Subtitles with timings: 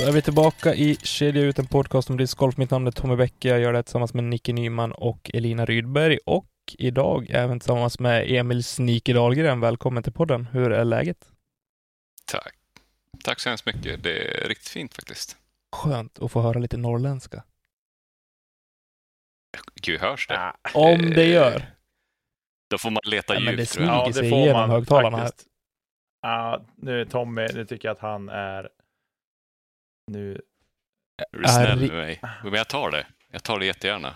[0.00, 2.56] Då är vi tillbaka i Kedja ut, en podcast om discgolf.
[2.56, 3.48] Mitt namn är Tommy Bäcke.
[3.48, 6.46] Jag gör det tillsammans med Nicke Nyman och Elina Rydberg och
[6.78, 9.60] idag även tillsammans med Emil Sneaky Dahlgren.
[9.60, 10.46] Välkommen till podden.
[10.52, 11.32] Hur är läget?
[12.32, 12.54] Tack.
[13.24, 14.02] Tack så hemskt mycket.
[14.02, 15.36] Det är riktigt fint faktiskt.
[15.76, 17.44] Skönt att få höra lite norrländska.
[19.82, 20.34] Gud, hörs det?
[20.34, 21.66] Ja, Om det gör.
[22.70, 24.14] Då får man leta Ja, men det ljud tror jag.
[24.14, 25.24] smyger sig igenom högtalarna här.
[25.24, 25.48] faktiskt.
[26.22, 28.68] Ja, nu Tommy, nu tycker jag att han är...
[30.10, 30.40] Nu...
[31.32, 32.20] Är du snäll med mig?
[32.44, 33.06] Men jag tar det.
[33.32, 34.14] Jag tar det jättegärna.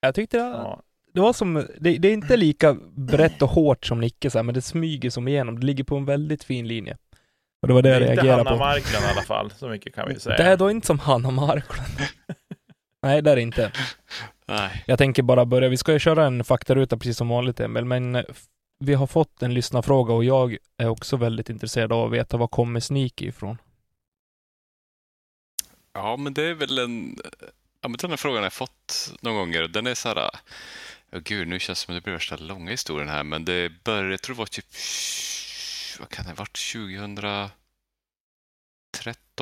[0.00, 0.82] Jag tyckte det, Ja,
[1.14, 4.42] det var som, det, det är inte lika brett och hårt som Nicke så här,
[4.42, 5.60] men det smyger som igenom.
[5.60, 6.96] Det ligger på en väldigt fin linje.
[7.62, 8.64] Och det var det jag det är inte reagerade Hanna på.
[8.64, 10.36] Marklund i alla fall, så mycket kan vi säga.
[10.36, 11.98] Det är då inte som Hanna Marklund.
[13.02, 13.72] Nej, det är det inte.
[14.46, 14.84] Nej.
[14.86, 18.14] Jag tänker bara börja, vi ska ju köra en faktaruta precis som vanligt Emil, men
[18.14, 18.24] eh,
[18.78, 22.48] vi har fått en lyssnarfråga och jag är också väldigt intresserad av att veta var
[22.48, 23.58] kommer Sneaky ifrån?
[25.96, 27.18] Ja, men det är väl en...
[27.80, 29.62] Ja, men den här frågan har jag fått några gånger.
[29.68, 30.30] Den är så här...
[31.12, 33.84] Oh, gud, nu känns det som att det blir värsta långa historien här, men det
[33.84, 34.66] började, jag tror det var typ...
[36.00, 36.72] Vad kan det ha varit?
[36.72, 37.50] 2013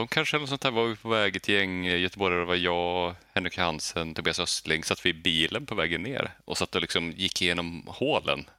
[0.08, 2.40] kanske, eller något sånt där, var vi på väg ett gäng göteborgare.
[2.40, 4.84] Det var jag, Henrik Hansen, Tobias Östling.
[4.84, 8.50] Satt vi i bilen på vägen ner och satt och liksom gick igenom hålen.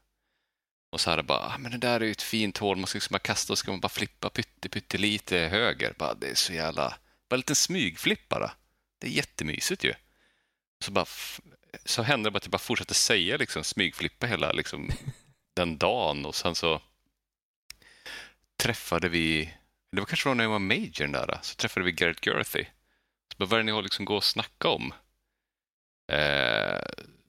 [0.91, 2.97] Och så här bara, "Ah, men det där är ju ett fint hål, man ska
[2.97, 5.93] liksom bara kasta och ska man bara flippa pytte, pyttelite höger.
[5.97, 6.97] Bara, det är så jävla...
[7.29, 8.51] Bara en liten smygflipp bara.
[8.99, 9.93] Det är jättemysigt ju.
[10.79, 11.05] Så, bara,
[11.85, 14.91] så hände det bara att jag bara fortsatte säga liksom, smygflippa hela liksom,
[15.55, 16.81] den dagen och sen så
[18.57, 19.53] träffade vi,
[19.91, 22.65] det var kanske var när jag var major där, så träffade vi Garrett Gerthy.
[23.31, 24.93] Så bara, vad är det ni har liksom gå och snacka om?
[26.11, 26.81] Eh,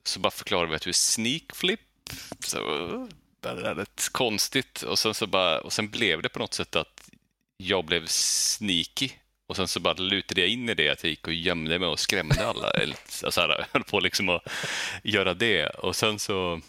[0.04, 1.80] så bara förklarade vi att vi är sneakflip.
[2.40, 2.58] Så,
[3.40, 6.76] det är rätt konstigt och sen, så bara, och sen blev det på något sätt
[6.76, 7.10] att
[7.56, 9.10] jag blev sneaky
[9.46, 11.88] och sen så bara lutade jag in i det att jag gick och gömde mig
[11.88, 12.70] och skrämde alla.
[12.70, 12.96] Eller
[13.30, 14.46] så här, höll på liksom att
[15.02, 15.66] göra det.
[15.66, 16.60] Och sen så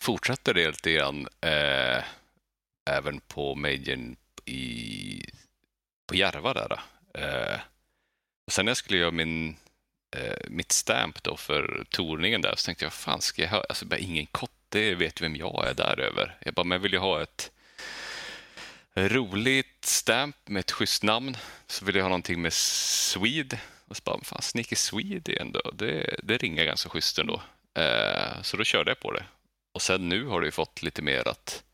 [0.00, 2.04] fortsatte det lite grann eh,
[2.90, 5.24] även på majorn i,
[6.06, 6.80] på Järva där.
[7.14, 7.60] Eh,
[8.46, 9.56] och sen när jag skulle göra min,
[10.16, 13.86] eh, mitt stamp då för torningen där så tänkte jag, fan ska jag ha, alltså
[13.86, 16.36] bara ingen kotte vet vem jag är där över.
[16.40, 17.50] Jag bara, men jag vill ju ha ett
[18.96, 21.36] roligt stamp med ett schysst namn.
[21.66, 23.60] Så vill jag ha någonting med Swede.
[23.86, 27.42] Och så bara, fan, Sneaky Swede ändå, det, det ringer ganska schysst ändå.
[27.74, 29.24] Eh, så då körde jag på det.
[29.74, 31.64] Och sen nu har det ju fått lite mer att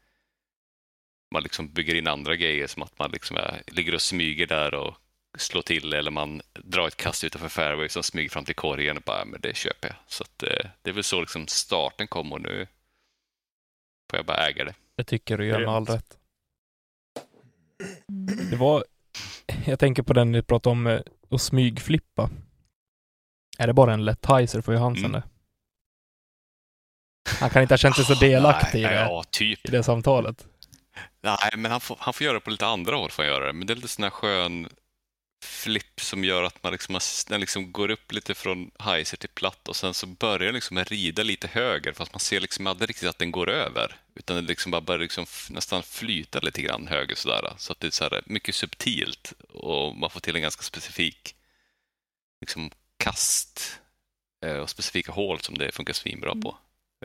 [1.30, 4.74] man liksom bygger in andra grejer som att man liksom är, ligger och smyger där
[4.74, 4.94] och
[5.38, 9.02] slår till eller man drar ett kast utanför fairway som smyger fram till korgen och
[9.02, 9.96] bara, men det köper jag.
[10.06, 12.66] Så att, eh, det är väl så liksom starten kom och nu
[14.10, 14.74] får jag bara äga det.
[14.96, 16.18] Jag tycker du gör med all rätt.
[18.50, 18.84] Det var,
[19.66, 21.00] jag tänker på den ni pratade om, eh,
[21.30, 22.30] att smygflippa.
[23.58, 25.20] Är det bara en lätt heiser för Johansen Mm.
[25.20, 25.28] det?
[27.40, 29.68] Han kan inte ha känt sig så delaktig i Nej, det, Ja, typ.
[29.68, 30.46] i det samtalet.
[31.20, 33.10] Nej, men han får, han får göra det på lite andra håll.
[33.10, 33.52] Får han göra det.
[33.52, 34.68] Men det är lite sån här skön
[35.40, 39.68] flipp som gör att man liksom, den liksom går upp lite från heiser till platt
[39.68, 43.08] och sen så börjar den liksom rida lite höger fast man ser liksom aldrig riktigt
[43.08, 43.96] att den går över.
[44.14, 47.52] Utan den liksom bara börjar liksom nästan flyta lite grann höger sådär.
[47.58, 51.34] Så att det är så här mycket subtilt och man får till en ganska specifik
[52.40, 53.80] liksom kast
[54.44, 56.56] eh, och specifika hål som det funkar svinbra på.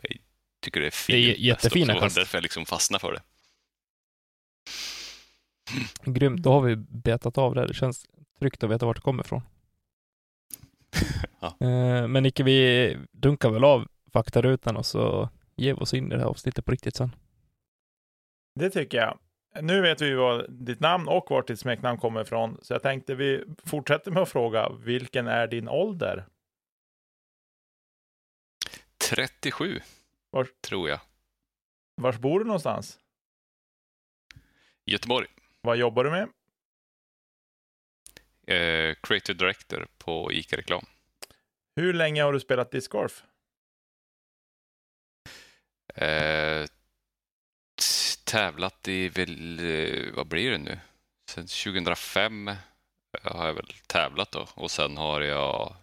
[0.02, 0.18] Jag
[0.62, 1.16] tycker det är fint.
[1.16, 2.16] Det är jättefina kast.
[2.16, 3.22] därför jag liksom fastnar för det.
[6.06, 7.68] Grymt, då har vi betat av det.
[7.68, 8.06] Det känns
[8.40, 9.42] tryggt att veta vart det kommer ifrån.
[11.40, 11.48] Ja.
[11.68, 16.10] Eh, Men Nicke, vi dunkar väl av faktarutan och så ger vi oss in i
[16.10, 17.16] det här avsnittet på riktigt sen.
[18.56, 19.20] Det tycker jag.
[19.64, 23.16] Nu vet vi vad ditt namn och vart ditt smeknamn kommer ifrån, så jag tänkte
[23.16, 26.26] vi fortsätter med att fråga, vilken är din ålder?
[29.10, 29.80] 37,
[30.30, 31.00] Var- tror jag.
[31.96, 33.00] Var bor du någonstans?
[34.86, 35.28] Göteborg.
[35.62, 36.30] Vad jobbar du med?
[38.48, 40.86] Eh, creative director på ICA Reklam.
[41.76, 43.24] Hur länge har du spelat discgolf?
[45.96, 46.66] Eh,
[48.26, 50.80] tävlat i väl, eh, vad blir det nu?
[51.30, 52.52] Sen 2005
[53.24, 55.76] har jag väl tävlat då och sen har jag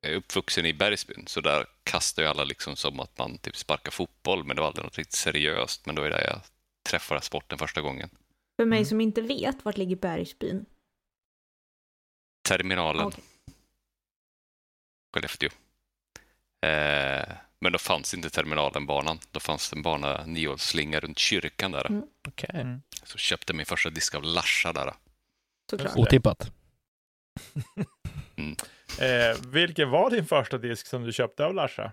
[0.00, 3.56] jag är uppvuxen i Bergsbyn, så där kastar ju alla liksom som att man typ
[3.56, 5.86] sparkar fotboll, men det var aldrig något riktigt seriöst.
[5.86, 6.40] Men då är det jag
[6.90, 8.10] träffade sporten första gången.
[8.56, 8.86] För mig Mm.
[8.86, 10.66] som inte vet, vart ligger Bergsbyn?
[12.46, 13.24] Terminalen, Okej.
[15.14, 15.50] Skellefteå.
[16.66, 19.18] Eh, men då fanns inte terminalen-banan.
[19.30, 21.86] Då fanns det en bana niohålsslinga runt kyrkan där.
[21.86, 22.02] Mm.
[22.28, 22.50] Okej.
[22.54, 22.82] Mm.
[23.02, 24.94] Så köpte min första disk av Larsa där.
[25.70, 25.96] Såklart.
[25.96, 26.50] Otippat.
[29.00, 31.92] Eh, vilken var din första disk som du köpte av Larsa?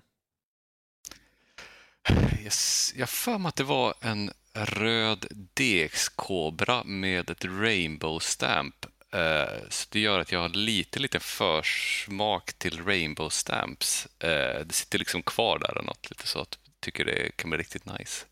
[2.42, 2.94] Yes.
[2.96, 8.86] Jag för mig att det var en röd DX-kobra med ett rainbow stamp.
[9.14, 14.08] Eh, så det gör att jag har lite, lite försmak till rainbow stamps.
[14.24, 17.50] Eh, det sitter liksom kvar där eller något, lite så att jag tycker det kan
[17.50, 18.26] bli riktigt nice.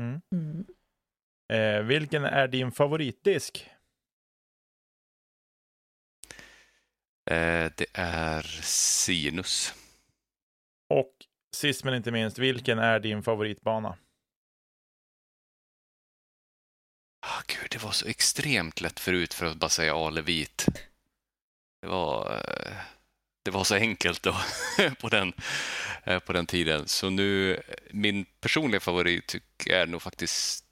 [0.00, 0.20] Mm.
[0.32, 0.66] Mm.
[1.52, 3.70] Eh, vilken är din favoritdisk?
[7.30, 9.74] Eh, det är Sinus.
[10.88, 11.12] Och
[11.56, 13.96] sist men inte minst, vilken är din favoritbana?
[17.36, 20.66] Ah, gud, det var så extremt lätt förut för att bara säga Alevit.
[21.82, 22.76] Det var, eh,
[23.42, 24.36] det var så enkelt då
[25.00, 25.32] på den,
[26.04, 26.88] eh, på den tiden.
[26.88, 27.60] Så nu,
[27.90, 29.36] min personliga favorit
[29.66, 30.64] är nog faktiskt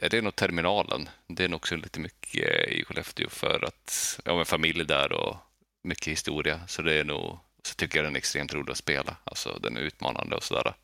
[0.00, 1.08] är det nog terminalen.
[1.26, 5.12] Det är nog också lite mycket eh, i Skellefteå för att ja, har familj där
[5.12, 5.36] och
[5.82, 6.60] mycket historia.
[6.66, 9.16] Så det är nog, så tycker jag den är extremt rolig att spela.
[9.24, 10.74] Alltså den är utmanande och sådär.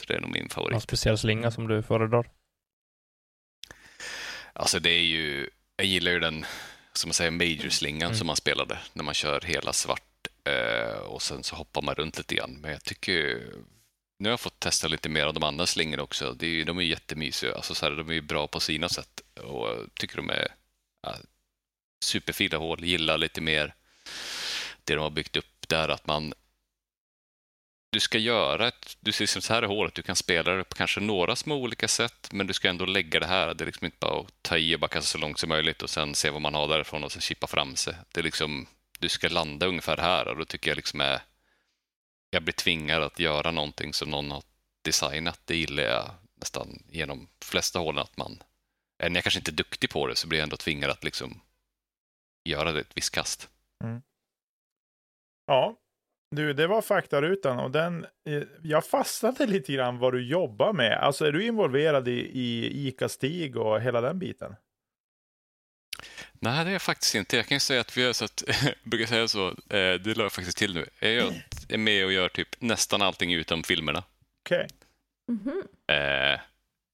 [0.00, 0.72] Så det är nog min favorit.
[0.72, 2.30] Någon speciell slinga som du föredrar?
[4.56, 6.46] Alltså det är ju, jag gillar ju den,
[6.92, 8.18] som man säger, major-slingan Mm.
[8.18, 12.18] som man spelade när man kör hela svart eh, och sen så hoppar man runt
[12.18, 12.58] lite grann.
[12.60, 13.42] Men jag tycker
[14.18, 16.32] nu har jag fått testa lite mer av de andra slingorna också.
[16.32, 19.20] Det är, de är jättemysiga, alltså så här, de är ju bra på sina sätt
[19.34, 20.48] och jag tycker de är
[21.02, 21.14] ja,
[22.04, 22.84] superfina hål.
[22.84, 23.74] Gillar lite mer
[24.84, 26.34] det de har byggt upp där, att man
[27.90, 30.64] du ska göra ett, du ser som så här i hålet, du kan spela det
[30.64, 33.54] på kanske några små olika sätt, men du ska ändå lägga det här.
[33.54, 35.82] Det är liksom inte bara att ta i och bara kasta så långt som möjligt
[35.82, 37.94] och sen se vad man har därifrån och sen chippa fram sig.
[38.12, 38.66] Det är liksom,
[38.98, 41.20] du ska landa ungefär här och då tycker jag liksom är,
[42.30, 44.42] jag blir tvingad att göra någonting som någon har
[44.82, 45.40] designat.
[45.44, 46.10] Det gillar jag
[46.40, 48.42] nästan genom de flesta hålen att man,
[48.98, 51.40] även jag kanske inte är duktig på det så blir jag ändå tvingad att liksom
[52.44, 53.48] göra det ett visst kast.
[53.84, 54.02] Mm.
[55.46, 55.76] Ja,
[56.36, 60.92] du, det var faktarutan och den, eh, jag fastnade lite grann vad du jobbar med.
[60.98, 64.54] Alltså är du involverad i, i ICA-Stig och hela den biten?
[66.32, 67.36] Nej, det är jag faktiskt inte.
[67.36, 68.42] Jag kan ju säga att vi har så att,
[68.84, 70.86] brukar säga så, eh, det la jag faktiskt till nu.
[71.00, 71.32] Jag gör-
[71.68, 74.04] är med och gör typ nästan allting utom filmerna.
[74.44, 74.66] Okej.
[75.28, 75.62] Mhm.
[75.86, 76.40] Eh,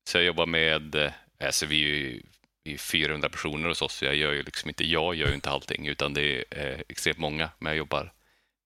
[0.09, 1.13] så jag jobbar med,
[1.45, 2.23] alltså vi är ju
[2.65, 5.35] vi är 400 personer hos oss, så jag gör ju liksom inte, jag gör ju
[5.35, 8.13] inte allting, utan det är extremt många, men jag jobbar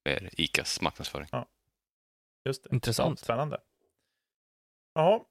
[0.06, 1.28] med ICAs marknadsföring.
[2.44, 2.74] Just det.
[2.74, 3.18] Intressant.
[3.20, 3.58] Ja, spännande.
[4.94, 5.24] Ja,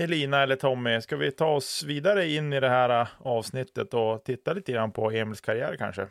[0.00, 4.24] Elina eller Tommy, ska vi ta oss vidare in i det här eh, avsnittet och
[4.24, 6.08] titta lite grann på Emils karriär kanske?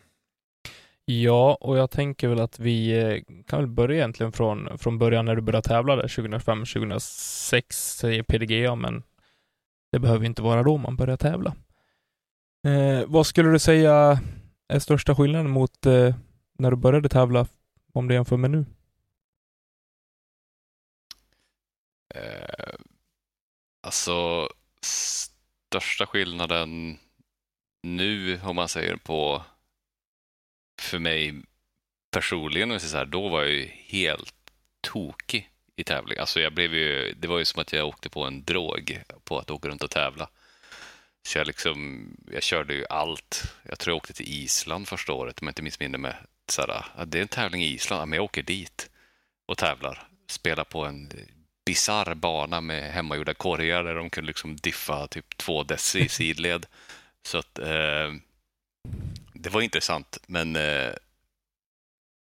[1.06, 5.26] Ja, och jag tänker väl att vi eh, kan väl börja egentligen från, från början
[5.26, 9.04] när du började tävla där 2005-2006 säger PDGA, men
[9.92, 11.56] det behöver inte vara då man börjar tävla.
[12.68, 14.20] Eh, vad skulle du säga
[14.74, 16.16] är största skillnaden mot eh,
[16.60, 17.48] när du började tävla,
[17.94, 18.66] om du jämför med nu?
[22.16, 22.74] Eh,
[23.82, 24.50] alltså,
[24.82, 27.00] största skillnaden
[27.84, 29.44] nu, om man säger på,
[30.82, 31.42] för mig
[32.12, 34.36] personligen, så här, då var jag ju helt
[34.82, 36.18] tokig i tävling.
[36.18, 39.40] Alltså jag blev ju, det var ju som att jag åkte på en drog på
[39.40, 40.30] att åka runt och tävla.
[41.24, 43.56] Så jag, liksom, jag körde ju allt.
[43.64, 46.16] Jag tror jag åkte till Island första året, om jag inte minns mig
[46.52, 48.90] så här, ah, det är en tävling i Island, men jag åker dit
[49.46, 50.08] och tävlar.
[50.28, 51.12] Spelar på en
[51.66, 56.66] bisarr bana med hemmagjorda korgar där de kunde liksom diffa typ två deci i sidled.
[57.28, 58.14] Så att eh,
[59.34, 60.94] det var intressant, men eh,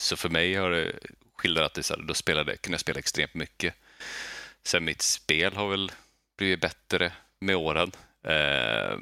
[0.04, 0.92] så för mig har det
[1.38, 3.76] skildrat det så här, då spelade, kunde jag spela extremt mycket.
[4.64, 5.92] Sen mitt spel har väl
[6.38, 7.92] blivit bättre med åren.
[8.24, 8.98] Eh,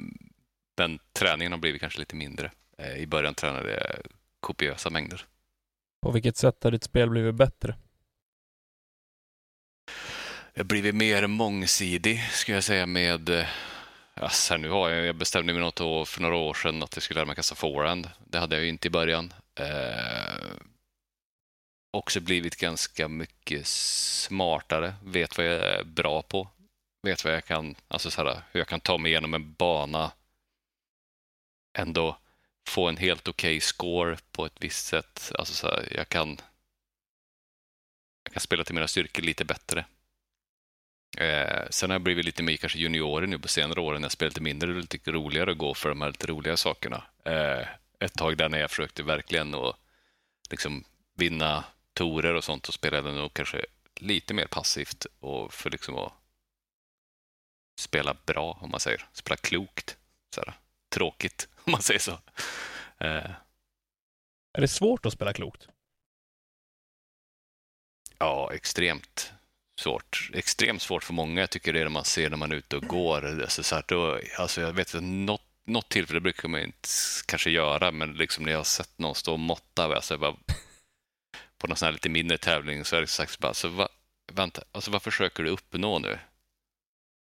[0.77, 2.51] men träningen har blivit kanske lite mindre.
[2.77, 5.25] Eh, I början tränade jag kopiösa mängder.
[6.01, 7.75] På vilket sätt har ditt spel blivit bättre?
[10.53, 13.45] jag har blivit mer mångsidig, skulle jag säga, med...
[14.13, 17.03] Alltså, nu har jag, jag bestämde mig något år, för några år sedan att jag
[17.03, 18.09] skulle lära mig kasta forehand.
[18.27, 19.33] Det hade jag ju inte i början.
[19.55, 20.55] Eh,
[21.91, 26.47] också blivit ganska mycket smartare, vet vad jag är bra på.
[27.03, 30.11] Vet vad jag kan, alltså så här, hur jag kan ta mig igenom en bana.
[31.77, 32.17] Ändå
[32.67, 35.31] få en helt okej score på ett visst sätt.
[35.39, 36.37] Alltså så här, jag kan
[38.23, 39.85] jag kan spela till mina styrkor lite bättre.
[41.17, 44.11] Eh, sen har jag blivit lite mer kanske juniorer nu på senare år när jag
[44.11, 44.71] spelar lite mindre.
[44.71, 47.03] Det är lite roligare att gå för de här lite roliga sakerna.
[47.25, 47.67] Eh,
[47.99, 49.75] ett tag där när jag försökte verkligen att
[50.49, 50.83] liksom
[51.15, 51.63] vinna
[51.93, 53.65] torer och sånt och spelade jag nog kanske
[53.95, 56.13] lite mer passivt och för liksom att
[57.79, 59.05] spela bra, om man säger.
[59.13, 59.97] Spela klokt.
[60.35, 60.53] Så här,
[60.91, 62.11] tråkigt, om man säger så.
[62.97, 63.31] Eh,
[64.53, 65.67] Är det svårt att spela klokt?
[68.17, 69.33] Ja, extremt
[69.79, 70.29] svårt.
[70.33, 71.41] Extremt svårt för många.
[71.41, 73.41] Jag tycker det är det man ser när man är ute och går.
[73.41, 76.89] Alltså, så här, då, alltså, jag vet att något, något tillfälle brukar man inte
[77.25, 80.35] kanske göra, men liksom när jag har sett någon stå och måtta alltså, bara,
[81.57, 83.89] på någon sån här lite mindre tävling så är det sagt bara, alltså, va,
[84.33, 86.19] vänta, alltså, vad försöker du uppnå nu?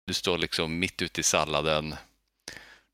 [0.07, 1.95] Du står liksom mitt ute i salladen.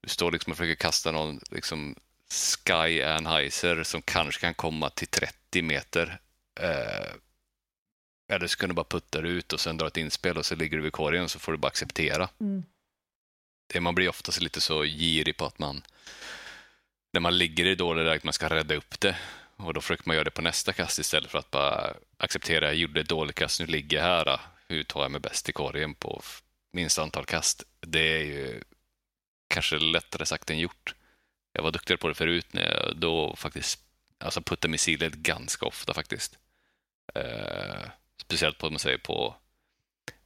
[0.05, 1.95] Du står liksom och försöker kasta någon liksom,
[2.29, 6.19] Sky Anheuser som kanske kan komma till 30 meter.
[6.59, 7.11] Eh,
[8.33, 10.55] eller så kan du bara putta det ut och sen dra ett inspel och så
[10.55, 12.29] ligger du vid korgen så får du bara acceptera.
[12.39, 12.63] Mm.
[13.73, 15.81] Det, man blir oftast lite så girig på att man,
[17.13, 19.17] när man ligger i dålig läge, man ska rädda upp det.
[19.55, 22.75] Och då försöker man göra det på nästa kast istället för att bara acceptera, jag
[22.75, 24.39] gjorde ett dåligt kast, nu ligger jag här.
[24.67, 26.21] Hur tar jag mig bäst i korgen på
[26.71, 27.63] minsta antal kast?
[27.79, 28.63] Det är ju
[29.47, 30.95] kanske lättare sagt än gjort.
[31.53, 33.79] Jag var duktigare på det förut när jag då faktiskt
[34.17, 36.37] alltså puttade missiler ganska ofta faktiskt.
[37.13, 37.89] Eh,
[38.21, 39.35] speciellt på, man säger på,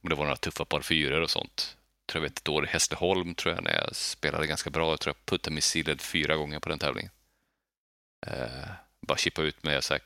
[0.00, 1.76] om det var några tuffa par fyror och sånt.
[2.06, 4.90] Jag tror jag vet ett år i Hässleholm tror jag när jag spelade ganska bra.
[4.90, 7.10] Jag tror jag puttade missiler fyra gånger på den tävlingen.
[8.26, 10.02] Eh, bara chippa ut med så här,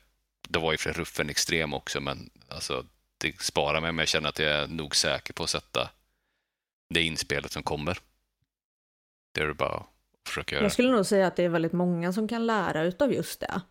[0.47, 2.85] det var ju för ruffen extrem också men alltså
[3.17, 5.89] det sparar mig men jag känner att jag är nog säker på att sätta
[6.89, 7.99] det inspelet som kommer.
[9.35, 9.87] Det är det bara att
[10.27, 10.65] försöka göra.
[10.65, 13.61] Jag skulle nog säga att det är väldigt många som kan lära utav just det.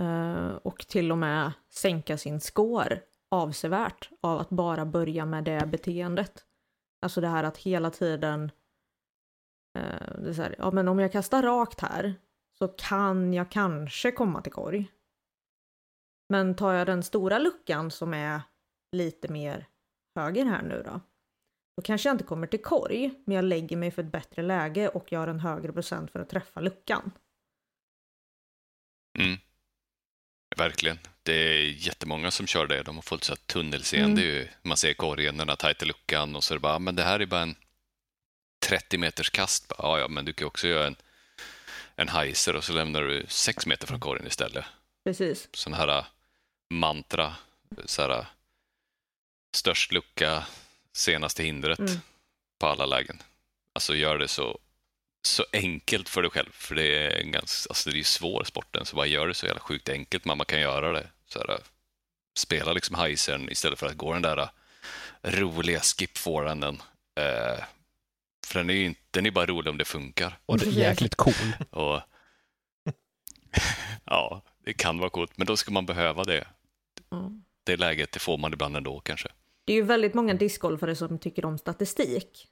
[0.00, 5.66] Eh, och till och med sänka sin score avsevärt av att bara börja med det
[5.66, 6.44] beteendet.
[7.02, 8.50] Alltså det här att hela tiden,
[9.78, 12.14] eh, det är så här, ja men om jag kastar rakt här
[12.58, 14.90] så kan jag kanske komma till korg.
[16.28, 18.40] Men tar jag den stora luckan som är
[18.92, 19.66] lite mer
[20.14, 21.00] höger här nu då,
[21.76, 24.88] då kanske jag inte kommer till korg, men jag lägger mig för ett bättre läge
[24.88, 27.12] och gör en högre procent för att träffa luckan.
[29.18, 29.38] Mm.
[30.56, 30.98] Verkligen.
[31.22, 32.82] Det är jättemånga som kör det.
[32.82, 34.22] De har fått så tunnelseende.
[34.22, 34.34] Mm.
[34.34, 34.48] ju.
[34.62, 37.02] Man ser korgen, den här tajta luckan och så är det bara, "Ah, men det
[37.02, 37.56] här är bara en
[38.64, 39.72] 30 meters kast.
[39.78, 40.96] Ja, ja, men du kan också göra en,
[41.96, 44.64] en heiser och så lämnar du 6 meter från korgen istället.
[45.04, 45.48] Precis.
[45.52, 46.04] Sån här äh,
[46.70, 47.34] mantra,
[47.84, 48.26] så här, äh,
[49.56, 50.46] störst lucka,
[50.94, 51.96] senaste hindret Mm.
[52.58, 53.22] på alla lägen.
[53.72, 54.58] Alltså gör det så,
[55.22, 58.84] så enkelt för dig själv, för det är en ganska, alltså det är svår sporten,
[58.84, 61.06] så bara gör det så jävla sjukt enkelt man kan göra det.
[61.26, 61.58] Så här, äh,
[62.36, 64.48] spela liksom heisern istället för att gå den där äh,
[65.22, 66.82] roliga skip forehanden.
[67.20, 67.64] Eh,
[68.46, 70.38] för den är ju inte, den är bara rolig om det funkar.
[70.46, 71.34] Och det är jäkligt cool.
[71.70, 72.00] Och,
[74.04, 76.44] ja, det kan vara coolt, men då ska man behöva det.
[77.08, 77.30] Ja.
[77.64, 79.28] Det läget, det får man ibland ändå kanske.
[79.64, 82.48] Det är ju väldigt många discgolfare som tycker om statistik.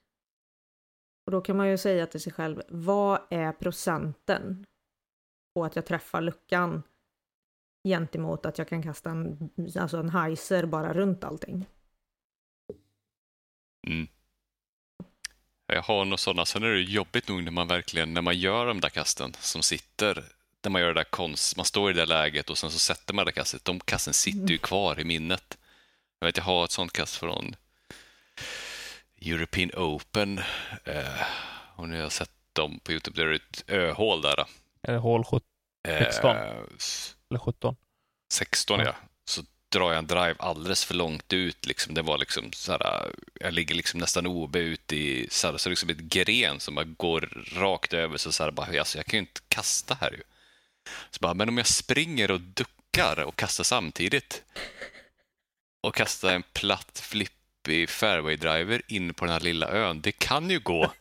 [1.25, 4.65] Och då kan man ju säga till sig själv, vad är procenten
[5.55, 6.83] på att jag träffar luckan
[7.87, 11.65] gentemot att jag kan kasta en, alltså en heiser bara runt allting?
[13.87, 14.07] Mm.
[15.67, 16.45] Jag har några sådana.
[16.45, 19.63] Sen är det jobbigt nog när man verkligen, när man gör de där kasten som
[19.63, 20.25] sitter,
[20.63, 22.79] när man gör det där konst, man står i det där läget och sen så
[22.79, 23.65] sätter man det där kastet.
[23.65, 25.57] De kasten sitter ju kvar i minnet.
[26.23, 27.55] Jag vet, jag har ett sånt kast från
[29.21, 30.39] European Open.
[30.85, 31.21] Eh,
[31.75, 34.45] och nu har jag sett dem på Youtube, där är det ett öhål där.
[34.87, 35.41] Eller hål 17
[35.87, 36.35] Eh, 16.
[36.77, 37.75] s- eller 17.
[38.33, 38.85] 16 ja.
[38.85, 38.95] Ja.
[39.25, 41.65] Så drar jag en drive alldeles för långt ut.
[41.65, 41.93] Liksom.
[41.93, 45.69] Det var liksom så här, jag ligger liksom nästan OB ut i så, här, så
[45.69, 48.17] liksom ett gren som bara går rakt över.
[48.17, 50.21] Så, så här, bara, alltså, jag kan ju inte kasta här ju.
[51.09, 54.43] Så bara, men om jag springer och duckar och kastar samtidigt
[55.83, 60.01] och kastar en platt flippig fairway driver in på den här lilla ön.
[60.01, 60.93] Det kan ju gå.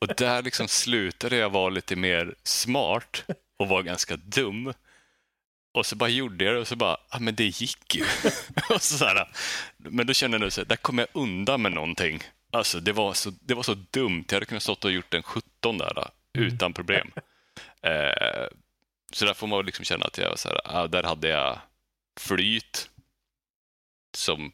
[0.00, 3.24] Och där liksom slutade jag vara lite mer smart
[3.56, 4.72] och var ganska dum
[5.74, 8.04] Och så bara gjorde jag det och så bara, ja men det gick ju.
[8.70, 9.28] och så, så här,
[9.76, 12.20] men då kände jag nu så här, där kom jag undan med någonting.
[12.52, 14.24] Alltså det var så, det var så dumt.
[14.28, 16.48] Jag hade kunnat stått och gjort en 17 där mm.
[16.48, 17.12] utan problem.
[17.82, 18.46] eh,
[19.12, 21.58] så där får man liksom känna att jag så här, ah, där hade jag
[22.20, 22.90] flyt.
[24.16, 24.52] Som,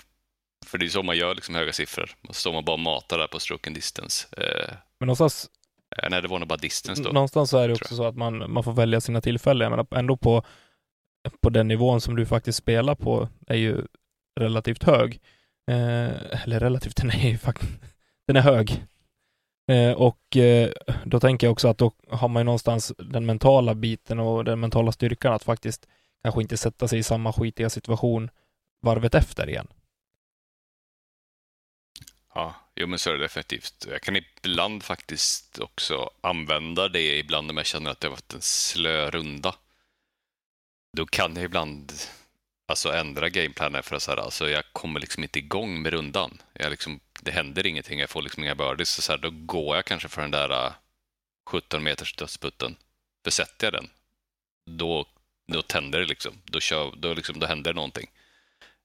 [0.66, 2.11] för det är så man gör liksom höga siffror.
[2.23, 4.26] Man står man bara och matar där på stroken distance.
[4.37, 5.50] Eh, men någonstans
[5.97, 7.11] Eh, nej, det var nog bara distance då.
[7.11, 9.64] Någonstans så är det också så att man, man får välja sina tillfällen.
[9.64, 10.42] Jag menar, ändå på,
[11.40, 13.87] på den nivån som du faktiskt spelar på är ju
[14.40, 15.21] relativt hög.
[15.71, 17.73] Eh, eller relativt, den är ju faktiskt,
[18.26, 18.85] den är hög.
[19.71, 20.71] Eh, och eh,
[21.04, 24.61] då tänker jag också att då har man ju någonstans den mentala biten och den
[24.61, 25.88] mentala styrkan att faktiskt
[26.23, 28.31] kanske inte sätta sig i samma skitiga situation
[28.82, 29.68] varvet efter igen.
[32.34, 33.86] Ja, jo men så är det definitivt.
[33.90, 38.34] Jag kan ibland faktiskt också använda det ibland om jag känner att det har varit
[38.34, 39.54] en slö runda.
[40.96, 41.92] Då kan jag ibland
[42.68, 46.42] alltså ändra gameplanen för att så här, alltså jag kommer liksom inte igång med rundan.
[46.52, 48.90] Jag liksom, det händer ingenting, jag får liksom inga birdies.
[48.90, 50.72] Så, så här, då går jag kanske för den där äh,
[51.46, 52.76] 17 meters dödsputten.
[53.24, 53.90] För sätter jag den,
[54.66, 55.06] då,
[55.46, 56.42] då tänder det liksom.
[56.44, 58.10] Då, kör, då, liksom, då händer någonting.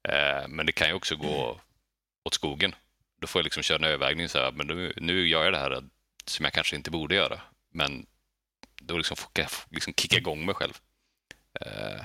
[0.08, 1.60] Eh, men det kan ju också gå
[2.24, 2.76] åt skogen
[3.22, 5.60] då får jag liksom köra en övervägning så här, men nu, nu gör jag det
[5.60, 5.84] här
[6.26, 7.42] som jag kanske inte borde göra.
[7.72, 8.06] Men
[8.82, 10.74] då liksom får jag liksom kicka igång mig själv.
[11.62, 12.04] Eh,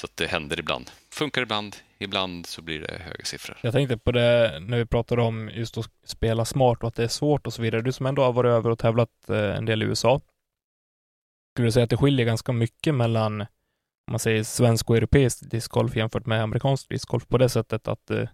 [0.00, 0.90] så att det händer ibland.
[1.10, 3.58] Funkar ibland, ibland så blir det höga siffror.
[3.62, 7.04] Jag tänkte på det när vi pratade om just att spela smart och att det
[7.04, 7.82] är svårt och så vidare.
[7.82, 10.20] Du som ändå har varit över och tävlat eh, en del i USA.
[11.54, 13.46] Skulle du säga att det skiljer ganska mycket mellan
[14.08, 18.10] om man säger svensk och europeisk discgolf jämfört med amerikansk discgolf på det sättet att
[18.10, 18.28] eh,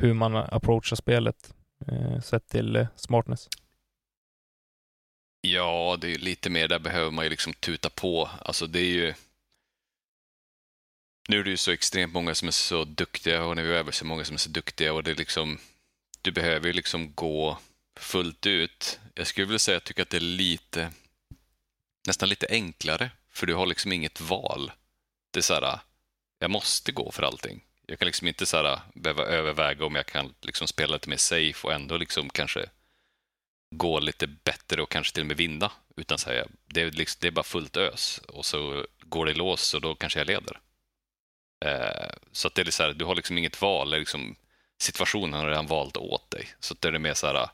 [0.00, 1.54] hur man approachar spelet
[1.86, 3.48] eh, sett till eh, smartness?
[5.40, 8.30] Ja, det är lite mer där behöver man ju liksom tuta på.
[8.42, 9.14] Alltså det är ju...
[11.28, 13.92] Nu är det ju så extremt många som är så duktiga och när vi över
[13.92, 15.58] så många som är så duktiga och det är liksom...
[16.22, 17.58] Du behöver ju liksom gå
[18.00, 19.00] fullt ut.
[19.14, 20.90] Jag skulle vilja säga att jag tycker att det är lite...
[22.06, 24.72] Nästan lite enklare, för du har liksom inget val
[25.34, 25.78] alltid så här,
[26.38, 30.06] jag måste gå för allting jag kan liksom inte så här, behöva överväga om jag
[30.06, 32.66] kan liksom spela lite mer safe och ändå liksom kanske
[33.70, 35.72] gå lite bättre och kanske till och med vinna.
[35.96, 39.32] Utan så här, det, är liksom, det är bara fullt ös och så går det
[39.32, 40.60] i lås och då kanske jag leder.
[41.64, 43.90] Eh, så att det är så här, du har liksom inget val.
[43.90, 44.36] Liksom,
[44.78, 46.48] situationen har redan valt åt dig.
[46.60, 47.48] Så det är mer så här,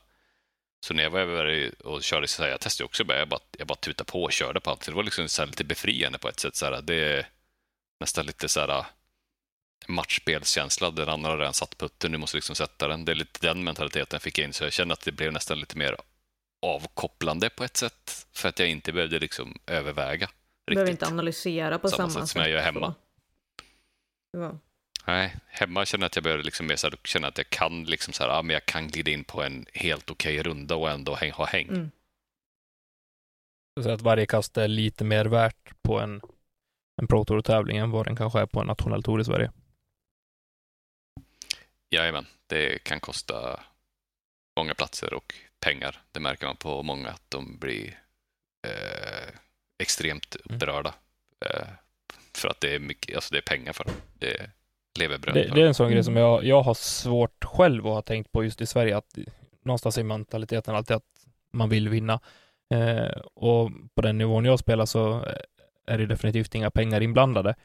[0.85, 3.67] så när jag var över och körde så här, jag testade också, jag bara, jag
[3.67, 4.85] bara tutade på och körde på allt.
[4.85, 6.55] Det var liksom så lite befriande på ett sätt.
[6.55, 7.27] Så här, det är
[8.01, 8.85] nästan lite så här,
[9.87, 10.91] matchspelskänsla.
[10.91, 13.05] Den andra har redan satt putten, nu måste liksom sätta den.
[13.05, 15.59] Det är lite den mentaliteten jag fick in, så jag kände att det blev nästan
[15.59, 15.95] lite mer
[16.61, 18.27] avkopplande på ett sätt.
[18.33, 20.29] För att jag inte behövde liksom överväga.
[20.65, 22.93] Du behöver inte analysera på samma, samma sätt som jag gör hemma.
[24.31, 24.57] Ja.
[25.05, 27.83] Nej, hemma känner jag att jag behöver liksom mer så här, känna att jag kan
[27.83, 30.75] liksom så här, ja, men jag kan glida in på en helt okej okay runda
[30.75, 31.67] och ändå häng, ha häng.
[31.67, 31.91] Mm.
[33.83, 36.21] Så att varje kast är lite mer värt på en,
[37.01, 39.51] en Pro Tour-tävling än vad den kanske är på en nationell tour i Sverige.
[41.89, 43.59] Jajamän, det kan kosta
[44.57, 46.01] många platser och pengar.
[46.11, 47.99] Det märker man på många att de blir
[48.67, 49.33] eh,
[49.79, 50.55] extremt mm.
[50.55, 50.93] upprörda.
[51.45, 51.57] Mm.
[51.57, 51.67] Eh,
[52.33, 53.93] för att det är, mycket, alltså det är pengar för dem.
[54.19, 54.49] Det är
[54.99, 55.35] levebröd.
[55.35, 58.31] Det, det är en sån grej som jag, jag har svårt själv att ha tänkt
[58.31, 58.97] på just i Sverige.
[58.97, 59.17] Att
[59.63, 62.19] någonstans är mentaliteten alltid att man vill vinna.
[62.73, 65.25] Eh, och på den nivån jag spelar så
[65.87, 67.55] är det definitivt inga pengar inblandade.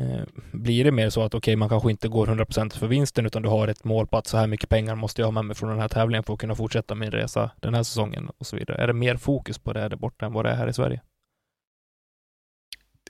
[0.00, 0.22] Eh,
[0.52, 3.42] blir det mer så att okej, okay, man kanske inte går 100% för vinsten utan
[3.42, 5.56] du har ett mål på att så här mycket pengar måste jag ha med mig
[5.56, 8.56] från den här tävlingen för att kunna fortsätta min resa den här säsongen och så
[8.56, 8.82] vidare.
[8.82, 11.00] Är det mer fokus på det där borta än vad det är här i Sverige?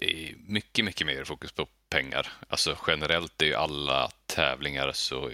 [0.01, 2.27] Det är mycket, mycket mer fokus på pengar.
[2.49, 5.31] Alltså generellt är ju alla tävlingar så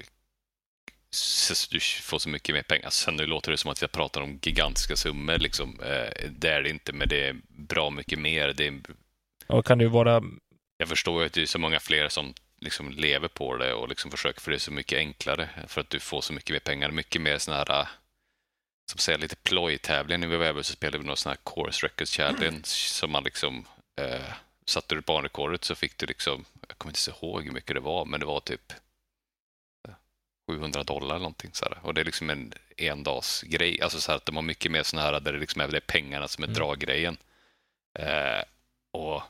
[1.71, 2.91] du får så mycket mer pengar.
[2.91, 5.39] Sen nu låter det som att jag pratar om gigantiska summor.
[5.39, 5.81] Liksom.
[5.81, 8.53] Eh, det är det inte, men det är bra mycket mer.
[8.57, 8.81] Det är...
[9.47, 10.23] Och kan det vara
[10.77, 13.89] jag förstår ju att det är så många fler som liksom lever på det och
[13.89, 16.61] liksom försöker för det är så mycket enklare för att du får så mycket mer
[16.61, 16.91] pengar.
[16.91, 17.89] Mycket mer sådana här
[18.91, 20.19] som säger lite plojtävlingar.
[20.19, 23.25] När vi var över så spelade vi någon sån här Course Records Challenge som man
[23.25, 23.67] liksom
[24.01, 24.33] eh,
[24.67, 28.05] satte du banrekordet så fick du liksom, jag kommer inte ihåg hur mycket det var,
[28.05, 28.73] men det var typ
[30.47, 31.51] 700 dollar eller någonting.
[31.53, 31.79] Så här.
[31.83, 33.81] Och det är liksom en endagsgrej.
[33.81, 35.81] Alltså så här att de har mycket mer sådana här där det liksom är det
[35.81, 36.59] pengarna som är mm.
[36.59, 37.17] draggrejen.
[37.99, 38.43] Eh,
[38.91, 39.23] och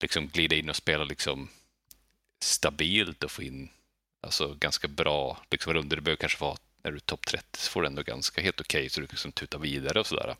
[0.00, 1.48] liksom glida in och spela liksom
[2.42, 3.68] stabilt och få in
[4.20, 5.96] alltså ganska bra liksom runder.
[5.96, 8.60] Det behöver kanske vara när du är topp 30 så får du ändå ganska helt
[8.60, 10.36] okej okay, så du kan liksom tuta vidare och sådär.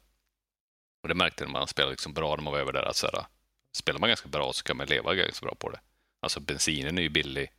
[1.02, 2.96] Och det märkte jag när man spelade liksom bra när man var över där att
[2.96, 3.24] så här,
[3.72, 5.80] spelar man ganska bra så kan man leva ganska bra på det.
[6.20, 7.50] Alltså bensinen är ju billig.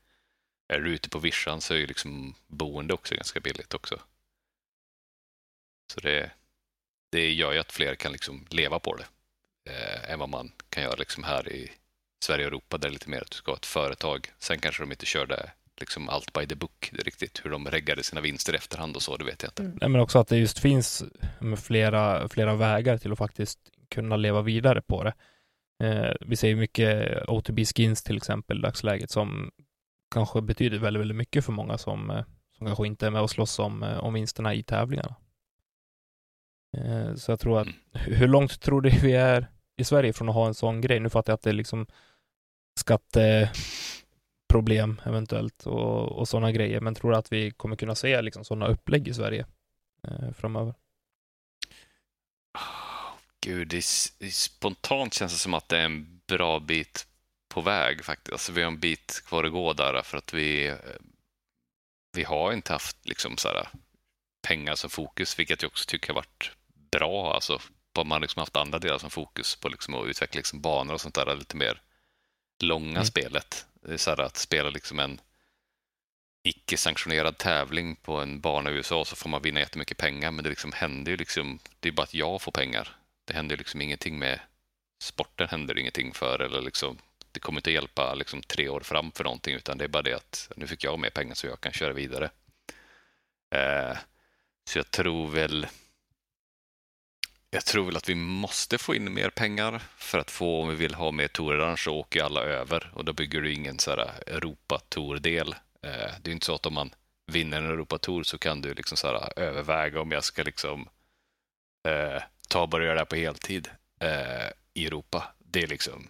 [0.71, 3.99] Är du ute på vischan så är ju liksom boende också ganska billigt också.
[5.93, 6.31] Så det,
[7.11, 9.05] det gör ju att fler kan liksom leva på det
[9.71, 11.71] eh, än vad man kan göra liksom här i
[12.23, 14.31] Sverige och Europa där det är lite mer att du ska ha ett företag.
[14.39, 17.41] Sen kanske de inte körde liksom allt by the book riktigt.
[17.43, 19.63] Hur de reggade sina vinster i efterhand och så, det vet jag inte.
[19.63, 19.77] Mm.
[19.81, 21.03] Nej, men också att det just finns
[21.63, 25.13] flera, flera vägar till att faktiskt kunna leva vidare på det.
[25.83, 29.51] Eh, vi ser mycket OTB skins till exempel i dagsläget som
[30.11, 32.23] kanske betyder väldigt, väldigt mycket för många som, eh,
[32.57, 35.15] som kanske inte är med och slåss om, eh, om vinsterna i tävlingarna.
[36.77, 37.79] Eh, så jag tror att, Mm.
[37.93, 39.47] hur långt tror du vi är
[39.77, 40.99] i Sverige från att ha en sån grej?
[40.99, 41.87] Nu fattar jag att det är liksom
[42.79, 48.45] skatteproblem eventuellt och, och sådana grejer, men tror du att vi kommer kunna se liksom
[48.45, 49.45] sådana upplägg i Sverige
[50.35, 50.73] framöver?
[52.57, 53.83] Oh, Gud, det är,
[54.19, 57.07] det är spontant känns det som att det är en bra bit
[57.51, 58.31] på väg faktiskt.
[58.31, 60.75] Alltså, vi har en bit kvar att gå där för att vi, eh,
[62.13, 63.67] vi har inte haft liksom så här,
[64.47, 66.51] pengar som fokus, vilket jag också tycker har varit
[66.91, 67.33] bra.
[67.33, 67.59] Alltså,
[67.93, 70.93] på- man har liksom haft andra delar som fokus på liksom att utveckla liksom banor
[70.93, 71.81] och sånt där lite mer
[72.63, 73.05] långa Mm.
[73.05, 73.65] spelet.
[73.81, 75.21] Det är så här att spela liksom en
[76.43, 80.49] icke-sanktionerad tävling på en bana i USA så får man vinna jättemycket pengar men det
[80.49, 82.95] liksom händer ju liksom, det är bara att jag får pengar.
[83.25, 84.39] Det händer ju liksom ingenting med
[85.03, 86.97] sporten händer ingenting för eller liksom
[87.31, 90.03] det kommer inte att hjälpa liksom tre år fram för någonting utan det är bara
[90.03, 92.29] det att nu fick jag mer pengar så jag kan köra vidare.
[93.55, 93.97] Eh,
[94.65, 95.67] så jag tror väl
[97.53, 100.75] jag tror väl att vi måste få in mer pengar för att få, om vi
[100.75, 104.11] vill ha mer tourer, så åker alla över och då bygger du ingen så här
[104.27, 105.55] Europatour-del.
[105.81, 106.93] Eh, det är inte så att om man
[107.31, 110.89] vinner en Europatour så kan du liksom så här överväga om jag ska liksom
[111.87, 115.33] eh, ta och börja göra det här på heltid eh, i Europa.
[115.39, 116.07] Det är liksom,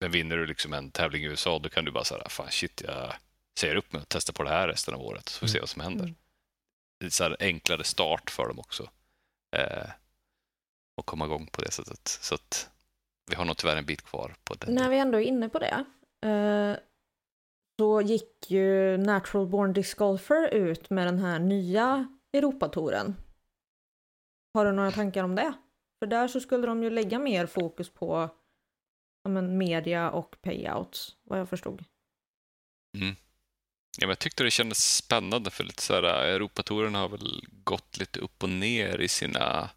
[0.00, 2.82] men vinner du liksom en tävling i USA då kan du bara säga, fan shit,
[2.86, 3.14] jag
[3.58, 5.60] säger upp mig och testar på det här resten av året så får vi se
[5.60, 6.04] vad som händer.
[6.04, 6.16] Mm.
[7.00, 8.90] Det är så enklare start för dem också.
[9.56, 9.90] Eh,
[10.96, 12.08] och komma igång på det sättet.
[12.08, 12.70] Så att
[13.30, 14.74] vi har nog tyvärr en bit kvar på den.
[14.74, 15.84] När vi ändå är inne på det,
[16.28, 16.76] eh,
[17.78, 23.16] så gick ju Natural Born Disc Golfer ut med den här nya Europatouren.
[24.54, 25.52] Har du några tankar om det?
[25.98, 28.30] För där så skulle de ju lägga mer fokus på
[29.28, 31.84] men, media och payouts, vad jag förstod.
[32.96, 33.16] Mm.
[33.98, 37.44] Ja, men jag tyckte det kändes spännande för lite så här, äh, Europatouren har väl
[37.64, 39.70] gått lite upp och ner i sina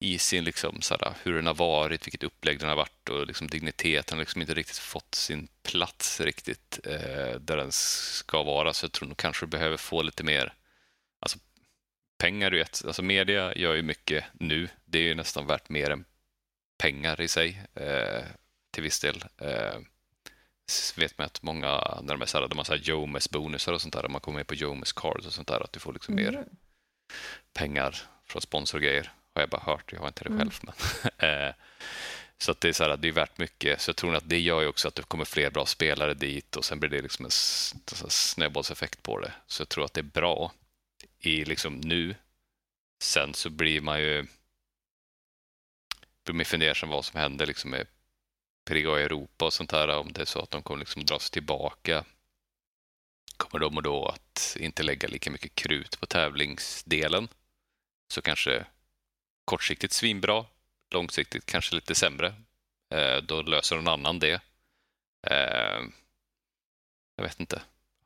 [0.00, 3.26] i sin liksom så här, hur den har varit, vilket upplägg den har varit och
[3.26, 8.72] liksom digniteten har liksom inte riktigt fått sin plats riktigt eh, där den ska vara.
[8.72, 10.54] Så jag tror nog kanske du behöver få lite mer
[11.20, 11.38] alltså,
[12.18, 12.50] pengar.
[12.50, 12.84] Du vet.
[12.86, 14.68] alltså media gör ju mycket nu.
[14.84, 16.04] Det är ju nästan värt mer än
[16.80, 18.22] pengar i sig eh,
[18.70, 19.24] till viss del.
[19.38, 19.78] Eh,
[20.96, 23.72] vet man att många, när de är så här, de har så här Jomes bonusar
[23.72, 25.92] och sånt där, man kommer med på Jomes cards och sånt där, att du får
[25.92, 26.44] liksom mer Mm.
[27.52, 29.12] pengar från sponsorgrejer.
[29.34, 30.38] Har jag bara hört, jag har inte det Mm.
[30.38, 30.52] själv.
[30.62, 30.74] Men,
[31.48, 31.54] eh,
[32.38, 33.80] så att det är så här, det är värt mycket.
[33.80, 36.56] Så jag tror att det gör ju också att det kommer fler bra spelare dit
[36.56, 37.30] och sen blir det liksom en
[38.10, 39.32] snöbollseffekt på det.
[39.46, 40.52] Så jag tror att det är bra
[41.18, 42.14] i liksom nu.
[43.02, 44.26] Sen så blir man ju
[46.24, 47.86] blir man fundersam vad som händer liksom med
[48.64, 49.88] PGA Europa och sånt där.
[49.88, 52.04] Om det är så att de kommer liksom dra sig tillbaka.
[53.36, 57.28] Kommer de då att inte lägga lika mycket krut på tävlingsdelen?
[58.12, 58.66] Så kanske
[59.44, 60.46] kortsiktigt svinbra,
[60.94, 62.34] långsiktigt kanske lite sämre.
[62.94, 64.42] Eh, då löser någon annan det.
[65.26, 65.82] Eh,
[67.16, 67.62] jag vet inte.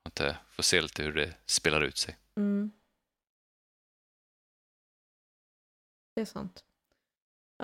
[0.07, 0.37] Inte.
[0.51, 2.17] Får se lite hur det spelar ut sig.
[2.37, 2.73] Mm.
[6.15, 6.65] Det är sant.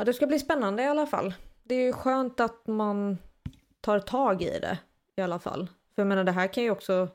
[0.01, 1.35] Ja, det ska bli spännande i alla fall.
[1.63, 3.19] Det är ju skönt att man
[3.81, 4.79] tar tag i det
[5.17, 5.67] i alla fall.
[5.67, 7.09] För jag menar, det här kan ju också,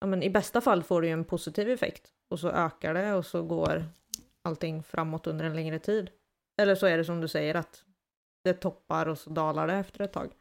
[0.00, 3.12] ja men i bästa fall får det ju en positiv effekt och så ökar det
[3.12, 3.84] och så går
[4.42, 6.10] allting framåt under en längre tid.
[6.58, 7.84] Eller så är det som du säger att
[8.44, 10.32] det toppar och så dalar det efter ett tag.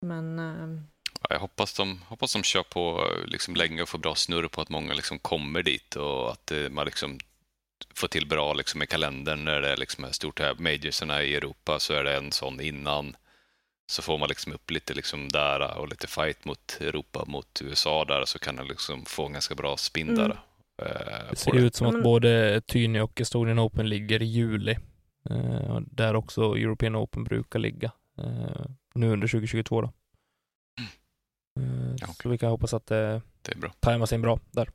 [0.00, 0.82] Men eh,
[1.20, 4.60] Ja, jag hoppas de, hoppas de kör på liksom länge och får bra snurr på
[4.60, 7.18] att många liksom kommer dit och att eh, man liksom
[7.94, 11.34] får till bra liksom i kalendern när det är liksom är stort här majorserna i
[11.34, 13.16] Europa så är det en sån innan.
[13.92, 18.04] Så får man liksom upp lite liksom där och lite fight mot Europa mot USA
[18.04, 20.18] där så kan man liksom få en ganska bra spin Mm.
[20.28, 20.38] där.
[20.82, 21.58] eh, Det ser det.
[21.58, 24.76] ut som att men- både Tyni och Estonian Open ligger i juli.
[25.30, 27.92] Eh, där också European Open brukar ligga.
[28.18, 29.86] Eh, nu under 2022 då.
[31.60, 32.30] Eh, Ja, Så okej.
[32.30, 33.72] vi kan hoppas att det Det är bra.
[33.80, 34.70] tajmas in bra där.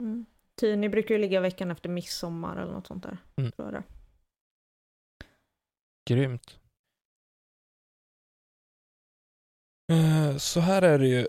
[0.00, 0.26] Mm.
[0.62, 3.18] Ni brukar ju ligga veckan efter midsommar eller något sånt där.
[3.36, 3.52] Mm.
[3.52, 3.82] Tror jag det.
[6.08, 6.58] Grymt.
[9.92, 11.26] Eh, så här är det ju,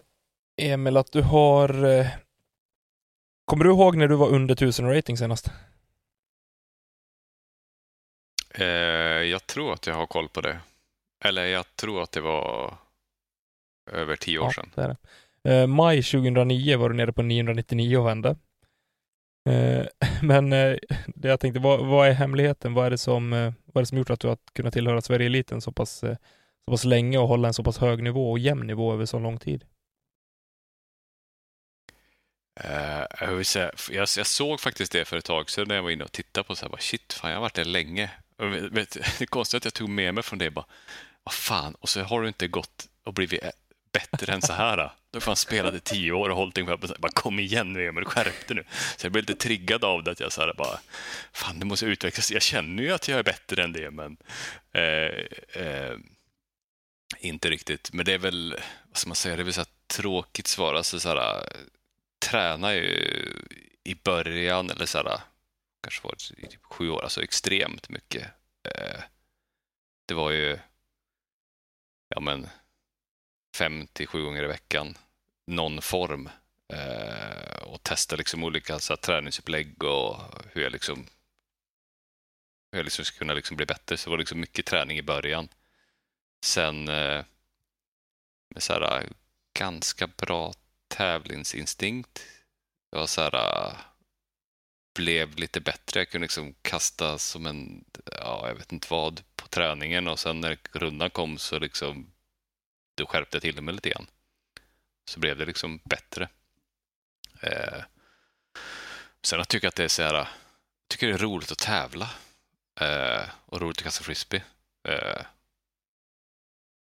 [0.62, 1.86] Emil, att du har...
[1.86, 2.08] Eh,
[3.46, 5.52] kommer du ihåg när du var under 1000 rating senast?
[8.54, 8.66] Eh,
[9.24, 10.60] jag tror att jag har koll på det.
[11.26, 12.74] Eller jag tror att det var
[13.92, 14.72] över tio år ja, sedan.
[14.76, 14.98] Det
[15.44, 15.68] det.
[15.68, 18.36] Maj 2009 var du nere på 999 och vände.
[19.50, 19.86] Eh,
[20.22, 22.74] men eh, det jag tänkte, vad, vad är hemligheten?
[22.74, 25.02] Vad är det som, eh, vad är det som gjort att du har kunnat tillhöra
[25.02, 26.16] Sverige-eliten så pass, eh,
[26.66, 29.20] så pass länge och hålla en så pass hög nivå och jämn nivå över så
[29.20, 29.66] lång tid?
[32.66, 35.90] Uh, jag, säga, jag, jag såg faktiskt det för ett tag sedan när jag var
[35.90, 38.12] inne och tittade på så här, bara, shit, fan, jag har varit där länge.
[38.38, 40.66] Vet, vet, det är konstigt att jag tog med mig från det bara,
[41.24, 43.50] vad fan, och så har du inte gått och blivit eh,
[43.92, 44.78] bättre än så här.
[44.78, 47.74] Då Du har fan spelat i tio år och hållit dig själv bara kom igen
[47.74, 48.64] nu Emil, skärp dig nu.
[48.98, 50.80] Så jag blev lite triggad av det att jag så här, bara,
[51.34, 52.32] fan det måste utvecklas.
[52.32, 54.18] Jag känner ju att jag är bättre än det, men
[54.72, 55.98] eh, eh,
[57.20, 57.94] inte riktigt.
[57.94, 58.56] Men det är väl,
[58.88, 60.74] vad ska man säga, det är väl så här tråkigt svar.
[60.74, 61.44] Alltså, så här,
[62.20, 62.88] träna ju
[63.84, 65.20] i början, eller så här,
[65.84, 68.28] kanske var det i typ sju år, alltså extremt mycket.
[68.64, 69.00] Eh,
[70.06, 70.60] det var ju
[72.10, 72.48] ja, men
[73.56, 74.98] fem till sju gånger i veckan,
[75.48, 76.30] någon form.
[76.74, 80.18] Eh, och testa liksom olika så här, träningsupplägg och
[80.54, 81.06] hur jag liksom
[82.72, 83.98] hur jag liksom ska kunna liksom bli bättre.
[83.98, 85.48] Så det var liksom mycket träning i början.
[86.44, 87.26] Sen eh,
[88.50, 89.10] med så här, eh,
[89.54, 90.54] ganska bra
[90.88, 92.22] tävlingsinstinkt.
[92.92, 93.78] Jag var så här, eh,
[94.96, 96.00] blev lite bättre.
[96.00, 100.40] Jag kunde liksom kasta som en, ja, jag vet inte vad, på träningen och sen
[100.40, 102.12] när rundan kom så liksom,
[103.04, 104.08] och skärpte till mig lite grann.
[105.06, 106.30] Så blev det liksom bättre.
[107.42, 107.84] Eh,
[109.22, 110.28] sen jag tycker att det är så här, jag
[110.88, 112.10] tycker det är roligt att tävla
[112.80, 114.44] eh, och roligt att kasta frisbee.
[114.88, 115.22] Eh,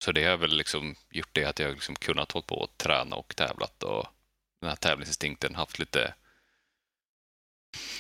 [0.04, 3.16] så det har väl liksom gjort det att jag liksom kunnat hålla på och träna
[3.16, 4.08] och tävlat och
[4.62, 6.14] den här tävlingsinstinkten haft lite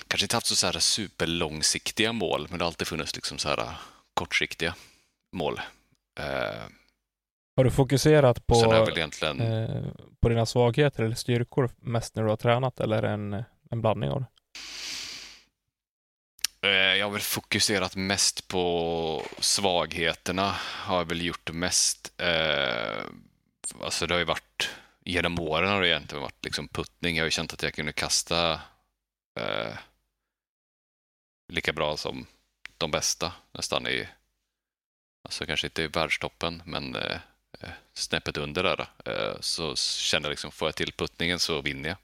[0.07, 3.75] kanske inte haft så här superlångsiktiga mål, men det har alltid funnits liksom så här
[4.13, 4.75] kortsiktiga
[5.31, 5.61] mål.
[6.19, 6.65] Eh,
[7.55, 9.83] har du fokuserat på, egentligen, eh,
[10.19, 14.19] på dina svagheter eller styrkor mest när du har tränat eller en, en blandning av
[14.19, 14.27] det?
[16.61, 22.21] eh, jag har väl fokuserat mest på svagheterna, har jag väl gjort mest.
[22.21, 23.03] Eh,
[23.81, 24.69] alltså det har ju varit,
[25.05, 27.15] genom åren har det egentligen varit liksom puttning.
[27.15, 28.53] Jag har ju känt att jag kunde kasta
[29.39, 29.73] eh,
[31.47, 32.25] lika bra som
[32.77, 34.07] de bästa nästan i,
[35.23, 37.19] alltså kanske inte i världstoppen, men eh,
[37.61, 38.87] Eh, snäppet under där.
[39.05, 41.97] Eh, så kände jag liksom, får jag till puttningen så vinner jag.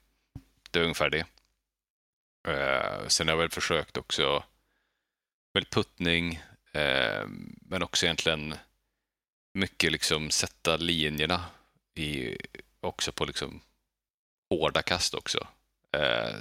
[0.72, 1.26] Det är ungefär det.
[2.48, 4.44] Eh, sen har jag väl försökt också,
[5.54, 6.44] väl puttning,
[7.62, 8.56] men också egentligen
[9.54, 11.46] mycket liksom sätta linjerna
[11.96, 12.38] i,
[12.80, 13.62] också på liksom
[14.50, 15.48] hårda kast också.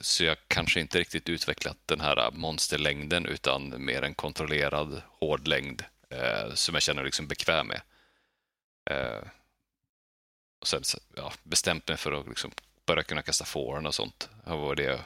[0.00, 5.84] Så jag kanske inte riktigt utvecklat den här monsterlängden utan mer en kontrollerad hård längd
[6.54, 7.80] som jag känner mig liksom bekväm med.
[8.90, 9.22] Eh,
[10.60, 10.82] Och sen
[11.16, 12.52] ja, bestämt mig för att liksom
[12.86, 14.30] börja kunna kasta forehand och sånt.
[14.44, 15.00] Det var det jag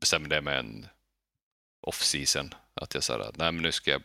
[0.00, 0.86] bestämde med en
[1.86, 2.54] off-season.
[2.74, 4.02] Att jag sa nej men nu ska jag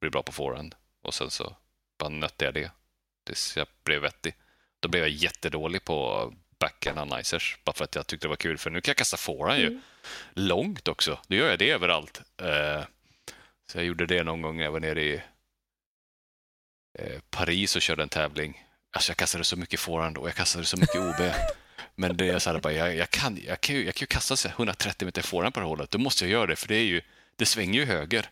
[0.00, 0.74] bli bra på forehand.
[1.02, 1.56] Och sen så
[1.98, 2.70] bara nötte jag det
[3.26, 4.34] tills jag blev vettig.
[4.80, 8.58] Då blev jag jättedålig på backhand anicers bara för att jag tyckte det var kul
[8.58, 9.66] för nu kan jag kasta forehand ju.
[9.66, 9.80] Mm.
[10.34, 11.18] Långt också.
[11.26, 12.22] Nu gör jag det överallt.
[12.36, 12.84] Eh,
[13.66, 15.22] så jag gjorde det någon gång när jag var nere i
[16.98, 18.64] eh, Paris och körde en tävling.
[18.92, 21.32] Alltså jag kastade så mycket forehand och jag kastade så mycket OB.
[21.94, 24.06] Men det är så här bara, jag, jag, kan, jag, kan ju, jag kan ju
[24.06, 25.90] kasta 130 meter forehand på det här hållet.
[25.90, 27.00] Då måste jag göra det för det är ju,
[27.36, 28.30] det svänger ju höger.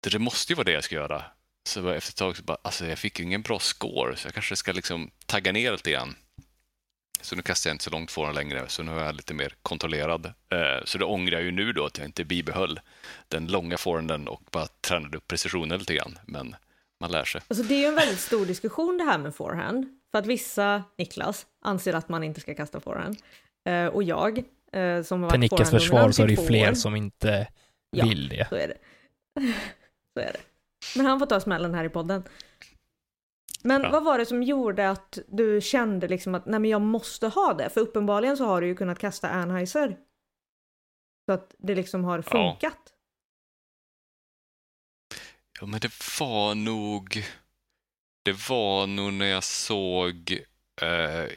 [0.00, 1.24] Det, det måste ju vara det jag ska göra.
[1.66, 4.34] Så efter ett tag så bara, alltså jag fick ju ingen bra score så jag
[4.34, 6.16] kanske ska liksom tagga ner lite grann.
[7.20, 9.54] Så nu kastar jag inte så långt forehand längre, så nu är jag lite mer
[9.62, 10.26] kontrollerad.
[10.26, 12.80] Eh, så det ångrar jag ju nu då att jag inte bibehöll
[13.28, 16.18] den långa forehanden och bara tränade upp precisionen lite grann.
[16.24, 16.56] Men
[17.00, 17.40] man lär sig.
[17.48, 19.86] Alltså det är ju en väldigt stor diskussion det här med forehand.
[20.10, 23.16] För att vissa, Niklas, anser att man inte ska kasta forehand.
[23.68, 24.38] Eh, och jag,
[24.72, 26.74] eh, som har Till varit Nickes försvar så är det ju fler år.
[26.74, 27.48] som inte
[27.90, 28.04] Ja.
[28.04, 28.46] vill det.
[28.48, 28.78] Så är det.
[30.16, 30.40] så är det.
[30.96, 32.22] Men han får ta smällen här i podden.
[33.62, 33.90] Men Ja.
[33.90, 37.54] vad var det som gjorde att du kände liksom att nej men jag måste ha
[37.54, 37.70] det?
[37.70, 39.96] För uppenbarligen så har du ju kunnat kasta Anheuser.
[41.28, 42.60] Så att det liksom har funkat.
[42.62, 42.92] Ja,
[45.66, 47.24] men det var nog...
[48.22, 50.38] Det var nog när jag såg...
[50.82, 50.88] Eh,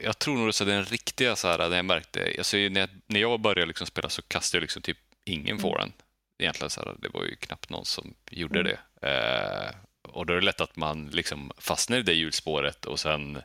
[0.04, 2.34] jag tror nog att den riktiga, så här, när jag märkte...
[2.38, 5.58] Alltså, när, jag, när jag började liksom spela så kastade jag liksom typ ingen Mm.
[5.62, 5.92] forehand.
[6.38, 8.72] Egentligen så här, det var ju knappt någon som gjorde Mm.
[9.00, 9.08] det.
[9.08, 9.74] Eh,
[10.12, 13.42] och då är det lätt att man liksom fastnar i det hjulspåret och sen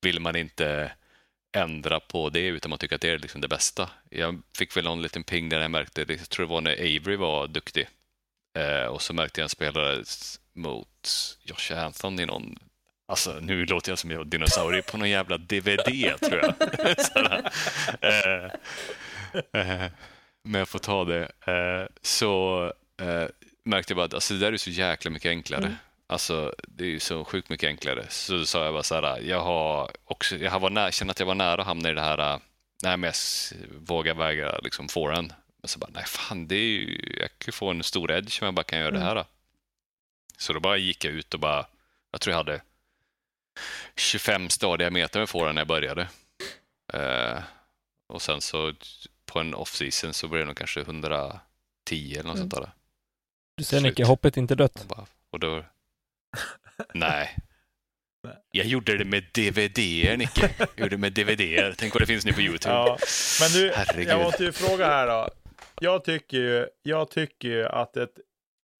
[0.00, 0.92] vill man inte
[1.56, 3.90] ändra på det utan man tycker att det är liksom det bästa.
[4.10, 7.16] Jag fick väl någon liten ping där jag märkte, jag tror det var när Avery
[7.16, 7.88] var duktig.
[8.56, 10.04] Eh, och så märkte jag en spelare
[10.52, 12.58] mot Josh Anthony i någon
[13.08, 16.54] Alltså, nu låter jag som jag dinosaurie på någon jävla DVD, tror jag.
[18.00, 18.44] Eh,
[19.60, 19.90] eh,
[20.44, 21.22] men jag får ta det.
[21.46, 22.64] Eh, så
[23.00, 23.24] eh,
[23.64, 25.64] märkte jag bara att alltså, det där är så jäkla mycket enklare.
[25.64, 25.76] Mm.
[26.06, 28.06] Alltså, det är ju så sjukt mycket enklare.
[28.08, 31.20] Så sa jag bara så här, jag har också, jag har varit nära, känner att
[31.20, 32.38] jag var nära att hamna i det här, äh,
[32.82, 33.14] nej men jag
[33.78, 35.32] vågar väga liksom forehand.
[35.66, 38.42] Men så bara, nej fan, det är ju, jag kan ju få en stor edge
[38.42, 39.00] om jag bara kan göra Mm.
[39.00, 39.14] det här.
[39.14, 39.24] Då.
[40.36, 41.66] Så då bara gick jag ut och bara,
[42.10, 42.60] jag tror jag hade
[43.96, 46.08] 25 stadiga meter med forehand när jag började.
[46.92, 47.42] Eh,
[48.06, 48.72] och sen så
[49.26, 51.36] på en off-season så blev det nog kanske 110
[51.90, 52.36] eller något Mm.
[52.36, 52.70] sånt där.
[53.56, 53.80] Du ser.
[53.80, 54.80] Nicke, hoppet är inte dött.
[54.80, 55.64] Och, bara, och då...
[56.94, 57.36] Nej.
[58.22, 58.36] Nej.
[58.50, 60.54] Jag gjorde det med DVD-er, Nicke.
[60.58, 61.74] Jag gjorde det med DVD-er.
[61.78, 62.74] Tänk vad det finns nu på YouTube.
[62.74, 62.98] Ja,
[63.40, 64.08] men du, Herregud.
[64.08, 65.30] jag måste ju fråga här då.
[65.80, 68.18] Jag tycker ju, jag tycker ju att ett,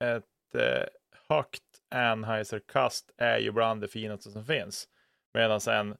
[0.04, 0.84] ett eh,
[1.28, 4.88] högt Anheuser-kast är ju bland det finaste som finns.
[5.34, 5.96] Medan en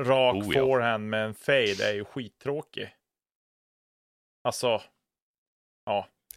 [0.00, 0.60] rak Oh, ja.
[0.60, 2.94] forehand med en fade är ju skittråkig.
[4.44, 4.82] Alltså,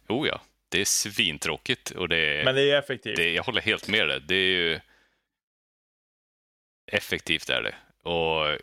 [0.08, 2.44] Oh ja, det är svintråkigt och det är...
[2.44, 3.16] men det är effektivt.
[3.16, 4.20] det, jag håller helt med dig.
[4.20, 4.80] Det är ju...
[6.92, 7.74] Effektivt är det.
[8.10, 8.58] Och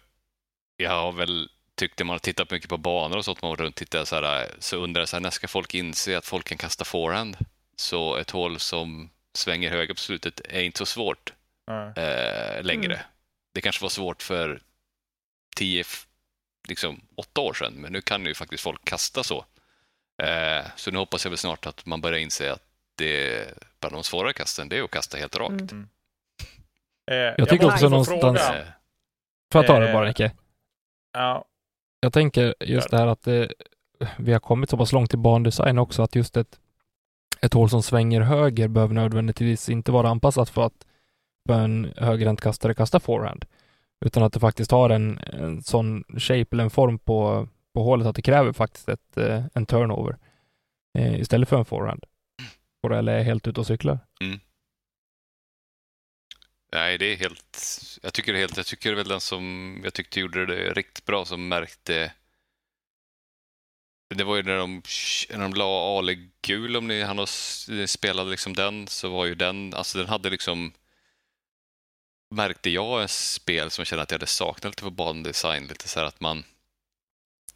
[0.77, 3.55] jag har väl tyckt när man har tittat mycket på banor och sånt, man har
[3.57, 6.47] runt tittat så här, så undrar jag så här, när ska folk inse att folk
[6.47, 7.37] kan kasta forehand?
[7.75, 11.33] Så ett hål som svänger höger på slutet är inte så svårt.
[11.67, 11.93] Ja.
[11.95, 12.93] eh, längre.
[12.93, 13.05] Mm.
[13.53, 14.61] Det kanske var svårt för
[15.55, 16.07] 10, f-
[16.67, 19.45] liksom 8 år sedan, men nu kan ju faktiskt folk kasta så.
[20.23, 22.63] Eh, så nu hoppas jag väl snart att man börjar inse att
[22.97, 23.47] det
[23.79, 25.71] bland de svårare kasten, det är att kasta helt rakt.
[25.71, 25.89] Mm.
[27.11, 28.59] Eh, jag tycker måste också någonstans- fråga.
[28.61, 28.67] Eh,
[29.51, 30.31] Får jag ta det Eh, bara Nicke?
[31.13, 31.45] Ja,
[32.05, 33.53] jag tänker just det här att det,
[34.17, 36.59] vi har kommit så pass långt i bandesign också att just ett,
[37.41, 40.85] ett hål som svänger höger behöver nödvändigtvis inte vara anpassat för att
[41.47, 43.45] för en högerhänt kastare kastar forehand.
[44.05, 48.07] Utan att det faktiskt har en, en sån shape eller en form på, på hålet
[48.07, 50.17] att det kräver faktiskt ett, eh, en turnover
[50.97, 52.03] eh, istället för en forehand.
[52.83, 53.99] Och eller är helt ute och cyklar.
[54.21, 54.39] Mm
[56.71, 57.61] nej, det är helt...
[58.03, 58.57] Jag tycker det är helt...
[58.57, 62.13] Jag tycker väl den som jag tyckte gjorde det riktigt bra som märkte
[64.15, 64.81] Det var ju när de,
[65.29, 67.27] när de la Ale gul, om ni han
[67.87, 70.73] spelade liksom den, så var ju den, alltså den hade liksom
[72.35, 75.87] märkte jag ett spel som jag kände att jag hade saknat lite på bandesign, lite
[75.87, 76.43] så här att man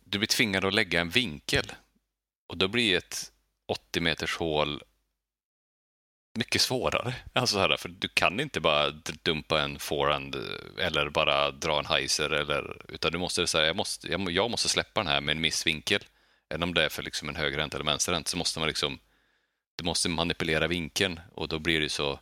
[0.10, 1.72] du blir tvingad att lägga en vinkel.
[2.48, 3.32] Och då blir ett
[3.68, 4.84] 80 meters hål
[6.38, 7.16] mycket svårare.
[7.34, 8.90] Alltså så här, för du kan inte bara
[9.24, 13.76] dumpa en forehand eh, eller bara dra en heiser eller utan du måste säga jag
[13.76, 16.04] måste, jag, måste släppa den här med en missvinkel.
[16.50, 19.00] Även om det är för liksom en högerhänt eller vänsterhänt så måste man liksom
[19.76, 22.20] du måste manipulera vinkeln och då blir det så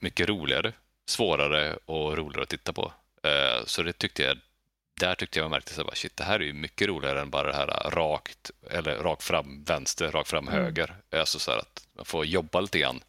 [0.00, 0.72] mycket roligare,
[1.06, 2.92] svårare och roligare att titta på.
[3.22, 4.38] Eh, så det tyckte jag,
[5.00, 7.48] där tyckte jag märkte så bara, shit, det här är ju mycket roligare än bara
[7.48, 10.60] det här rakt, eller rakt fram vänster, rakt fram Mm.
[10.64, 10.96] höger.
[11.16, 13.00] Alltså så att man får jobba lite grann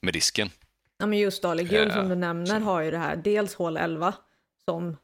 [0.00, 0.50] med disken.
[0.98, 3.76] Ja men just Ale Gul Ja, som du nämner har ju det här, dels hål
[3.76, 4.14] 11
[4.64, 4.96] som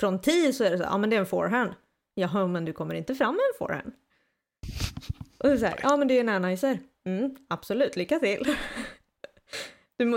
[0.00, 1.74] från 10 så är det så här, ja men det är en forehand.
[2.14, 3.92] Jaha men du kommer inte fram med en forehand.
[5.38, 6.78] Och så här, ja men det är en Anheuser.
[7.06, 8.56] Mm, absolut, lycka till.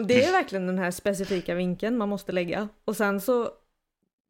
[0.08, 2.68] Det är verkligen den här specifika vinkeln man måste lägga.
[2.86, 3.50] Och sen så,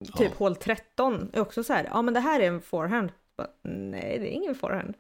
[0.05, 0.31] typ Ja.
[0.38, 3.12] hål 13 är också så här, ja men det här är en forehand.
[3.38, 4.93] Bara, Nej, det är ingen forehand.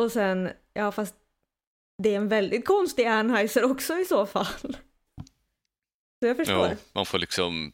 [0.00, 1.14] Och sen, ja fast
[2.02, 4.46] det är en väldigt konstig Anheuser också i så fall.
[6.22, 6.66] Så jag förstår.
[6.68, 7.72] Ja, man får liksom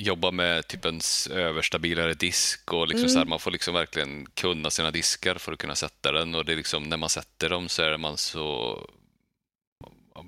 [0.00, 3.08] jobba med typ en överstabilare disk och liksom Mm.
[3.12, 6.44] så här, man får liksom verkligen kunna sina diskar för att kunna sätta den och
[6.44, 8.78] det är liksom när man sätter dem så är man så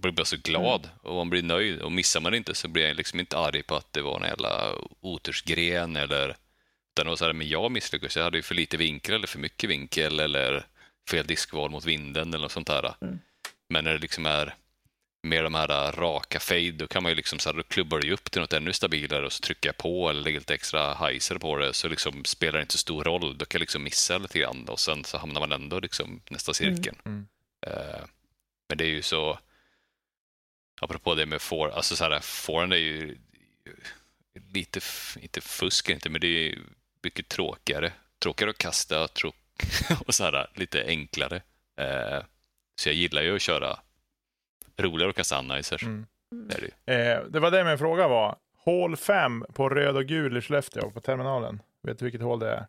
[0.00, 0.96] blir bara så glad Mm.
[1.02, 3.76] och man blir nöjd och missar man inte så blir jag liksom inte arg på
[3.76, 8.16] att det var en jävla otursgren eller utan det var så här, men jag misslyckades,
[8.16, 10.66] jag hade ju för lite vinkel eller för mycket vinkel eller
[11.11, 12.94] fel diskval mot vinden eller något sånt där.
[13.01, 13.18] Mm.
[13.68, 14.55] Men när det liksom är
[15.22, 18.07] med de här raka fade, då kan man ju liksom så här, då klubbar det
[18.07, 20.94] ju upp till något ännu stabilare och så trycker jag på eller lägger lite extra
[20.94, 23.38] heiser på det så liksom spelar det inte så stor roll.
[23.38, 26.55] Då kan jag liksom missa lite grann och sen så hamnar man ändå liksom nästa
[26.55, 26.96] cirkeln.
[27.05, 27.26] Mm.
[27.66, 28.01] Eh,
[28.68, 29.38] men det är ju så,
[30.81, 33.18] apropå det med for, alltså så här, forehand är ju
[34.53, 34.81] lite,
[35.20, 36.59] inte fusk inte, men det är
[37.03, 37.93] mycket tråkigare.
[38.18, 39.35] Tråkigare att kasta tråk
[40.07, 41.43] och så här, lite enklare.
[41.81, 42.24] Eh,
[42.81, 43.78] så jag gillar ju att köra
[44.76, 45.83] roligare att kasta anhizers.
[45.83, 46.07] Mm.
[46.31, 46.95] Det det.
[46.95, 48.37] Eh, det var det min fråga var.
[48.57, 51.62] hål 5 på röd och gul i Skellefteå på terminalen.
[51.83, 52.66] Vet du vilket hål det är?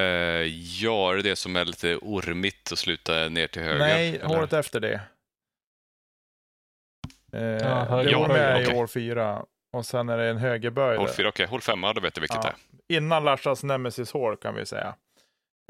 [0.00, 0.46] Eh,
[0.82, 3.78] ja, är det det som är lite ormigt och slutar ner till höger?
[3.78, 4.26] Nej, eller?
[4.26, 5.00] hålet efter det.
[7.32, 8.76] Eh, Ja, höger, det var med höger, i okej.
[8.76, 9.44] hål 4.
[9.72, 10.96] Och sen är det en högerböj.
[10.96, 11.08] Hål.
[11.08, 11.46] 4, okej.
[11.46, 12.52] Hål 5, ja, då vet jag vilket Ja.
[12.88, 14.94] det Innan Larsas Nemesis-hål kan vi säga.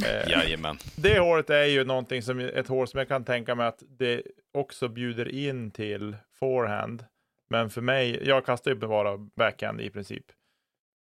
[0.05, 0.31] Eh, är.
[0.31, 0.79] Jajamän.
[0.97, 4.23] det hålet är ju någonting som, ett hål som jag kan tänka mig att det
[4.55, 7.05] också bjuder in till forehand.
[7.51, 10.25] Men för mig, jag kastar ju bara backhand i princip.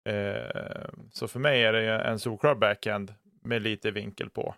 [0.09, 4.55] Eh, så för mig är det en solklar backhand med lite vinkel på.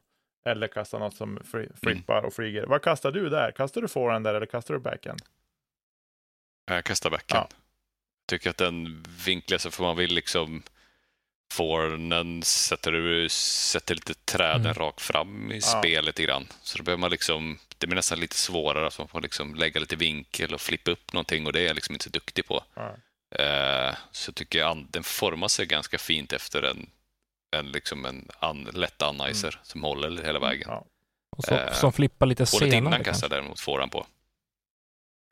[0.47, 2.67] Eller kasta något som fri- flippar och flyger.
[2.67, 3.51] Vad kastar du där?
[3.51, 5.23] Kastar du forehand där eller kastar du backhand?
[6.75, 7.49] Jag kastar backhand.
[8.29, 10.63] Tycker att den vinklar så får man vill liksom
[11.53, 14.75] forehanden sätter du sätter lite träden Mm.
[14.75, 16.47] rakt fram i spel lite grann.
[16.63, 19.81] Så då behöver man liksom, det blir nästan lite svårare, så man får liksom lägga
[19.81, 22.65] lite vinkel och flippa upp någonting och det är jag liksom inte så duktig på.
[22.75, 22.97] Ja.
[23.45, 26.91] Eh, så tycker jag an- den formar sig ganska fint efter en,
[27.57, 30.69] en, liksom en an, lätt anicer som håller hela vägen.
[30.71, 30.85] Ja.
[31.37, 32.77] Och så, Eh, som flippar lite Hålet senare.
[32.77, 33.11] innan kanske.
[33.11, 34.07] kastar däremot forehand på.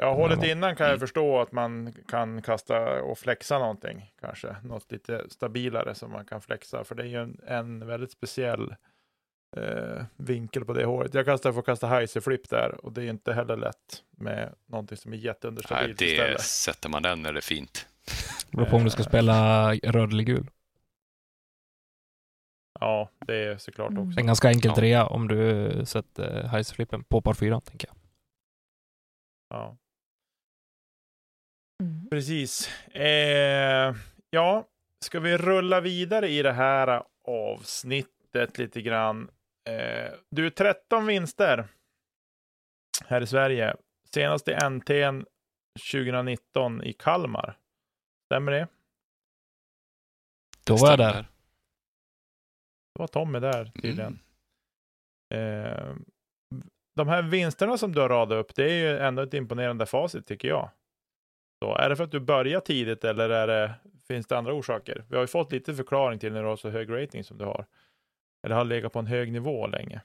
[0.01, 0.49] Ja, hålet Ja.
[0.51, 1.01] innan kan jag Mm.
[1.01, 4.57] förstå att man kan kasta och flexa någonting kanske.
[4.62, 6.84] Något lite stabilare som man kan flexa.
[6.84, 8.74] För det är ju en, en väldigt speciell
[9.57, 11.14] eh, vinkel på det hålet.
[11.14, 14.55] Jag kastar för att kasta heiserflip där och det är ju inte heller lätt med
[14.66, 16.40] någonting som är Nej, jätteunderstabilt det istället.
[16.40, 17.88] sätter man den är det fint.
[18.51, 20.51] Det beror på om du ska spela röd eller gul.
[22.80, 24.09] Ja, det är såklart Mm.
[24.09, 24.20] också.
[24.20, 24.74] En ganska enkel Ja.
[24.74, 27.96] trea om du sätter heiserflippen på par fyra, tänker jag.
[29.51, 29.76] Ja, Mm.
[32.11, 32.68] Precis.
[32.94, 33.94] Eh,
[34.30, 34.68] ja,
[35.04, 39.30] ska vi rulla vidare i det här avsnittet lite grann.
[39.68, 41.68] Eh, du, 13 vinster
[43.06, 43.76] här i Sverige.
[44.14, 45.26] Senast i NT'n
[45.92, 47.59] 2019 i Kalmar.
[48.26, 48.68] Stämmer det?
[50.64, 51.22] Då var jag där.
[52.94, 54.18] Det var Tommy där tydligen.
[55.34, 55.64] Mm.
[55.64, 55.96] Eh,
[56.96, 60.26] de här vinsterna som du har radat upp, det är ju ändå ett imponerande facit
[60.26, 60.70] tycker jag.
[61.62, 63.74] Så är det för att du börjar tidigt eller är det,
[64.09, 65.04] finns det andra orsaker?
[65.09, 67.44] Vi har ju fått lite förklaring till när du har så hög rating som du
[67.44, 67.66] har.
[68.42, 70.00] Eller har legat på en hög nivå länge.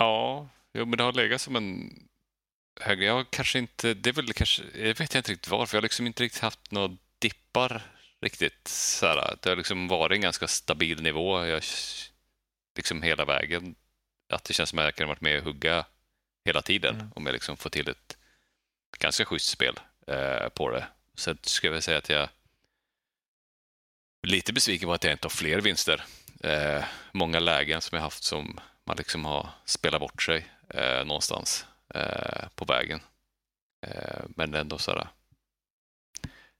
[0.00, 1.92] Ja, jo, men det har legat som en
[2.80, 3.04] högre.
[3.04, 5.76] Jag har kanske inte, det är väl kanske, jag vet inte riktigt varför.
[5.76, 7.82] Jag har liksom inte riktigt haft några dippar
[8.20, 8.68] riktigt.
[8.68, 11.44] Så här, det har liksom varit en ganska stabil nivå.
[11.44, 11.62] Jag,
[12.76, 13.74] liksom hela vägen.
[14.32, 15.84] Att det känns som att jag kan varit med och hugga
[16.44, 16.94] hela tiden.
[16.94, 17.12] Mm.
[17.14, 18.05] Om jag liksom får till ett
[18.98, 20.86] ganska schysst spel eh, på det.
[21.14, 22.28] Så ska jag säga att jag är
[24.26, 26.04] lite besviken på att jag inte har fler vinster.
[26.42, 31.66] Eh, många lägen som jag haft som man liksom har spelat bort sig eh, någonstans
[32.54, 33.00] på vägen.
[34.28, 35.08] Men ändå så här.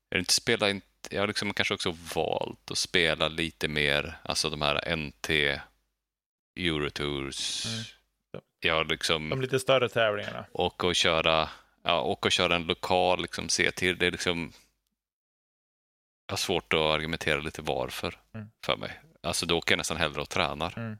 [0.08, 0.32] Jag inte
[0.70, 5.30] in, jag har liksom kanske också valt att spela lite mer, alltså de här NT
[6.56, 7.66] Eurotours.
[7.66, 7.84] Mm.
[8.60, 10.44] Jag liksom De lite större tävlingarna.
[10.52, 11.48] och köra,
[11.86, 13.98] ja, åka och köra en lokal liksom, se till.
[13.98, 14.52] Det är liksom
[16.26, 18.50] jag har svårt att argumentera lite varför Mm.
[18.64, 19.00] för mig.
[19.22, 20.98] Alltså då åker jag nästan hellre och tränar Mm.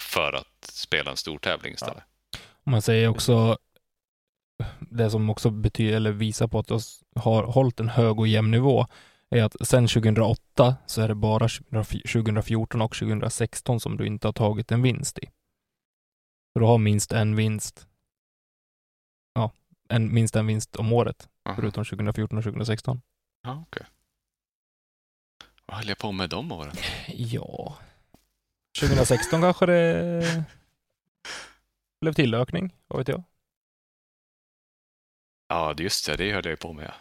[0.00, 2.02] för att spela en stor tävling istället.
[2.64, 3.58] Om man säger också
[4.80, 6.78] det som också betyder, eller visar på att du
[7.20, 8.86] har hållit en hög och jämn nivå
[9.30, 11.48] är att sedan 2008 så är det bara
[12.12, 15.26] 2014 och 2016 som du inte har tagit en vinst i.
[16.52, 17.86] Så du har minst en vinst.
[19.34, 19.50] Ja,
[19.88, 21.56] en, minst en vinst om året, Aha.
[21.56, 23.00] förutom 2014 och 2016.
[23.42, 23.86] Ja, okej.
[25.66, 26.72] Vad höll jag på med de åren?
[27.08, 27.76] Ja.
[28.80, 30.44] 2016 kanske det
[32.00, 33.22] blev tillökning, vad vet jag.
[35.48, 36.16] Ja, det- just det.
[36.16, 36.92] Det höll jag ju på med.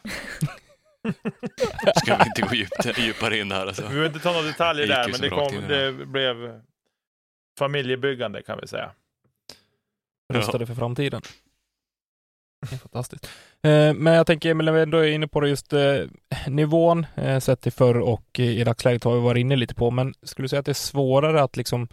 [1.96, 3.68] Ska vi inte gå djupt, djupare in här?
[3.68, 3.82] Alltså.
[3.82, 6.06] Vi behöver inte ta några detaljer där, men det, kom, det.
[6.06, 6.62] blev
[7.60, 8.92] familjebyggande kan vi säga.
[10.34, 11.22] rustade för framtiden.
[12.60, 13.26] Det är fantastiskt.
[13.62, 16.06] Eh, men jag tänker, Emil, när vi ändå är inne på det, just eh,
[16.48, 20.14] nivån eh, sett till förr och i dagsläget har vi varit inne lite på, men
[20.24, 21.88] skulle du säga att det är svårare att liksom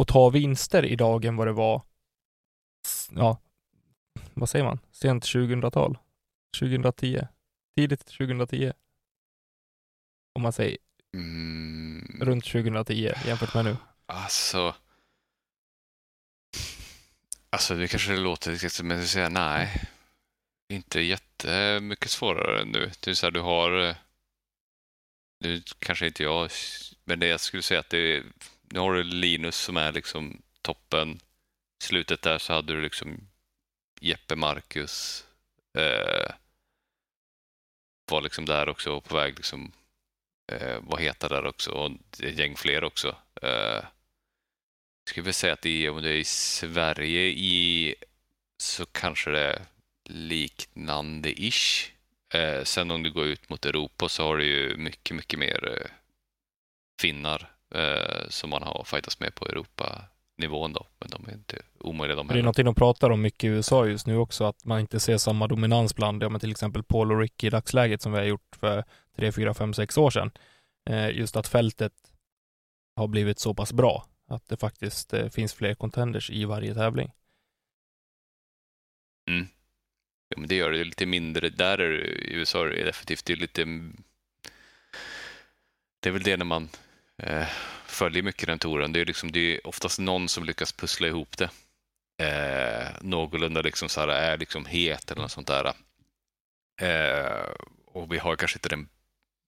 [0.00, 1.82] att ta vinster idag än vad det var,
[3.10, 3.38] ja,
[4.34, 5.98] vad säger man, sent 2000-tal?
[6.58, 7.20] 2010?
[7.76, 8.72] Tidigt 2010?
[10.34, 10.76] Om man säger
[11.14, 13.76] Mm, runt 2010 jämfört med nu.
[14.06, 14.74] alltså...
[17.52, 19.82] Alltså, det kanske låter riktigt som att säga nej.
[20.68, 22.90] Inte jättemycket svårare nu.
[23.00, 23.88] Det är så här, du har...
[23.88, 23.96] Eh,
[25.40, 26.50] nu kanske inte jag,
[27.04, 28.24] men det jag skulle säga att det är...
[28.62, 31.20] Nu har du Linus som är liksom toppen.
[31.82, 33.28] I Slutet där så hade du liksom
[34.00, 35.24] Jeppe, Marcus,
[35.78, 36.34] eh,
[38.10, 39.72] var liksom där också och på väg liksom
[40.52, 43.16] eh, vad heta där också och ett gäng fler också.
[43.42, 43.84] Eh,
[45.12, 47.94] skulle väl säga att det är, om det är i Sverige i
[48.58, 49.62] så kanske det är
[50.04, 51.90] liknande-ish.
[52.34, 55.68] Eh, sen om du går ut mot Europa så har du ju mycket, mycket mer
[55.68, 55.90] eh,
[57.00, 60.86] finnar eh, som man har fightats med på Europa-nivån då.
[60.98, 62.42] Men de är inte omöjliga de Det är heller.
[62.42, 65.46] någonting de pratar om mycket i USA just nu också, att man inte ser samma
[65.46, 68.56] dominans bland, ja men till exempel Paul och Ricky i dagsläget som vi har gjort
[68.60, 68.84] för
[69.16, 70.30] 3, 4, 5, 6 år sedan.
[70.90, 71.92] Eh, just att fältet
[72.96, 77.12] har blivit så pass bra att det faktiskt eh, finns fler contenders i varje tävling.
[79.30, 79.46] Mm.
[80.28, 81.48] Ja, men det gör det lite mindre.
[81.48, 83.64] Där är det, i USA är det definitivt det är lite...
[86.00, 86.68] Det är väl det när man
[87.18, 87.48] eh,
[87.86, 88.92] följer mycket den touren.
[88.92, 91.50] Det är, liksom, det är oftast någon som lyckas pussla ihop det.
[92.22, 95.72] Eh, någorlunda liksom så här, är liksom het eller något sånt där.
[96.80, 97.50] Eh,
[97.86, 98.88] och vi har kanske inte den,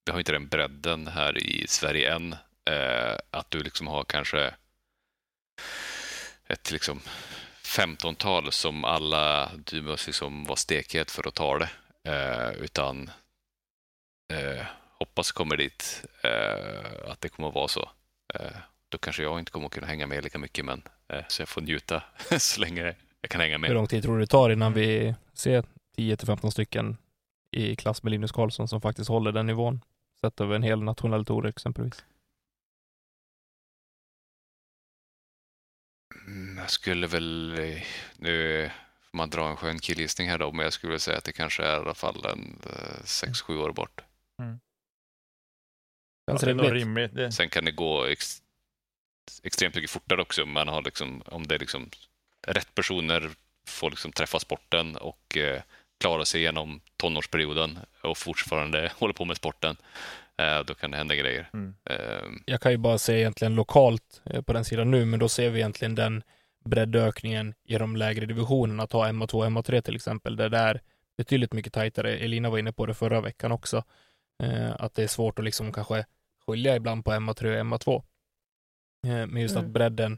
[0.05, 2.35] vi har inte den bredden här i Sverige än.
[2.69, 4.53] Eh, att du liksom har kanske
[6.47, 7.01] ett liksom
[7.63, 11.69] 15-tal som alla, du måste liksom vara stekhet för att ta det.
[12.11, 13.09] Eh, utan
[14.33, 14.65] eh,
[14.99, 17.89] hoppas kommer dit eh, att det kommer att vara så.
[18.33, 18.57] Eh,
[18.89, 21.49] då kanske jag inte kommer att kunna hänga med lika mycket, men eh, så jag
[21.49, 22.03] får njuta
[22.39, 23.67] så länge jag kan hänga med.
[23.67, 25.63] Hur lång tid tror du det tar innan vi ser
[25.97, 26.97] 10-15 stycken
[27.51, 29.81] i klass med Linus Karlsson som faktiskt håller den nivån?
[30.21, 32.03] Sett över en hel nationell tour exempelvis.
[36.57, 37.83] Jag skulle väl, eh,
[38.17, 38.71] nu
[39.11, 41.63] får man dra en skön killgissning här då, men jag skulle säga att det kanske
[41.63, 42.59] är i alla fall en
[43.03, 44.01] 6-7 år bort.
[46.25, 47.15] Ja, Känns det är nog rimligt.
[47.15, 48.41] Det, Sen kan det gå ex,
[49.43, 50.43] extremt mycket fortare också.
[50.43, 51.89] om Man har liksom, om det är liksom
[52.47, 53.31] rätt personer
[53.67, 55.61] får liksom träffa sporten och eh,
[55.99, 59.77] klara sig igenom tonårsperioden och fortfarande håller på med sporten.
[60.37, 61.49] Eh, då kan det hända grejer.
[61.53, 61.75] mm.
[61.89, 65.29] Eh, Jag kan ju bara se egentligen lokalt eh, på den sidan nu, men då
[65.29, 66.23] ser vi egentligen den
[66.65, 68.87] breddökningen i de lägre divisionerna.
[68.87, 70.81] Ta MA2 MA3 till exempel, där det är
[71.17, 72.17] betydligt mycket tajtare.
[72.17, 73.83] Elina var inne på det förra veckan också.
[74.43, 76.05] Eh, att det är svårt att liksom kanske
[76.47, 77.95] skilja ibland på MA3 och MA2.
[79.07, 79.65] Eh, men just Mm.
[79.65, 80.17] att bredden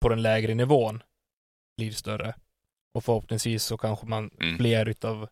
[0.00, 1.02] på den lägre nivån
[1.76, 2.34] blir större.
[2.94, 4.56] Och förhoppningsvis så kanske man Mm.
[4.58, 5.28] fler utav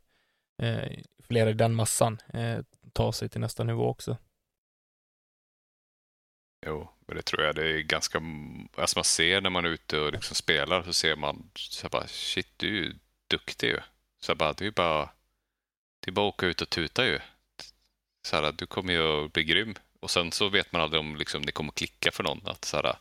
[0.63, 0.91] eh,
[1.23, 2.59] fler i den massan eh,
[2.97, 4.17] ta sig till nästa nivå också.
[6.67, 7.55] Jo, men det tror jag.
[7.55, 8.21] Det är ganska...
[8.77, 12.07] Alltså man ser när man är ute och liksom spelar så ser man så bara
[12.07, 12.95] shit, du är ju
[13.31, 13.81] duktig ju.
[14.21, 15.11] Så bara, det är ju bara,
[16.01, 17.21] det är bara att åka ut och tuta ju.
[18.27, 19.75] Så här, du kommer ju att bli grym.
[20.01, 22.47] Och sen så vet man aldrig om liksom, det kommer klicka för någon.
[22.47, 22.97] Att, så här,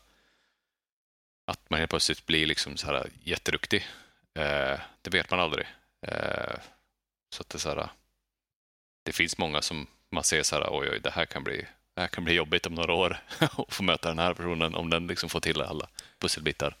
[1.46, 3.86] att man helt plötsligt blir liksom så här, jätteduktig.
[4.34, 5.66] Eh, det vet man aldrig.
[6.06, 6.56] Eh,
[7.30, 7.90] så att det, är så här,
[9.06, 12.00] det finns många som man ser så här, oj, oj, det här kan bli det
[12.00, 15.06] här kan bli jobbigt om några år att få möta den här personen om den
[15.06, 15.88] liksom får till alla
[16.18, 16.76] pusselbitar.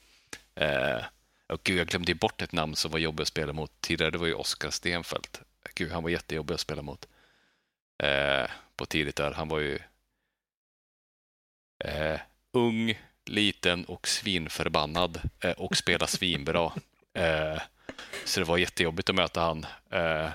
[0.54, 1.04] Eh,
[1.46, 4.10] och gud, jag glömde bort ett namn som var jobbigt att spela mot tidigare.
[4.10, 5.40] Det var ju Oskar Stenfeldt.
[5.74, 7.08] Gud, han var jättejobbig att spela mot.
[8.02, 9.32] Eh, på tidigt där.
[9.32, 9.78] Han var ju
[11.84, 12.20] eh,
[12.52, 16.72] ung, liten och svinförbannad eh, och spelade svinbra.
[17.16, 17.60] Eh,
[18.24, 19.66] så det var jättejobbigt att möta han.
[19.90, 20.30] Eh,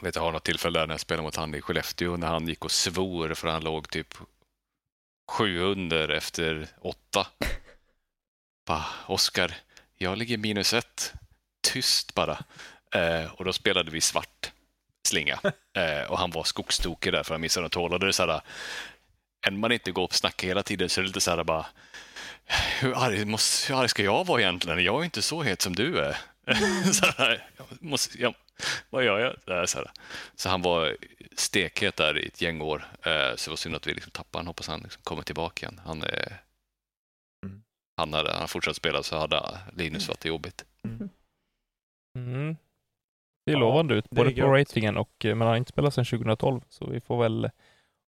[0.00, 2.26] jag vet, jag har något tillfälle där när jag spelade mot han i Skellefteå när
[2.26, 4.14] han gick och svor för han låg typ
[5.30, 7.26] sju under efter åtta.
[8.66, 9.54] Bara, Oskar,
[9.96, 11.12] jag ligger minus ett.
[11.60, 12.38] Tyst bara.
[12.94, 14.52] Eh, och då spelade vi svart
[15.06, 15.40] slinga.
[15.78, 17.92] Eh, och han var skogstokig där för han missade något hål.
[17.92, 18.40] Och det är så här,
[19.46, 21.66] än man inte går och snackar hela tiden så är det lite så här bara,
[22.80, 24.84] hur arg, måste, hur arg ska jag vara egentligen?
[24.84, 26.16] Jag är inte så het som du är.
[26.92, 28.34] så här, jag måste, jag,
[28.90, 29.36] vad gör jag?
[29.44, 29.90] Så, här, så, här.
[30.34, 30.96] så han var
[31.36, 32.84] stekhet där i ett gäng år.
[33.02, 34.46] Eh, så det var synd att vi liksom tappade han.
[34.46, 35.80] Hoppas han liksom kommer tillbaka igen.
[35.84, 36.32] Han, eh,
[37.44, 37.62] Mm.
[37.96, 40.64] han hade han fortsatt spela så hade Linus varit jobbigt.
[42.14, 42.56] Mm.
[43.46, 45.94] Det är Ja, lovande ut, både på ratingen och, eh, men han har inte spelat
[45.94, 47.50] sedan 2012, så vi får väl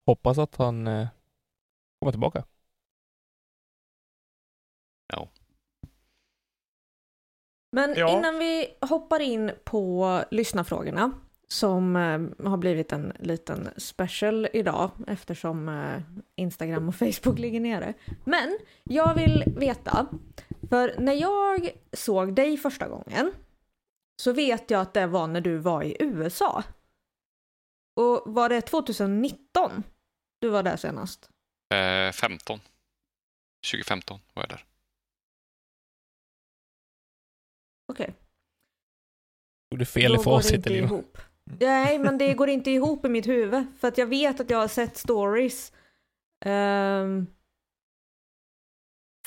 [0.07, 1.09] hoppas att han eh,
[2.01, 2.45] kommer tillbaka.
[7.73, 8.19] Men Ja.
[8.19, 11.13] innan vi hoppar in på lyssnarfrågorna
[11.49, 16.03] som eh, har blivit en liten special idag eftersom eh,
[16.37, 17.95] Instagram och Facebook ligger nere.
[18.25, 20.07] Men jag vill veta,
[20.69, 23.33] för när jag såg dig första gången
[24.23, 26.63] så vet jag att det var när du var i USA.
[27.97, 29.83] Och var det 2019
[30.39, 31.29] du var där senast?
[31.75, 32.61] Eh, 15.
[33.73, 34.65] 2015 var jag där.
[37.89, 38.15] Okej.
[39.71, 40.87] Tog du fel i facit Elina?
[40.87, 41.19] ihop.
[41.61, 43.67] Nej, men det går inte ihop i mitt huvud.
[43.81, 45.73] För att jag vet att jag har sett stories
[46.45, 47.27] ehm,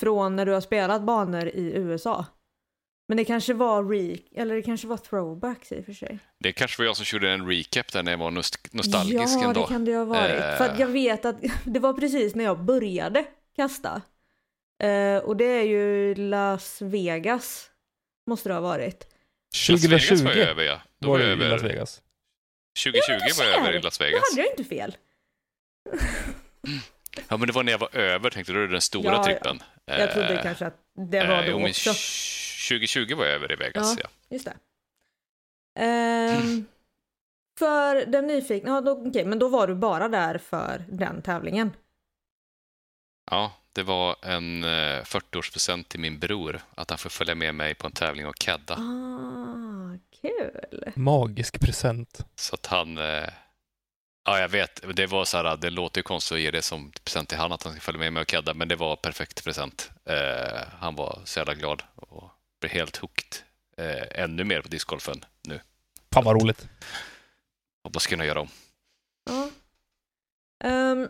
[0.00, 2.26] från när du har spelat banor i USA.
[3.08, 6.18] Men det kanske var re eller det kanske var throwbacks i och för sig.
[6.38, 9.44] Det kanske var jag som gjorde en recap där när jag var nost- nostalgisk ja,
[9.44, 9.60] ändå.
[9.60, 10.42] det kan det ha varit.
[10.42, 10.56] Eh.
[10.56, 13.24] För att jag vet att det var precis när jag började
[13.56, 14.02] kasta.
[14.82, 17.71] Eh, och det är ju Las Vegas.
[18.26, 19.06] Måste det ha varit.
[19.68, 20.80] Las Vegas 2020 var jag över, ja.
[20.98, 21.68] Då var var jag i Las över.
[21.68, 22.02] Vegas.
[22.84, 24.22] 2020 var jag över i Las Då Vegas.
[24.30, 24.96] hade jag inte fel.
[27.28, 29.24] Ja, men det var när jag var över, tänkte du, då det den stora Ja,
[29.24, 29.62] trippen.
[29.84, 30.76] Jag trodde Eh, kanske att
[31.10, 31.90] det var eh, då också.
[32.68, 34.08] 2020 var jag över i Vegas, ja.
[34.30, 34.56] Just det.
[35.80, 36.66] Ehm,
[37.58, 41.72] för den nyfikna, ja, då, okej, men då var du bara där för den tävlingen.
[43.30, 47.74] Ja, det var en eh, 40-årspresent till min bror, att han får följa med mig
[47.74, 48.74] på en tävling och cadda.
[48.74, 50.92] Ah, kul.
[50.94, 52.26] Magisk present.
[52.34, 52.98] Så att han...
[52.98, 53.28] Eh,
[54.24, 54.96] ja, jag vet.
[54.96, 57.52] Det var så här, det låter ju konstigt att ge det som present till han
[57.52, 59.90] att han ska följa med mig och cadda, men det var perfekt present.
[60.04, 63.36] Eh, han var så jävla glad och blev helt hooked.
[63.76, 65.60] Eh, ännu mer på discgolfen nu.
[66.14, 66.68] Fan vad roligt.
[67.84, 68.48] Hoppas kunna göra om.
[69.30, 69.50] Ja.
[70.64, 71.08] Ehm,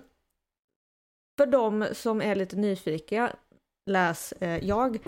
[1.43, 3.37] för de som är lite nyfikna,
[3.87, 4.99] läs eh, jag.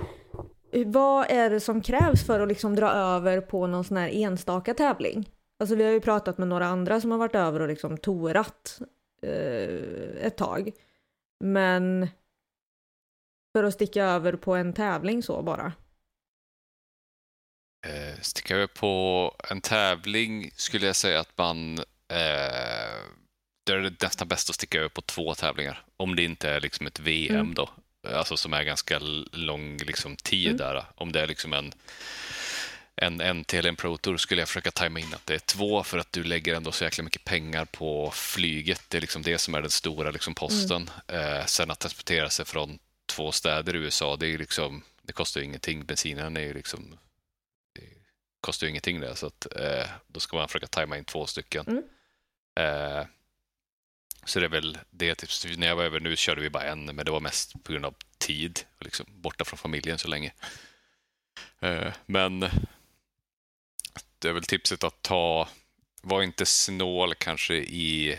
[0.87, 4.75] Vad är det som krävs för att liksom dra över på någon sån här enstaka
[4.75, 5.31] tävling?
[5.59, 8.81] Alltså vi har ju pratat med några andra som har varit över och liksom torat
[9.23, 10.71] eh, ett tag.
[11.45, 12.09] Men
[13.57, 15.73] för att sticka över på en tävling så bara.
[17.87, 21.79] Eh, sticka över på en tävling skulle jag säga att man...
[22.09, 23.24] Eh,
[23.65, 25.83] det är det nästan bäst att sticka över på två tävlingar.
[25.97, 27.55] Om det inte är liksom ett VM Mm.
[27.55, 27.71] då.
[28.09, 28.99] Alltså som är ganska
[29.33, 30.57] lång liksom, tid Mm.
[30.57, 30.85] där.
[30.95, 31.73] Om det är liksom en,
[32.97, 35.83] en NT eller en Pro Tour skulle jag försöka tajma in att det är två
[35.83, 38.83] för att du lägger ändå så jäkla mycket pengar på flyget.
[38.89, 40.91] Det är liksom det som är den stora liksom, posten.
[41.09, 45.41] Eh, sen att transportera sig från två städer i USA, det är liksom det kostar
[45.41, 45.85] ju ingenting.
[45.85, 46.99] Bensinen är ju liksom
[47.75, 47.83] det
[48.41, 51.67] kostar ju ingenting det, så att, eh, då ska man försöka tajma in två stycken.
[51.67, 51.83] Mm.
[52.61, 53.07] Eh,
[54.25, 55.15] så det är väl det.
[55.15, 57.73] Typ, när jag var över nu körde vi bara en, men det var mest på
[57.73, 58.61] grund av tid.
[58.81, 60.33] Liksom, borta från familjen så länge.
[61.61, 62.41] Eh, men
[64.19, 65.49] det är väl tipset att ta,
[66.03, 68.19] var inte snål kanske i,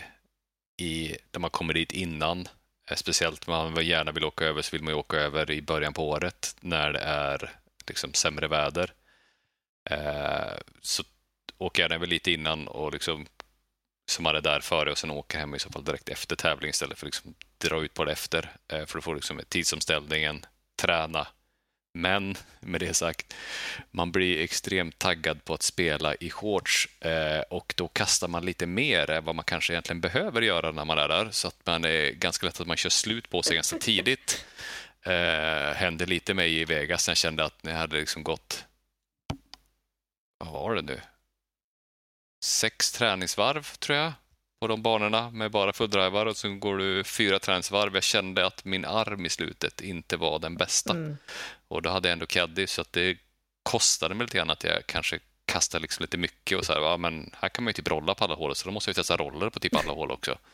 [0.76, 2.48] i när man kommer dit innan.
[2.90, 5.62] Eh, speciellt om man gärna vill åka över så vill man ju åka över i
[5.62, 7.50] början på året när det är
[7.86, 8.92] liksom sämre väder.
[9.90, 11.04] Eh, så
[11.58, 13.26] åker jag väl lite innan och liksom
[14.06, 16.70] så man är där före och sen åker hem i så fall direkt efter tävling
[16.70, 18.50] istället för att liksom dra ut på det efter.
[18.68, 20.46] Eh, för att få liksom tidsomställningen,
[20.76, 21.26] träna.
[21.94, 23.34] Men med det sagt,
[23.90, 28.66] man blir extremt taggad på att spela i shorts eh, och då kastar man lite
[28.66, 31.28] mer än vad man kanske egentligen behöver göra när man är där.
[31.30, 34.44] Så att man är ganska lätt att man kör slut på sig ganska tidigt.
[35.02, 38.64] Eh, hände lite mig i Vegas när jag kände att jag hade liksom gått,
[40.38, 41.00] vad var det nu?
[42.46, 44.12] Sex träningsvarv tror jag
[44.60, 47.94] på de banorna med bara fulldrivar och så går du fyra träningsvarv.
[47.94, 50.92] Jag kände att min arm i slutet inte var den bästa.
[50.92, 51.16] Mm.
[51.68, 53.18] Och då hade jag ändå caddy så att det
[53.62, 56.96] kostade mig lite grann att jag kanske kastade liksom lite mycket och så här, ja,
[56.96, 59.16] men här kan man ju typ rolla på alla hål så då måste jag testa
[59.16, 60.38] roller på typ alla hål också.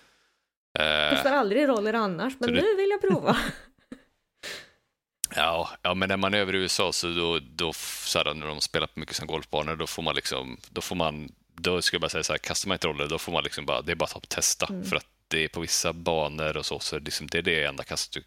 [0.78, 3.36] Eh, Testar aldrig roller annars, men det- nu vill jag prova.
[5.36, 8.46] Ja, ja, men när man är över i USA så då, då så här, när
[8.46, 11.32] de spelar på mycket som golfbanor, då får man liksom, då får man,
[11.62, 13.66] då ska jag bara säga så här, kastar man ett roller, då får man liksom
[13.66, 14.66] bara, det är bara att testa.
[14.66, 14.84] Mm.
[14.84, 17.42] För att det är på vissa banor och så, så är det liksom, det är
[17.42, 18.22] det enda kastet du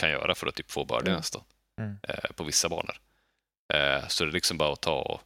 [0.00, 1.16] kan göra för att typ få birdie Mm.
[1.16, 1.42] nästan.
[1.80, 1.98] Mm.
[2.02, 2.96] Eh, på vissa banor.
[3.72, 5.20] Eh, så det är liksom bara att ta och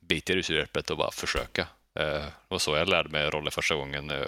[0.00, 1.62] bita i rusrepet och bara försöka.
[1.98, 4.10] Eh, det var så jag lärde mig roller första gången.
[4.10, 4.26] Eh,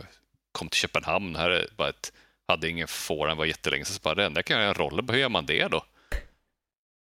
[0.52, 2.12] kom till Köpenhamn, här är bara ett,
[2.48, 3.94] hade ingen forehand, var jättelänge sedan.
[3.94, 5.84] Så bara, det enda jag kan göra en roller, hur gör man det då?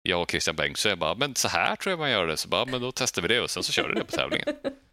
[0.03, 2.37] Jag och Christian Bengtsson, jag bara, men så här tror jag man gör det.
[2.37, 4.49] Så bara, men då testar vi det och sen så kör du det på tävlingen.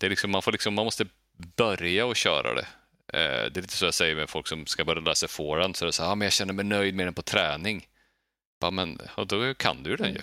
[0.00, 1.06] Det är liksom, man, får liksom, man måste
[1.56, 2.66] börja och köra det.
[3.12, 5.76] Eh, det är lite så jag säger med folk som ska börja lära sig forehand.
[5.76, 7.86] Så är det så här, ah, men jag känner mig nöjd med den på träning.
[8.60, 10.20] Bara, men och då kan du den ju.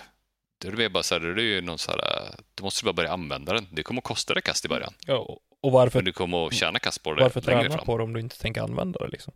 [0.58, 2.92] Det är mer bara så här, det är ju någon så här, du måste bara
[2.92, 3.68] börja använda den.
[3.72, 4.94] Det kommer att kosta dig kast i början.
[5.06, 7.84] Ja, och- varför, Men du kommer att tjäna kast på det varför träna fram.
[7.86, 9.32] på det om du inte tänker använda det liksom?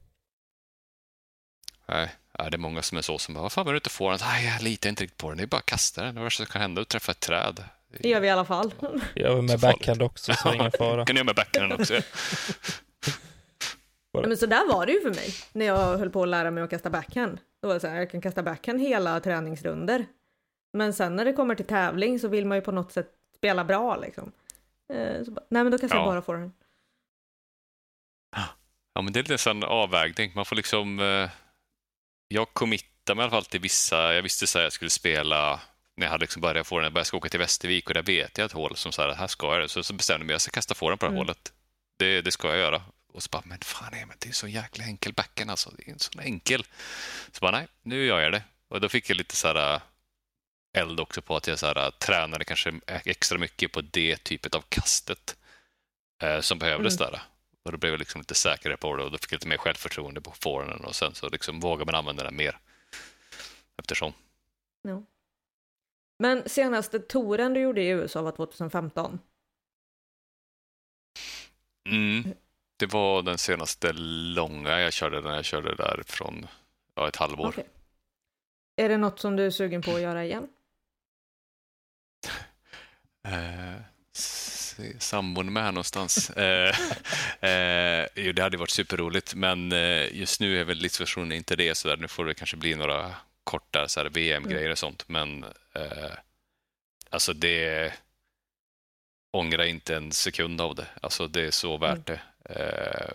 [1.88, 2.08] Nej,
[2.38, 4.10] ja, det är många som är så som bara, vad fan vill du inte få
[4.10, 4.18] den?
[4.22, 5.38] Nej, jag litar inte riktigt på den.
[5.38, 6.14] Det är bara att kasta den.
[6.14, 7.64] Det värsta som kan hända är att träffa ett träd.
[8.00, 8.74] Det gör vi i alla fall.
[9.14, 9.78] Jag är med Så farligt.
[9.78, 11.04] backhand också, så ingen fara.
[11.06, 11.94] kan du göra med backhanden också.
[14.16, 16.50] Ja, Men så där var det ju för mig när jag höll på att lära
[16.50, 17.40] mig att kasta backhand.
[17.62, 20.06] Då var det så här, jag kan kasta backhand hela träningsrunder.
[20.72, 23.64] Men sen när det kommer till tävling så vill man ju på något sätt spela
[23.64, 24.32] bra liksom.
[24.92, 26.10] Eh, så bara, Nej men då kastar jag Ja.
[26.10, 26.52] bara forehand.
[28.94, 30.32] Ja, men det är lite en avvägning.
[30.34, 31.00] Man får liksom...
[31.00, 31.30] Eh,
[32.28, 34.14] jag committar mig i alla fall till vissa...
[34.14, 35.60] Jag visste så här, jag skulle spela
[35.96, 36.84] när jag hade liksom börjat få den.
[36.84, 39.14] Jag började ska åka till Västervik och där vet jag ett hål som så här,
[39.14, 39.68] här ska jag det.
[39.68, 41.26] Så, så bestämde jag mig, jag ska kasta få den på det här Mm.
[41.26, 41.52] hålet.
[41.98, 42.82] Det, det ska jag göra.
[43.12, 45.70] Och så bara, men fan men det är så jäkla enkel backen alltså.
[45.70, 46.66] Det är en sån enkel.
[47.32, 48.42] Så bara, nej, nu gör jag det.
[48.68, 49.80] Och då fick jag lite så här eh,
[50.76, 54.64] eld också på att jag så här, tränade kanske extra mycket på det typet av
[54.68, 55.36] kastet
[56.22, 57.22] eh, som behövdes där.
[57.64, 59.56] Och då blev jag liksom lite säkrare på det och då fick jag lite mer
[59.56, 62.58] självförtroende på forehanden och sen så liksom vågar man använda den mer
[63.78, 64.12] eftersom.
[66.24, 69.18] Men senaste touren du gjorde i USA var 2015.
[71.88, 72.34] Mm.
[72.76, 76.46] Det var den senaste långa jag körde när jag körde där från
[76.94, 77.48] ja, ett halvår.
[77.48, 77.66] Okej.
[78.76, 80.48] Är det något som du är sugen på att göra igen?
[83.28, 83.80] Eh,
[84.98, 86.30] sambon med här någonstans.
[86.36, 86.76] eh,
[87.50, 91.74] eh, jo, det hade varit superroligt, men eh, just nu är väl livsversionen inte det.
[91.74, 91.96] Så där.
[91.96, 93.14] Nu får det kanske bli några
[93.44, 96.12] korta så VM-grejer och sånt, men eh,
[97.10, 97.92] alltså det
[99.30, 100.86] ångrar inte en sekund av det.
[101.02, 102.20] Alltså det är så värt det.
[102.44, 103.14] Eh,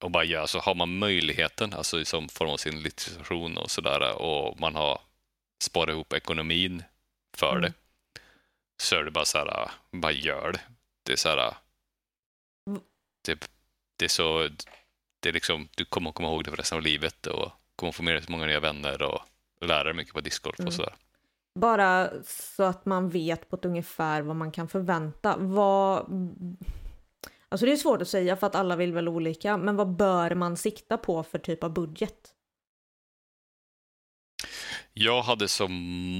[0.00, 3.70] och bara göra så har man möjligheten, alltså i som form av sin livssituation och
[3.70, 5.00] sådär, och man har
[5.62, 6.82] sparat ihop ekonomin
[7.36, 7.62] för Mm.
[7.62, 7.72] det
[8.76, 10.60] så är det bara så här, bara gör det.
[11.02, 11.54] Det är så här,
[12.66, 12.80] Mm.
[13.24, 13.50] det,
[13.96, 14.48] det är så,
[15.20, 17.92] det är liksom, du kommer att komma ihåg det för resten av livet och kommer
[17.92, 19.22] få med dig så många nya vänner och
[19.60, 20.66] lära dig mycket på discgolf Mm.
[20.66, 20.94] och sådär.
[21.60, 25.36] Bara så att man vet på ett ungefär vad man kan förvänta.
[25.36, 26.06] Vad...
[27.48, 30.34] Alltså det är svårt att säga för att alla vill väl olika, men vad bör
[30.34, 32.34] man sikta på för typ av budget?
[34.92, 35.72] Jag hade som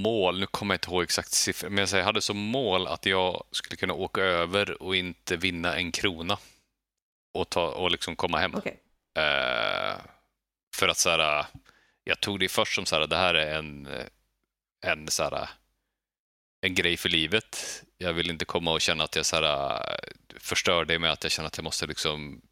[0.03, 3.45] mål, nu kommer jag inte ihåg exakt siffror, men jag hade som mål att jag
[3.51, 6.39] skulle kunna åka över och inte vinna en krona
[7.35, 8.55] och, ta, och liksom komma hem.
[8.55, 8.81] Okej.
[9.19, 9.97] Eh,
[10.77, 11.47] för att så här,
[12.05, 13.89] jag tog det först som så här, det här är en,
[14.87, 15.49] en, så här,
[16.61, 17.83] en grej för livet.
[17.99, 19.81] Jag vill inte komma och känna att jag så här,
[20.39, 22.43] förstör det med att jag känner att jag måste liksom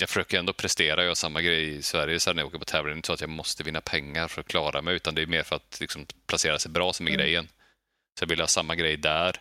[0.00, 2.58] jag försöker ändå prestera, jag gör samma grej i Sverige så här, när jag åker
[2.58, 2.90] på tävling.
[2.90, 5.22] Det är inte så att jag måste vinna pengar för att klara mig, utan det
[5.22, 7.20] är mer för att liksom, placera sig bra som är Mm.
[7.20, 7.48] grejen.
[8.18, 9.40] Så jag vill ha samma grej där.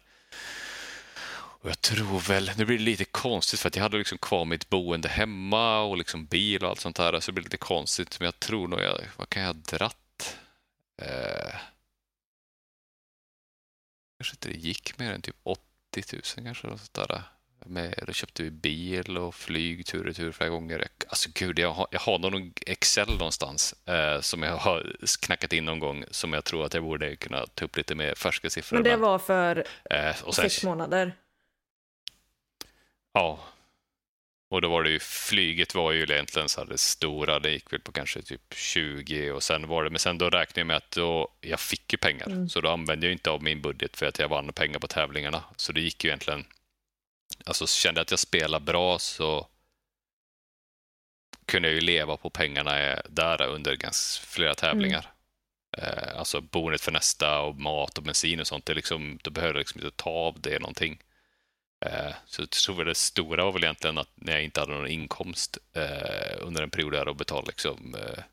[1.62, 4.46] Och jag tror väl, nu blir det lite konstigt för att jag hade liksom kvar
[4.46, 8.20] mitt boende hemma och liksom bil och allt sånt där, så det blir lite konstigt.
[8.20, 10.38] Men jag tror nog, jag, vad kan jag ha dratt?
[11.02, 11.56] Eh,
[14.18, 15.60] kanske inte det gick mer än typ 80
[16.14, 16.68] 000 kanske.
[16.68, 17.24] Eller sånt där.
[17.66, 20.88] Med, då köpte vi bil och flyg tur och retur flera gånger.
[21.08, 25.66] Alltså gud, jag har, jag har någon Excel någonstans eh, som jag har knackat in
[25.66, 28.78] någon gång som jag tror att jag borde kunna ta upp lite mer färska siffror.
[28.78, 31.16] Men det var för eh, och sex månader.
[33.14, 33.40] Ja.
[34.52, 37.74] Och då var det ju, flyget var ju egentligen så här det stora, det gick
[37.74, 40.78] väl på kanske typ 20 och sen var det, men sen då räknade jag med
[40.78, 42.50] att då, jag fick ju pengar, Mm.
[42.50, 45.44] så då använde jag inte av min budget för att jag vann pengar på tävlingarna.
[45.56, 46.46] Så det gick ju egentligen,
[47.46, 49.48] alltså kände jag att jag spelade bra så
[51.46, 55.12] kunde jag ju leva på pengarna där under ganska flera tävlingar.
[55.78, 59.58] Eh, alltså boendet för nästa och mat och bensin och sånt, det liksom, då behövde
[59.60, 61.00] jag liksom inte ta av det någonting.
[61.86, 64.88] Eh, Så jag tror det stora var väl egentligen att när jag inte hade någon
[64.88, 68.24] inkomst eh, under en period där och betalade liksom, eh,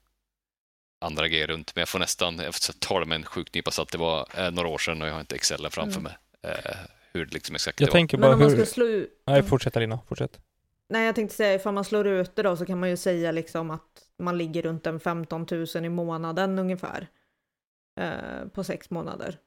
[1.01, 1.74] andra grejer runt.
[1.74, 3.92] Men jag får nästan jag får ta det med en sjuk nypa salt.
[3.92, 6.03] Det var några år sedan och jag har inte Excel framför Mm.
[6.03, 6.16] mig.
[7.12, 8.57] Hur det liksom exakt Jag det tänker Men bara om man hur...
[8.57, 9.22] ska slå ut...
[9.26, 10.40] Nej, fortsätt Alina, fortsätt.
[10.88, 13.32] Nej, jag tänkte säga ifall man slår ut det då så kan man ju säga
[13.32, 17.07] liksom att man ligger runt en 15 000 i månaden ungefär.
[18.01, 19.38] Eh, på sex månader.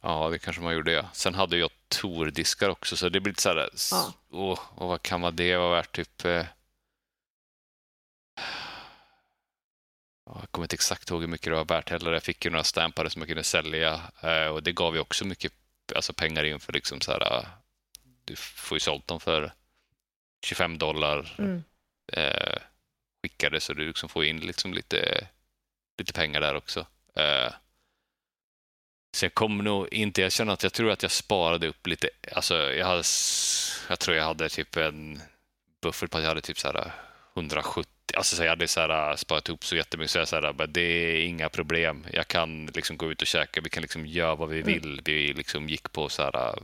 [0.00, 0.92] Ja, det kanske man gjorde.
[0.92, 1.08] Ja.
[1.12, 3.68] Sen hade jag tordiskar också, så det blir lite så här...
[3.90, 4.12] Ja.
[4.30, 5.92] Åh, och vad kan man det vara värt?
[5.96, 6.24] Typ...
[6.24, 6.46] Eh,
[10.26, 12.12] ja, jag kommer inte exakt ihåg hur mycket det var värt heller.
[12.12, 15.24] Jag fick ju några stampare som jag kunde sälja eh, och det gav ju också
[15.24, 15.52] mycket
[15.94, 17.36] alltså pengar in för liksom så här...
[17.38, 17.48] eh,
[18.24, 19.52] Du får ju sålt dem för
[20.46, 21.62] 25 dollar Mm.
[22.12, 22.58] eh,
[23.22, 25.26] skickade så du liksom får in liksom lite,
[25.98, 26.86] lite pengar där också.
[27.14, 27.52] Eh,
[29.16, 32.54] sen kom nog inte, jag känner att jag tror att jag sparade upp lite, alltså
[32.54, 33.02] jag, hade,
[33.88, 35.20] jag tror jag hade typ en
[35.82, 36.92] buffert på att jag hade typ så här
[37.36, 40.66] 170, alltså så jag hade så här sparat ihop så jättemycket så jag så här,
[40.66, 42.06] det är inga problem.
[42.12, 44.72] Jag kan liksom gå ut och käka, vi kan liksom göra vad vi Mm.
[44.72, 45.00] vill.
[45.04, 46.58] Vi liksom gick på så här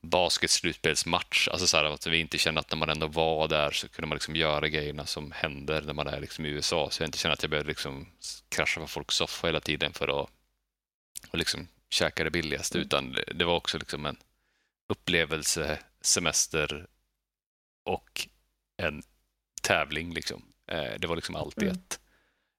[0.00, 1.48] basketslutspelsmatch.
[1.48, 4.08] Alltså så här, att vi inte kände att när man ändå var där så kunde
[4.08, 6.90] man liksom göra grejerna som händer när man är liksom i USA.
[6.90, 8.06] Så jag inte känner att jag behövde liksom
[8.48, 10.30] krascha på folks soffa hela tiden för att
[11.30, 12.86] och liksom käka det billigaste, Mm.
[12.86, 14.16] utan det- det var också liksom en
[14.88, 16.86] upplevelse, semester
[17.84, 18.28] och
[18.82, 19.02] en
[19.62, 20.14] tävling.
[20.14, 20.42] Liksom.
[20.70, 21.76] Eh, det var liksom allt i Mm.
[21.76, 22.00] ett.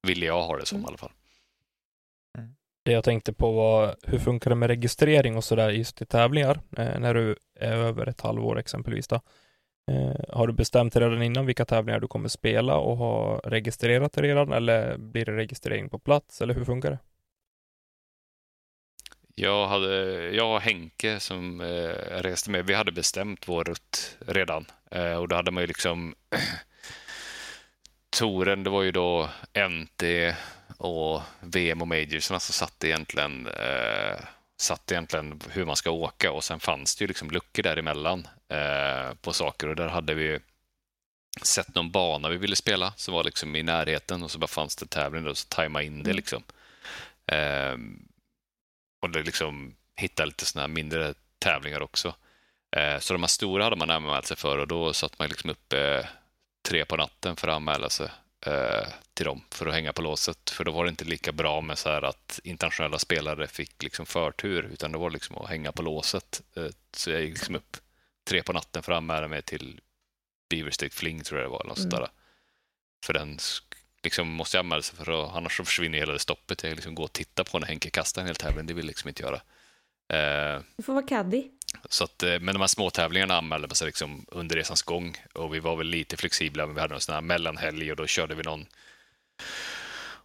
[0.08, 0.86] Ville jag ha det som Mm.
[0.86, 1.12] i alla fall.
[2.86, 6.60] Det jag tänkte på var hur funkar det med registrering och sådär just i tävlingar
[6.78, 9.16] eh, när du är över ett halvår exempelvis då.
[9.92, 14.18] Eh, har du bestämt dig redan innan vilka tävlingar du kommer spela och har registrerat
[14.18, 17.00] redan eller blir det registrering på plats eller hur funkar det?
[19.36, 19.96] Jag, hade,
[20.32, 24.66] jag och Henke som eh, reste med, vi hade bestämt vår rutt redan.
[24.92, 26.16] Eh, och då hade man ju liksom
[28.10, 29.30] Toren, det var ju då
[29.70, 30.04] NT
[30.78, 34.20] och VM och Majorsarna som satte egentligen, eh,
[34.58, 39.16] satte egentligen hur man ska åka och sen fanns det ju liksom luckor däremellan eh,
[39.22, 40.40] på saker och där hade vi
[41.42, 44.76] sett någon bana vi ville spela som var liksom i närheten och så bara fanns
[44.76, 46.16] det tävling och så tajma in det Mm.
[46.16, 46.44] liksom.
[47.28, 47.78] Eh,
[49.04, 52.16] och det liksom hitta lite här mindre tävlingar också.
[52.76, 55.50] Eh, så de här stora hade man anmält sig för och då satt man liksom
[55.50, 56.06] uppe eh,
[56.70, 58.10] tre på natten för att anmäla sig
[58.46, 60.50] eh, till dem för att hänga på låset.
[60.50, 64.06] För då var det inte lika bra med så här att internationella spelare fick liksom
[64.06, 66.42] förtur utan det var liksom att hänga på låset.
[66.92, 67.78] Så jag gick liksom upp
[68.28, 69.82] tre på natten för att anmäla mig till
[70.50, 71.64] Beaver State Fling tror jag det var.
[71.64, 71.90] Något Mm.
[71.90, 72.08] där.
[73.06, 73.40] För den
[74.04, 76.64] liksom måste jag anmäla sig för att annars försvinner hela det stoppet.
[76.64, 78.66] Jag liksom gå och titta på när Henke kastar en hel tävling.
[78.66, 79.36] Det vill jag liksom inte göra.
[80.14, 81.44] Eh, Du får vara caddy.
[81.90, 85.18] så att, eh, men de här små tävlingarna anmälde man sig liksom under resans gång
[85.34, 88.08] och vi var väl lite flexibla, men vi hade en sån här mellanhelg och då
[88.08, 88.66] körde vi någon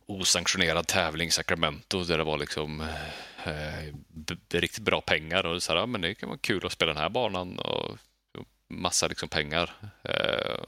[0.06, 2.80] osanktionerad tävling i Sacramento där det var liksom
[3.44, 6.72] eh, b- riktigt bra pengar och så här, ja, men det kan vara kul att
[6.72, 7.98] spela den här banan och
[8.38, 8.44] och
[8.76, 9.74] massa liksom pengar.
[10.04, 10.60] Eh,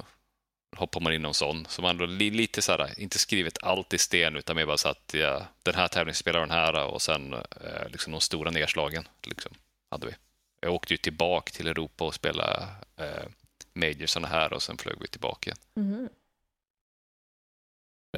[0.80, 1.66] hoppar man in någon sån.
[1.68, 4.76] Så man då li, lite så här, inte skrivit allt i sten utan mer bara
[4.76, 8.50] så att ja, den här tävlingen spelar den här och sen eh, liksom de stora
[8.50, 9.52] nedslagen liksom,
[9.90, 10.12] hade vi.
[10.60, 12.66] Jag åkte ju tillbaka till Europa och spelade
[12.96, 13.24] eh,
[13.72, 15.58] majorsarna här och sen flög vi tillbaka igen.
[15.74, 16.08] Mhm.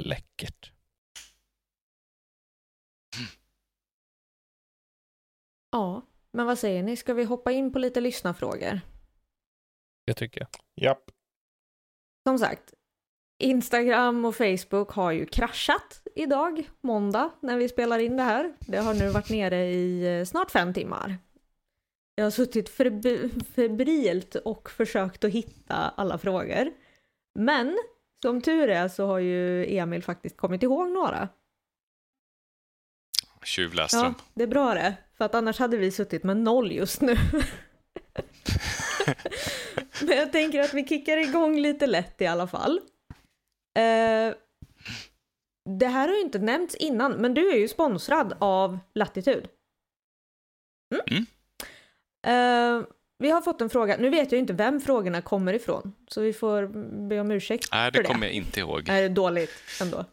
[0.00, 0.72] Läckert.
[5.70, 6.96] Ja, men vad säger ni?
[6.96, 8.80] Ska vi hoppa in på lite lyssnarfrågor?
[10.06, 10.48] Det tycker jag.
[10.84, 11.10] Japp.
[12.28, 12.74] Som sagt,
[13.42, 18.54] Instagram och Facebook har ju kraschat idag, måndag, när vi spelar in det här.
[18.60, 21.18] Det har nu varit nere i eh, snart fem timmar.
[22.14, 26.72] Jag har suttit feb- febrilt och försökt att hitta alla frågor.
[27.38, 27.78] Men
[28.22, 31.28] som tur är så har ju Emil faktiskt kommit ihåg några.
[33.44, 34.94] Tjuv läste Ja, det är bra det.
[35.16, 37.16] För att annars hade vi suttit med noll just nu.
[40.06, 42.80] Men jag tänker att vi kickar igång lite lätt i alla fall.
[43.78, 44.34] Eh,
[45.78, 49.46] det här har ju inte nämnts innan, men du är ju sponsrad av Latitude.
[51.10, 51.26] Mm.
[52.26, 52.86] Eh,
[53.18, 56.20] vi har fått en fråga, nu vet jag ju inte vem frågorna kommer ifrån, så
[56.20, 56.66] vi får
[57.08, 58.84] be om ursäkt Nej, för det kommer jag inte ihåg.
[58.86, 59.50] Nej, det är dåligt
[59.80, 60.04] ändå.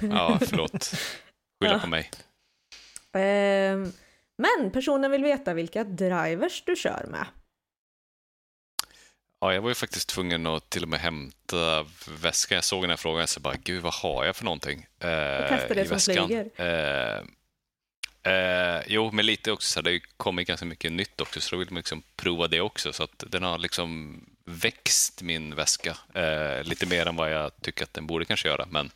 [0.00, 0.84] Ja, förlåt.
[0.84, 1.78] Skylla Ja.
[1.78, 2.10] på mig.
[3.12, 3.92] Ehm,
[4.36, 7.26] men personen vill veta vilka drivers du kör med.
[9.42, 11.86] Ja, jag var ju faktiskt tvungen att till och med hämta
[12.22, 12.54] väskan.
[12.54, 15.08] Jag såg den här frågan och så bara, gud vad har jag för någonting eh,
[15.08, 16.50] det i som väskan?
[16.56, 17.16] Eh,
[18.32, 21.40] eh, jo, men lite också så här, det har ju kommit ganska mycket nytt också,
[21.40, 22.92] så då vill man liksom prova det också.
[22.92, 27.84] Så att den har liksom växt, min väska, eh, lite mer än vad jag tycker
[27.84, 28.66] att den borde kanske göra.
[28.70, 28.90] Men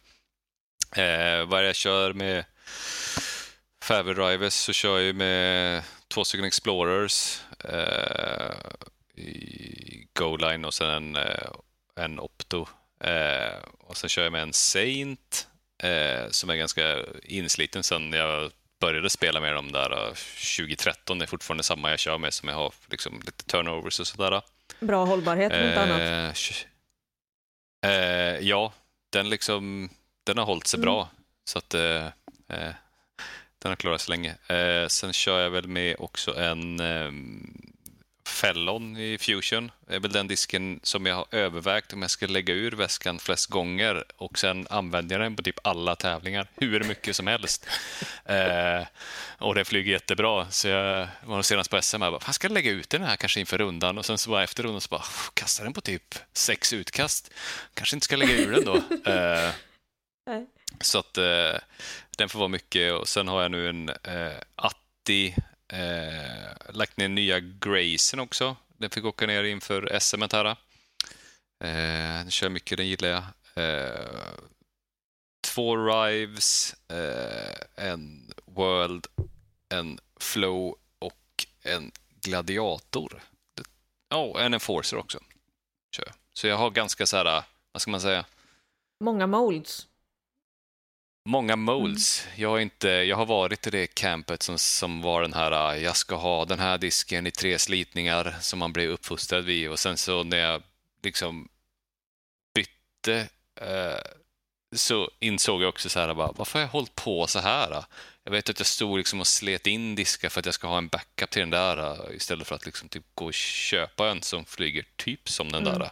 [0.96, 2.44] eh, vad jag kör med
[3.88, 8.54] Drivers så kör jag med två stycken Explorers eh,
[10.12, 11.50] Go-line och sen en, eh,
[11.96, 12.66] en Opto.
[13.00, 15.48] Eh, och sen kör jag med en Saint
[15.82, 18.50] eh, som är ganska insliten sen jag
[18.80, 20.12] började spela med dem där eh,
[20.58, 21.18] 2013.
[21.18, 24.42] Det är fortfarande samma jag kör med som jag har liksom lite turnovers och sådär.
[24.80, 26.34] Bra hållbarhet om inte annat.
[27.84, 28.72] Eh, eh, ja,
[29.12, 29.90] den liksom
[30.24, 30.84] den har hållit sig Mm.
[30.84, 31.10] bra.
[31.44, 32.06] Så att eh,
[32.48, 32.74] eh,
[33.58, 34.34] den har klarat sig länge.
[34.56, 37.10] Eh, sen kör jag väl med också en eh,
[38.26, 39.70] Fellon i Fusion.
[39.86, 43.18] Det är väl den disken som jag har övervägt om jag ska lägga ur väskan
[43.18, 47.66] flest gånger och sen använder jag den på typ alla tävlingar, hur mycket som helst.
[48.28, 48.86] Eh,
[49.38, 50.50] och det flyger jättebra.
[50.50, 53.16] Så jag var senast på SM och bara, fan ska jag lägga ut den här
[53.16, 53.98] kanske inför rundan?
[53.98, 55.04] Och sen så bara efter rundan så bara,
[55.34, 57.30] kasta den på typ sex utkast.
[57.74, 58.82] Kanske inte ska lägga ur den då.
[59.10, 59.50] Eh,
[60.80, 61.58] så att eh,
[62.16, 65.34] den får vara mycket och sen har jag nu en eh, Atti,
[65.68, 68.56] eh, lagt ner nya Grayson också.
[68.78, 70.44] Den fick åka ner inför SM här.
[70.44, 70.56] Eh,
[72.18, 73.24] den kör mycket, den gillar jag.
[73.64, 74.36] Eh,
[75.40, 79.06] två Rives, eh, en World,
[79.68, 83.22] en flow och en gladiator.
[84.08, 85.18] Ja, oh, en enforcer också.
[86.32, 88.24] Så jag har ganska så här, eh, vad ska man säga?
[89.00, 89.86] Många molds.
[91.28, 91.52] Många.
[91.52, 91.96] Mm.
[92.36, 95.96] Jag, har inte, jag har varit i det campet som, som var den här, jag
[95.96, 99.96] ska ha den här disken i tre slitningar som man blev uppfostrad vid och sen
[99.96, 100.62] så när jag
[101.02, 101.48] liksom
[102.54, 103.28] bytte
[103.60, 104.00] eh,
[104.76, 107.84] så insåg jag också så här, bara, varför har jag hållit på så här?
[108.24, 110.78] Jag vet att jag stod liksom och slet in diskar för att jag ska ha
[110.78, 114.44] en backup till den där istället för att liksom typ gå och köpa en som
[114.44, 115.78] flyger typ som den mm.
[115.78, 115.90] där.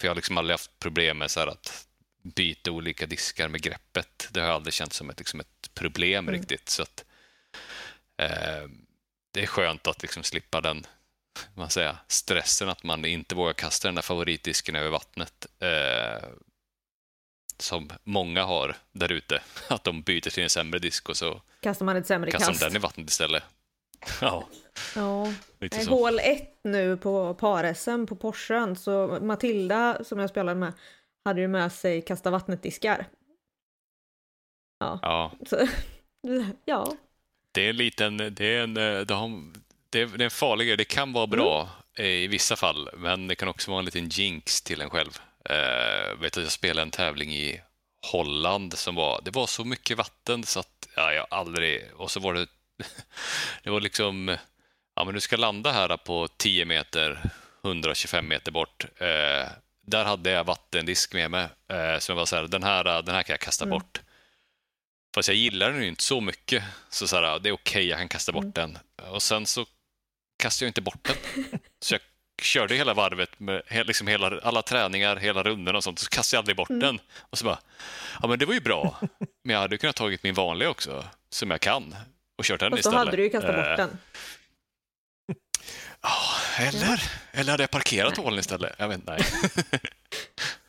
[0.00, 1.85] För jag har liksom aldrig haft problem med så att
[2.34, 4.28] byta olika diskar med greppet.
[4.30, 6.40] Det har aldrig känts som ett, liksom ett problem mm.
[6.40, 6.68] riktigt.
[6.68, 7.04] Så att,
[8.22, 8.68] eh,
[9.30, 10.86] det är skönt att liksom slippa den
[11.54, 15.46] man säger, stressen att man inte vågar kasta den där favoritdisken över vattnet.
[15.60, 16.28] Eh,
[17.58, 19.42] som många har där ute.
[19.68, 22.60] Att de byter till en sämre disk och så kastar man ett sämre kastar kast.
[22.60, 23.42] den i vattnet istället.
[24.20, 24.48] Ja.
[24.94, 25.32] Ja.
[25.60, 30.72] I hål 1 nu på par-SM på Porschen så Matilda som jag spelade med
[31.26, 33.06] hade ju med sig kasta vattnet-diskar.
[34.80, 34.98] Ja.
[35.02, 35.32] Ja.
[35.46, 35.68] Så,
[36.64, 36.96] ja.
[37.52, 39.52] Det är en liten, det är en, det har,
[39.90, 40.76] det är, en farlig grej.
[40.76, 41.68] Det kan vara bra
[41.98, 42.10] mm.
[42.10, 45.18] i vissa fall, men det kan också vara en liten jinx till en själv.
[45.50, 47.60] Uh, vet att jag spelade en tävling i
[48.12, 52.20] Holland som var, det var så mycket vatten så att ja, jag aldrig, och så
[52.20, 52.46] var det,
[53.62, 54.36] det var liksom,
[54.96, 57.30] ja men du ska landa här på 10 meter,
[57.64, 58.86] 125 meter bort.
[59.02, 59.48] Uh,
[59.86, 61.44] där hade jag vattendisk med mig.
[61.44, 63.78] Uh, som jag var så här, den här, den här kan jag kasta mm.
[63.78, 64.00] bort.
[65.14, 66.64] Fast jag gillar den ju inte så mycket.
[66.90, 68.52] Så, så här, det är okej, okay, jag kan kasta bort mm.
[68.54, 68.78] den.
[69.10, 69.66] Och sen så
[70.38, 71.16] kastade jag inte bort den.
[71.80, 72.00] Så jag
[72.42, 75.98] körde hela varvet med liksom hela, alla träningar, hela rundorna och sånt.
[75.98, 76.80] Så kastade jag aldrig bort mm.
[76.80, 77.00] den.
[77.20, 77.58] Och så bara,
[78.22, 79.00] ja men det var ju bra.
[79.44, 81.94] Men jag hade kunnat tagit min vanliga också, som jag kan,
[82.38, 82.92] och kört den istället.
[82.92, 83.98] då hade du ju kastat bort den.
[86.06, 88.76] Ja, eller, eller hade jag parkerat hålen istället?
[88.78, 89.16] Jag vet inte.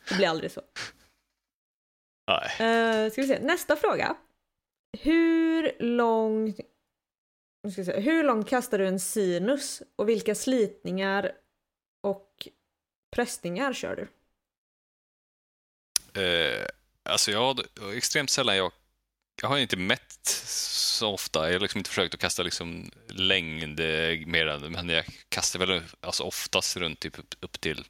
[0.08, 0.62] det blir aldrig så.
[2.26, 3.04] Nej.
[3.04, 3.38] Uh, ska vi se.
[3.40, 4.16] Nästa fråga.
[4.98, 6.54] Hur lång
[7.72, 11.32] ska säga, hur långt kastar du en sinus och vilka slitningar
[12.02, 12.48] och
[13.16, 14.08] pressningar kör du?
[16.22, 16.66] Eh,
[17.02, 17.60] alltså jag
[17.96, 18.72] extremt sällan, jag,
[19.42, 23.80] jag har inte mätt så ofta, jag har liksom inte försökt att kasta liksom längd
[24.26, 27.84] mer än, men jag kastar väl alltså oftast runt typ upp till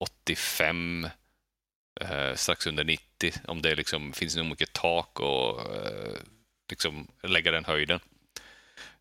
[0.00, 1.08] 85,
[2.00, 6.16] eh, strax under 90, om det liksom finns nog mycket tak och eh,
[6.70, 8.00] liksom lägga den höjden.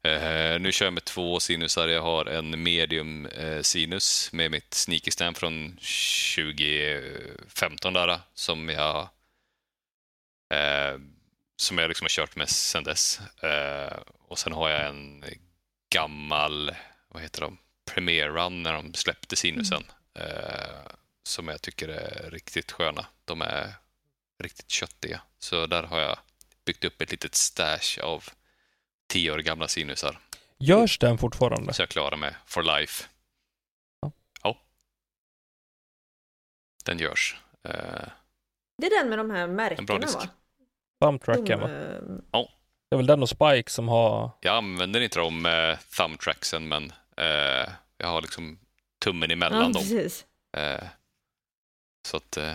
[0.04, 1.88] Eh, nu kör jag med två sinusar.
[1.88, 5.78] Jag har en medium-sinus eh, med mitt sneaky stand från
[6.36, 9.10] 2015 där, som jag
[10.54, 10.98] eh,
[11.62, 13.20] som jag liksom har kört med sedan dess.
[14.28, 15.24] och sen har jag en
[15.94, 16.76] gammal,
[17.08, 17.58] vad heter de,
[17.94, 19.84] Premier Run när de släppte sinusen.
[20.14, 20.32] Mm.
[21.24, 23.06] som jag tycker är riktigt sköna.
[23.26, 23.74] De är
[24.44, 25.22] riktigt köttiga.
[25.40, 26.18] Så där har jag
[26.66, 28.24] byggt upp ett litet stash av
[29.08, 30.20] tio år gamla sinusar.
[30.58, 31.74] Görs den fortfarande?
[31.74, 33.08] Så jag klarar mig for life.
[34.02, 34.12] Ja.
[34.44, 34.62] ja.
[36.86, 37.36] Den görs.
[37.68, 37.74] Uh,
[38.78, 40.30] det är den med de här märkena va?
[41.02, 41.70] Thumbtracken va?
[42.32, 42.50] Ja.
[42.90, 44.32] Det är väl den och Spike som har...
[44.42, 46.84] Jag använder inte de uh, thumbtracksen men
[47.20, 48.60] uh, jag har liksom
[49.04, 49.98] tummen emellan ja, dem.
[50.58, 50.88] Uh,
[52.08, 52.54] så att, uh,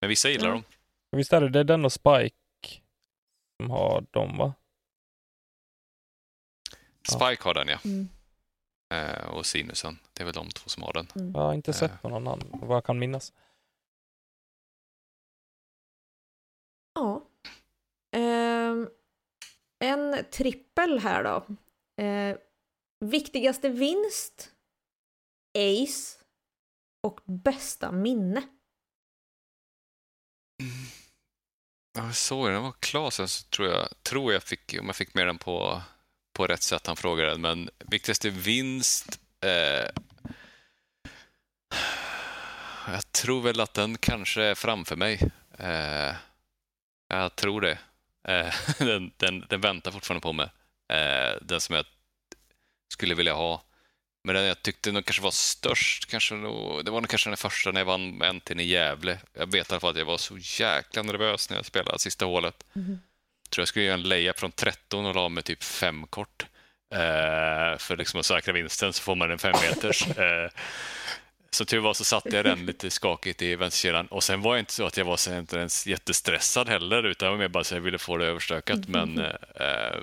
[0.00, 0.52] men vissa gillar ja.
[0.52, 0.64] dem.
[1.16, 2.36] Visst är det, det är den och Spike
[3.62, 4.54] som har dem va?
[7.08, 7.78] Spike har den ja.
[7.84, 8.08] Mm.
[8.94, 9.98] Eh, och Sinusen.
[10.12, 11.06] Det är väl de två som har den.
[11.16, 11.32] Mm.
[11.34, 12.10] Jag har inte sett eh.
[12.10, 13.32] någon annan, vad jag kan minnas.
[16.94, 17.22] Ja.
[18.12, 18.74] Eh,
[20.12, 21.46] en trippel här då.
[22.04, 22.36] Eh,
[23.00, 24.50] viktigaste vinst,
[25.58, 26.18] Ace
[27.02, 28.42] och bästa minne.
[31.96, 34.96] Jag såg den, den var klar sen så tror jag, tror jag fick, om jag
[34.96, 35.82] fick med den på
[36.34, 39.20] på rätt sätt han frågade, men viktigaste vinst?
[39.40, 39.88] Eh,
[42.86, 45.30] jag tror väl att den kanske är framför mig.
[45.58, 46.14] Eh,
[47.08, 47.78] jag tror det.
[48.24, 50.48] Eh, den, den, den, väntar fortfarande på mig.
[50.92, 51.84] Eh, den som jag
[52.92, 53.62] skulle vilja ha.
[54.26, 57.36] Men den jag tyckte nog kanske var störst, kanske nog, det var nog kanske den
[57.36, 59.18] första när jag vann NT'n i Gävle.
[59.32, 62.24] Jag vet i alla fall att jag var så jäkla nervös när jag spelade sista
[62.24, 62.64] hålet.
[62.76, 62.98] Mm
[63.54, 66.46] tror jag skulle göra en layup från 13 och la med typ fem kort.
[66.94, 70.06] Eh, för liksom att säkra vinsten så får man en fem meters.
[70.18, 70.50] Eh,
[71.54, 74.60] så tur var så satte jag den lite skakigt i vänsterkedjan och sen var det
[74.60, 77.74] inte så att jag var inte ens jättestressad heller utan jag var mer bara så
[77.74, 78.88] jag ville få det överstökat.
[78.88, 79.98] Men eh,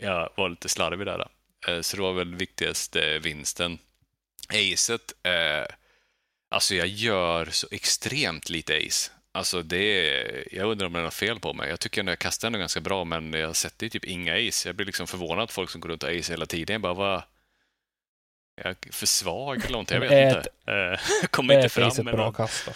[0.00, 1.28] jag var lite slarvig där.
[1.68, 3.78] Eh, så det var väl viktigaste vinsten.
[4.48, 5.74] Acet, eh,
[6.50, 9.10] alltså jag gör så extremt lite ace.
[9.32, 11.70] Alltså det är, jag undrar om det är något fel på mig.
[11.70, 14.68] Jag tycker att jag kastar ändå ganska bra, men jag sätter typ inga ace.
[14.68, 16.74] Jag blir liksom förvånad att folk som går runt och ace hela tiden.
[16.74, 17.22] Jag bara, vad...
[18.64, 20.72] Jag är för svag eller någonting, jag vet inte.
[20.72, 22.04] Eh, Kommer inte fram.
[22.04, 22.72] Med bra någon- kast då?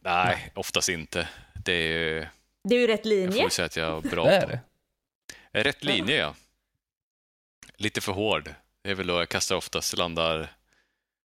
[0.00, 1.28] Nej, oftast inte.
[1.64, 2.26] Det är ju...
[2.64, 3.50] Det är ju rätt Jag får linje.
[3.50, 4.48] säga att jag är bra Det är på.
[5.52, 5.62] det.
[5.64, 6.34] Rätt linje, ja.
[7.76, 8.54] Lite för hård.
[8.82, 10.52] Det är väl då jag kastar oftast, landar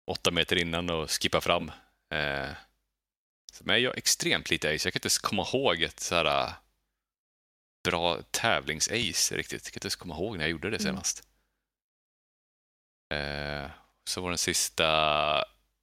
[0.06, 1.68] åtta meter innan och skippar fram.
[2.12, 2.48] Eh,
[3.60, 4.86] men jag gör extremt lite ace.
[4.86, 6.52] Jag kan inte ens komma ihåg ett så här
[7.84, 9.64] bra tävlings-ace riktigt.
[9.66, 10.86] Jag kan inte ens komma ihåg när jag gjorde det Mm.
[10.92, 11.28] senast.
[13.10, 13.70] Eh,
[14.04, 14.88] så var den sista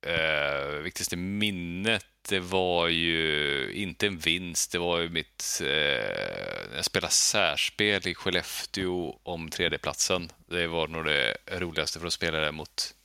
[0.05, 5.61] eh, viktigaste minnet, det var ju inte en vinst, det var ju mitt...
[5.63, 10.29] Eh, jag spelade särspel i Skellefteå om tredjeplatsen.
[10.45, 12.95] Det var nog det roligaste för att spela det mot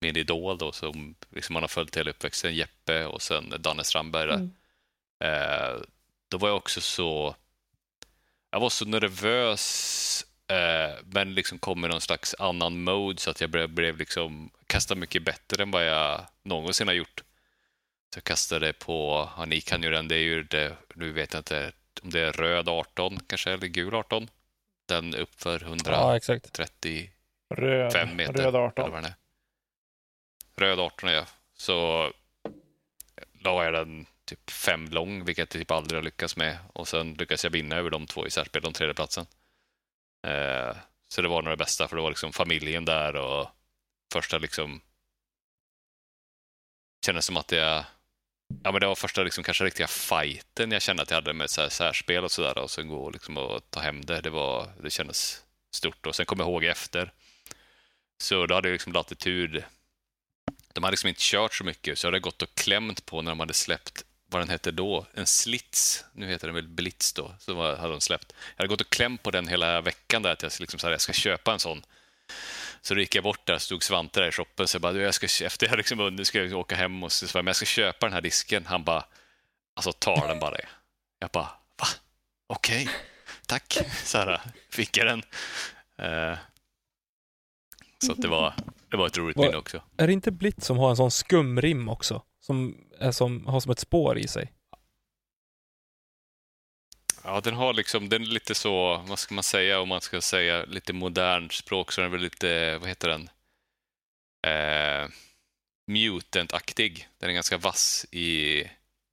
[0.00, 4.26] min idol då, som liksom man har följt hela uppväxten, Jeppe och sen Danne Strandberg
[4.26, 4.34] där.
[4.34, 4.50] Mm.
[5.24, 5.80] Eh,
[6.28, 7.36] då var jag också så...
[8.50, 10.26] Jag var så nervös,
[11.04, 14.94] men liksom kom i någon slags annan mode så att jag blev, blev liksom kasta
[14.94, 17.22] mycket bättre än vad jag någonsin har gjort.
[18.14, 21.32] Så jag kastade på, ja, ni kan ju den, det är ju det, nu vet
[21.32, 21.72] jag inte
[22.02, 24.30] om det är röd 18 kanske, eller gul 18.
[24.86, 27.10] Den uppför 130
[27.48, 27.56] Ja.
[27.56, 28.32] Röd, meter.
[28.32, 28.90] röd Eller 18.
[28.90, 29.14] vad den är.
[30.56, 31.26] Röd 18 är jag.
[31.56, 32.10] Så
[33.32, 36.58] la jag den typ fem lång, vilket jag typ aldrig har lyckats med.
[36.72, 39.26] Och sen lyckades jag vinna över de två i särspel, om tredjeplatsen.
[40.24, 40.76] Eh,
[41.08, 43.48] så det var nog det bästa, för det var liksom familjen där och
[44.12, 44.80] första liksom...
[47.06, 47.84] Kändes som att jag...
[48.62, 51.50] Ja, men det var första liksom, kanske riktiga fighten jag kände att jag hade med
[51.50, 52.58] så här särspel och sådär.
[52.58, 54.20] Och sen gå liksom och ta hem det.
[54.20, 55.44] Det, var, det kändes
[55.74, 56.06] stort.
[56.06, 57.12] Och sen kom jag ihåg efter.
[58.18, 59.64] Så då hade jag liksom latitud.
[60.72, 63.30] De hade liksom inte kört så mycket, så jag hade gått och klämt på när
[63.30, 66.04] de hade släppt, vad den hette då, en slits.
[66.12, 68.32] Nu heter den väl Blitz då, så var, hade de släppt.
[68.56, 70.92] Jag hade gått och klämt på den hela veckan där, att jag, liksom så här,
[70.92, 71.82] jag ska köpa en sån.
[72.82, 75.02] Så då gick jag bort där, stod Svante där i shoppen, så jag bara, "Du,
[75.02, 77.66] jag ska, efter jag liksom vunnit ska jag åka hem och så men jag ska
[77.66, 78.66] köpa den här disken.
[78.66, 79.04] Han bara,
[79.74, 80.56] alltså ta den bara.
[81.18, 81.86] Jag bara, va?
[82.46, 82.88] Okej,
[83.46, 83.78] tack.
[84.04, 85.22] Så här, fick jag den.
[85.98, 86.38] Eh,
[88.06, 88.54] så det var,
[88.88, 89.82] det var ett roligt minne också.
[89.96, 92.22] Är det inte Blitz som har en sån skumrim också?
[92.46, 94.52] Som, är som har som ett spår i sig?
[97.24, 100.20] Ja, den har liksom, den är lite så, vad ska man säga om man ska
[100.20, 103.30] säga lite modernt språk så är den väl lite, vad heter den?
[104.46, 105.08] Eh,
[105.86, 107.08] mutant-aktig.
[107.18, 108.54] Den är ganska vass i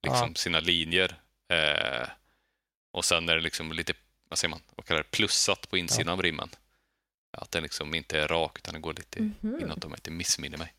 [0.03, 0.35] liksom Ja.
[0.35, 1.19] sina linjer.
[1.53, 2.07] Eh,
[2.93, 3.93] och sen är det liksom lite,
[4.29, 6.49] vad säger man, vad kallar det, plussat på insidan av rimmen.
[7.37, 9.59] Att den liksom inte är rak utan den går lite Mhm.
[9.61, 10.73] inåt om jag inte missminner mig.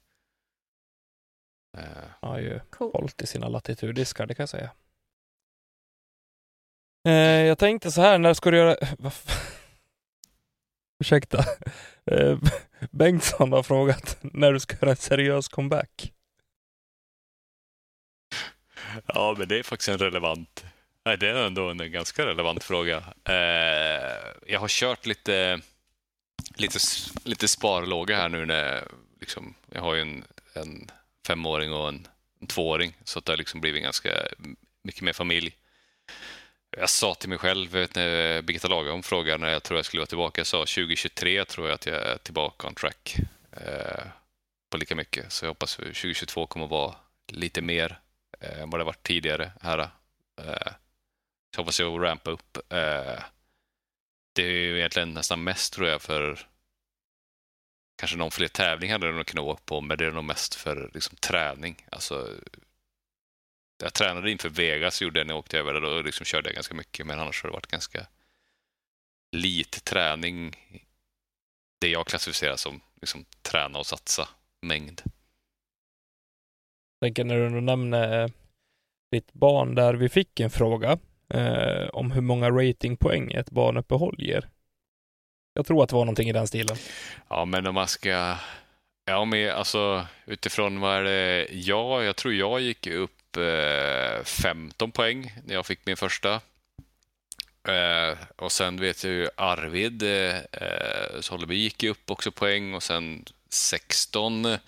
[1.79, 1.85] Eh,
[2.20, 2.93] Han har ju Cool.
[2.93, 4.70] hållit i sina latituddiskar, det kan jag säga.
[7.09, 8.77] Eh, jag tänkte så här, när ska du göra...
[11.01, 11.45] Ursäkta.
[12.07, 12.39] Eh,
[12.91, 16.12] Bengtsson har frågat när du ska göra en seriös comeback.
[19.07, 20.64] Ja, men det är faktiskt en relevant...
[21.05, 22.97] Nej, det är ändå en ganska relevant fråga.
[23.25, 24.16] Eh,
[24.47, 25.61] jag har kört lite,
[26.57, 26.78] lite,
[27.24, 28.85] lite sparlåga här nu när
[29.20, 30.24] liksom, jag har ju en,
[30.55, 30.90] en
[31.27, 32.09] femåring och en,
[32.40, 34.11] en tvååring, så att det har liksom blivit ganska
[34.82, 35.57] mycket mer familj.
[36.77, 40.01] Jag sa till mig själv, vet, när Birgitta Lagerholm frågade när jag tror jag skulle
[40.01, 43.16] vara tillbaka, jag sa 2023 tror jag att jag är tillbaka on track
[43.53, 44.05] eh,
[44.70, 45.32] på lika mycket.
[45.32, 46.94] Så jag hoppas 2022 kommer att vara
[47.28, 47.99] lite mer
[48.40, 49.78] eh, än vad det varit tidigare här.
[49.78, 50.73] Eh,
[51.55, 52.57] så hoppas jag att rampa upp.
[52.57, 53.23] Eh,
[54.32, 56.47] det är ju egentligen nästan mest tror jag för
[57.97, 60.55] kanske någon fler tävlingar hade jag nog kunnat åka på, men det är nog mest
[60.55, 61.86] för liksom, träning.
[61.90, 62.28] Alltså,
[63.82, 66.55] jag tränade inför Vegas, gjorde jag när jag åkte över där, då liksom körde jag
[66.55, 68.06] ganska mycket, men annars har det varit ganska
[69.36, 70.56] lite träning.
[71.81, 74.28] Det jag klassificerar som liksom, träna och satsa
[74.62, 75.02] mängd.
[77.01, 78.31] tänker när du nämner eh,
[79.10, 80.98] ditt barn där vi fick en fråga
[81.28, 84.48] eh, om hur många ratingpoäng ett barnuppehåll ger.
[85.55, 86.77] Jag tror att det var någonting i den stilen.
[87.29, 88.37] Ja, men om man ska...
[89.05, 91.49] Ja, men alltså utifrån vad är det...
[91.51, 96.41] Ja, jag tror jag gick upp eh, 15 poäng när jag fick min första.
[97.69, 102.74] Eh, och sen vet jag ju Arvid eh, eh Solleby gick ju upp också poäng
[102.74, 104.59] och sen 16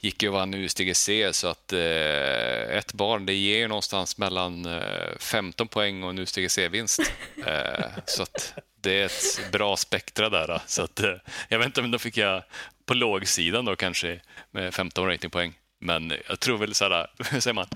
[0.00, 5.18] gick ju och vann USDGC så att eh, ett barn det ger någonstans mellan eh,
[5.18, 7.12] 15 poäng och en USDGC-vinst.
[7.46, 10.60] Eh, så att det är ett bra spektra där.
[10.66, 11.16] Så att, eh,
[11.48, 12.42] jag vet inte om då fick jag
[12.84, 14.20] på lågsidan då kanske
[14.50, 15.58] med 15 ratingpoäng.
[15.78, 17.68] Men jag tror väl så här, hur säger man,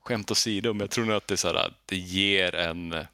[0.00, 3.06] skämt åsido, men jag tror nog att det, så här, det ger en...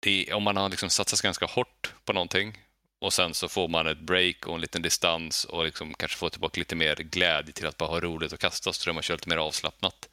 [0.00, 2.58] Det, om man har liksom satsat ganska hårt på någonting
[3.00, 6.30] och sen så får man ett break och en liten distans och liksom kanske får
[6.30, 9.02] tillbaka lite mer glädje till att bara ha roligt och kasta så tror jag man
[9.02, 10.08] kör lite mer avslappnat.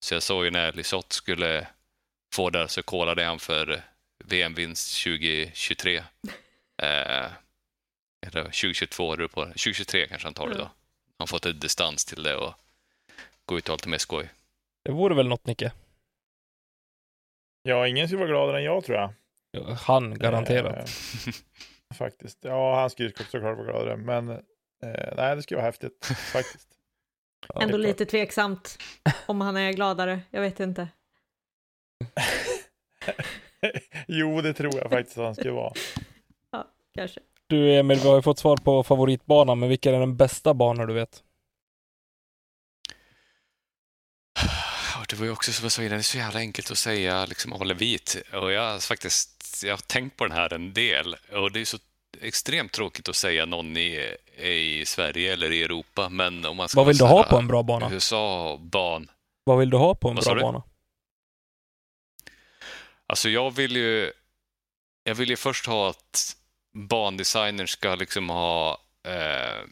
[0.00, 1.66] Så jag såg ju när Lisotte skulle
[2.34, 3.82] få där, så kollade han för
[4.24, 5.96] VM-vinst 2023.
[5.96, 6.04] Eh,
[8.26, 9.44] eller 2022 är det på.
[9.44, 10.70] 2023 kanske han tar det då.
[11.18, 12.54] Han fått ett distans till det och
[13.44, 14.30] gå ut och ha lite mer skoj.
[14.84, 15.72] Det vore väl något, Nicke?
[17.62, 19.14] Ja, ingen skulle vara gladare än jag tror jag.
[19.74, 20.76] Han, garanterat.
[20.76, 21.32] Eh,
[21.94, 22.38] faktiskt.
[22.40, 26.68] Ja, han skulle såklart vara gladare, men eh, nej, det skulle vara häftigt faktiskt.
[27.48, 28.78] Ja, Ändå det är lite tveksamt
[29.26, 30.20] om han är gladare.
[30.30, 30.88] Jag vet inte.
[34.08, 35.72] jo, det tror jag faktiskt han skulle vara.
[36.94, 37.20] Kanske.
[37.46, 40.86] Du Emil, vi har ju fått svar på favoritbanan, men vilken är den bästa banan
[40.88, 41.22] du vet?
[44.94, 46.78] Ja, Det var ju också som jag sa innan, det är så jävla enkelt att
[46.78, 48.22] säga liksom håller vit.
[48.32, 51.64] Och jag har faktiskt jag har tänkt på den här en del och det är
[51.64, 51.78] så
[52.20, 56.80] extremt tråkigt att säga någon i, i Sverige eller i Europa, men om man ska
[56.80, 57.90] Vad vill du ha på en bra bana?
[57.92, 59.10] USA-ban.
[59.44, 60.62] Vad vill du ha på en Vad bra bana?
[63.12, 64.12] Alltså jag vill ju
[65.04, 66.36] jag vill ju först ha att
[66.74, 69.64] bandesignern ska liksom ha eh,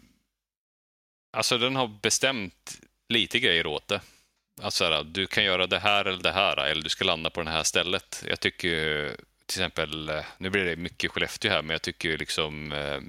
[1.33, 4.01] alltså den har bestämt lite grejer åt det.
[4.63, 7.43] Alltså här, du kan göra det här eller det här eller du ska landa på
[7.43, 8.25] det här stället.
[8.27, 12.09] Jag tycker ju, till exempel, eh, nu blir det mycket Skellefteå här, men jag tycker
[12.09, 13.01] ju liksom eh,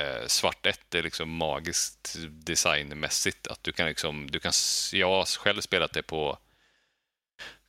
[0.00, 3.46] eh, svart 1 är liksom magiskt designmässigt.
[3.46, 4.52] Att du kan liksom, du kan,
[4.92, 6.38] jag har själv spelat det på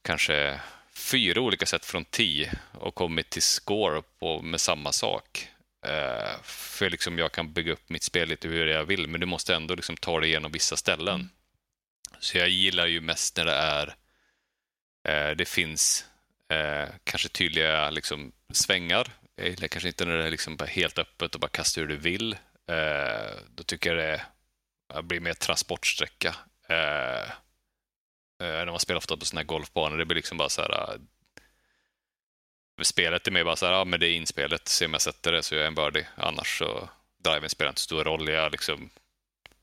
[0.01, 0.59] kanske
[0.99, 5.47] fyra olika sätt från 10 och kommit till score på, med samma sak.
[5.85, 9.25] Eh, för liksom jag kan bygga upp mitt spel lite hur jag vill, men du
[9.25, 11.29] måste ändå liksom ta dig igenom vissa ställen.
[12.19, 13.95] Så jag gillar ju mest när det är
[15.07, 16.05] eh, det finns
[16.49, 19.11] eh, kanske tydliga liksom, svängar.
[19.35, 21.97] Jag gillar kanske inte när det är liksom helt öppet och bara kasta hur du
[21.97, 22.37] vill.
[23.55, 24.21] Då tycker jag det
[24.95, 26.35] det blir mer transportsträcka.
[28.39, 30.71] Eh, när man spelar ofta på sådana här golfbanor, det blir liksom bara så här...
[30.93, 30.99] Eh,
[32.81, 35.31] spelet är mer bara så här, ja men det är inspelet, se om jag sätter
[35.31, 36.07] det så gör jag en birdie.
[36.15, 36.89] Annars så,
[37.23, 38.29] driven spelar inte så stor roll.
[38.29, 38.89] Jag liksom,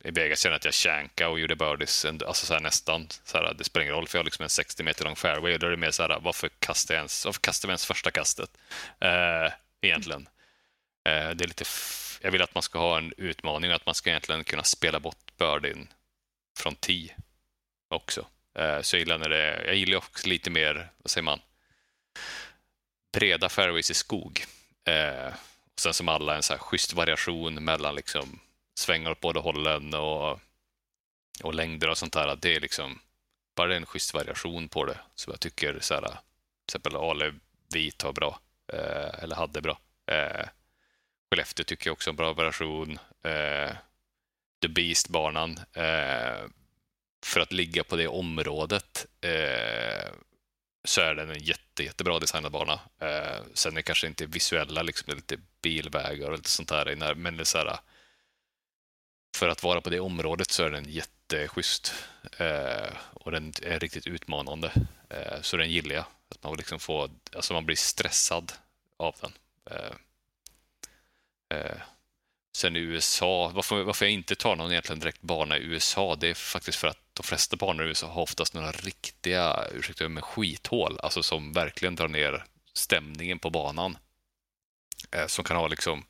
[0.04, 3.08] i Vegas känner jag att jag känkade och gjorde birdies, alltså så här nästan.
[3.24, 5.52] Så här, det spelar ingen roll för jag har liksom en 60 meter lång fairway
[5.54, 7.86] och då är det mer så här, varför kastar jag ens, varför kastar vi ens
[7.86, 8.50] första kastet?
[9.00, 10.28] Eh, egentligen.
[11.08, 13.86] Eh, det är lite, f- jag vill att man ska ha en utmaning och att
[13.86, 15.88] man ska egentligen kunna spela bort birdien
[16.58, 17.16] från 10
[17.88, 18.26] också.
[18.58, 21.40] Eh, så jag gillar när det, jag gillar också lite mer, vad säger man,
[23.12, 24.44] breda fairways i skog.
[24.84, 25.34] Eh,
[25.74, 28.40] och sen som alla en så här schysst variation mellan liksom
[28.74, 30.40] svängar åt båda hållen och,
[31.42, 32.36] och längder och sånt där.
[32.36, 33.00] Det är liksom
[33.56, 34.98] bara en schysst variation på det.
[35.14, 36.16] som jag tycker så här, till
[36.68, 37.34] exempel Ale
[37.72, 38.40] Vit har bra,
[38.72, 39.78] eh, eller hade bra.
[41.30, 42.98] Skellefteå tycker jag också har bra variation.
[44.62, 45.58] The Beast-banan.
[45.72, 46.46] Eh,
[47.26, 50.10] för att ligga på det området eh,
[50.84, 52.80] så är den en jätte, jättebra designad bana.
[53.00, 56.68] Eh, sen är det kanske inte visuella, liksom, det är lite bilvägar och lite sånt
[56.68, 57.14] där.
[57.14, 57.78] Men det är så här,
[59.36, 61.94] för att vara på det området så är den jätteschysst.
[62.38, 64.72] Eh, och den är riktigt utmanande.
[65.10, 66.04] Eh, så den gillar jag.
[66.28, 68.52] Att man liksom får, alltså man blir stressad
[68.96, 69.32] av den.
[69.70, 69.94] Eh,
[71.58, 71.76] eh,
[72.56, 76.28] sen i USA, varför, varför jag inte tar någon egentligen direkt bana i USA, det
[76.28, 80.22] är faktiskt för att de flesta banor i USA har oftast några riktiga, ursäkta mig,
[80.22, 82.44] skithål, alltså som verkligen drar ner
[82.74, 83.98] stämningen på banan.
[85.10, 86.05] Eh, som kan ha liksom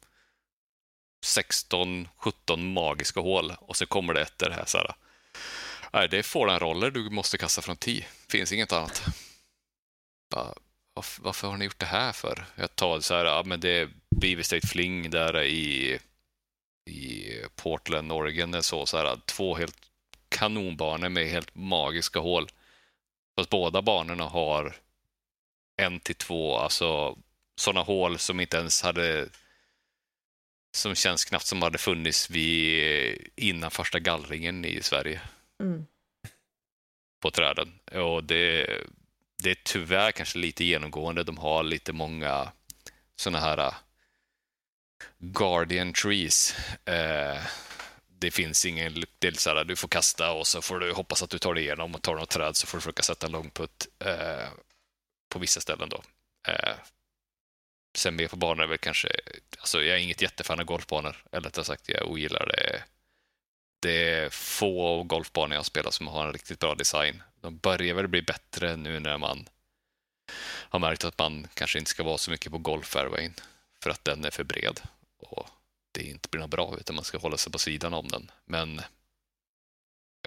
[1.24, 4.94] 16, 17 magiska hål och så kommer det ett där det här så här.
[5.92, 8.06] Nej, det är roller du måste kasta från 10.
[8.28, 9.02] Finns inget annat.
[10.30, 10.54] Bara,
[10.94, 12.46] varför, varför har ni gjort det här för?
[12.54, 15.98] Jag tar så här, ja men det är Beaver State Fling där i,
[16.90, 18.62] i Portland, Oregon.
[18.62, 19.85] Så, så här, två helt
[20.38, 22.48] kanonbanor med helt magiska hål.
[23.36, 24.76] Fast båda banorna har
[25.76, 27.18] en till två, alltså
[27.56, 29.28] sådana hål som inte ens hade
[30.76, 35.20] som känns knappt som hade funnits vid, innan första gallringen i Sverige
[35.60, 35.86] Mm.
[37.22, 37.78] på träden.
[37.92, 38.66] Och det,
[39.42, 41.24] det är tyvärr kanske lite genomgående.
[41.24, 42.52] De har lite många
[43.16, 43.74] sådana här uh,
[45.18, 46.54] Guardian Trees.
[46.84, 47.40] Eh,
[48.18, 51.22] det finns ingen, det är så här, du får kasta och så får du hoppas
[51.22, 53.26] att du tar dig igenom och tar du något träd så får du försöka sätta
[53.26, 54.48] en långputt eh,
[55.28, 56.02] på vissa ställen då.
[56.48, 56.76] Eh,
[57.96, 59.08] sen mer på banor är väl kanske,
[59.58, 62.82] alltså jag är inget jättefan av golfbanor, eller rättare sagt jag ogillar det.
[63.80, 67.22] Det är få golfbanor jag spelar som har en riktigt bra design.
[67.40, 69.48] De börjar väl bli bättre nu när man
[70.68, 73.34] har märkt att man kanske inte ska vara så mycket på golffairwayn
[73.82, 74.80] för att den är för bred
[75.18, 75.48] och
[75.96, 78.30] det inte blir något bra utan man ska hålla sig på sidan om den.
[78.44, 78.78] Men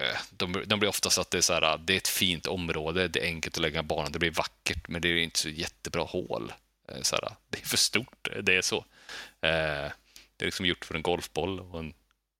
[0.02, 3.08] eh, de, de blir oftast att det är, så här, det är ett fint område,
[3.08, 6.02] det är enkelt att lägga banan, det blir vackert men det är inte så jättebra
[6.02, 6.52] hål.
[6.88, 8.76] Eh, så här, det är för stort, eh, det är så.
[9.40, 9.90] Eh,
[10.36, 11.94] det är liksom gjort för en golfboll och en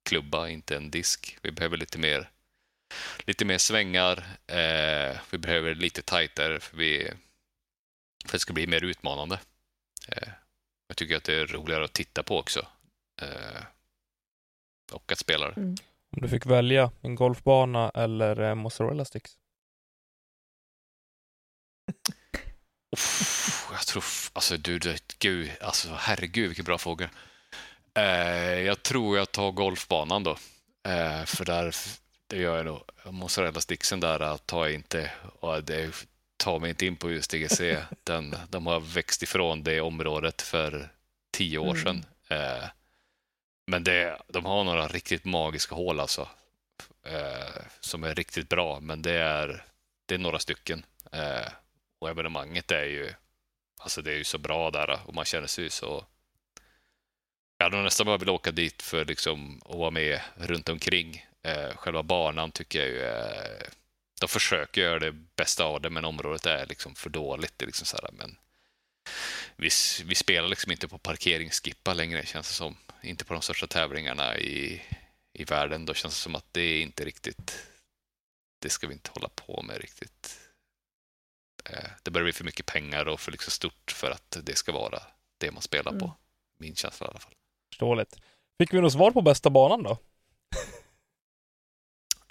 [0.08, 1.38] klubba, inte en disk.
[1.42, 2.30] Vi behöver lite mer,
[3.18, 4.24] lite mer svängar.
[4.46, 7.12] Eh, vi behöver lite tajtare för, vi,
[8.24, 9.40] för att det ska bli mer utmanande.
[10.08, 10.28] Eh,
[10.88, 12.66] jag tycker att det är roligare att titta på också
[14.92, 15.56] och att spela det.
[15.56, 15.74] Mm.
[16.16, 19.36] Om du fick välja en golfbana eller mozzarella sticks?
[22.96, 27.10] Uff, jag tror, alltså du, du, gud, alltså herregud vilken bra fråga.
[27.94, 30.30] Eh, jag tror jag tar golfbanan då.
[30.88, 31.74] Eh, för där,
[32.26, 32.80] det gör jag nog.
[33.04, 35.10] Mozzarella sticksen där tar jag inte,
[35.40, 36.06] och det
[36.36, 37.60] tar mig inte in på just DGC.
[38.04, 40.92] Den, de har växt ifrån det området för
[41.32, 41.82] tio år mm.
[41.82, 42.04] sedan.
[42.28, 42.64] Eh,
[43.70, 46.28] men det, de har några riktigt magiska hål alltså.
[47.06, 49.64] Eh, som är riktigt bra, men det är,
[50.06, 50.84] det är några stycken.
[51.12, 51.52] Eh,
[51.98, 53.12] och evenemanget är ju,
[53.80, 56.04] alltså det är ju så bra där och man känner sig så...
[57.58, 61.26] Jag hade nästan bara velat åka dit för liksom att vara med runt omkring.
[61.42, 63.68] Eh, själva banan tycker jag ju är...
[64.20, 67.52] De försöker göra det bästa av det, men området är liksom för dåligt.
[67.56, 68.36] Det är liksom så här, men
[69.56, 69.70] vi,
[70.04, 72.76] vi spelar liksom inte på parkeringsskippa längre, känns det som.
[73.02, 74.82] Inte på de största tävlingarna i,
[75.32, 75.86] i världen.
[75.86, 77.66] Då känns det som att det är inte riktigt...
[78.62, 80.40] Det ska vi inte hålla på med riktigt.
[81.64, 84.72] Eh, det börjar bli för mycket pengar och för liksom stort för att det ska
[84.72, 85.02] vara
[85.38, 86.04] det man spelar på.
[86.04, 86.16] Mm.
[86.58, 87.34] Min känsla i alla fall.
[87.72, 88.16] Förståeligt.
[88.58, 89.98] Fick vi något svar på bästa banan då?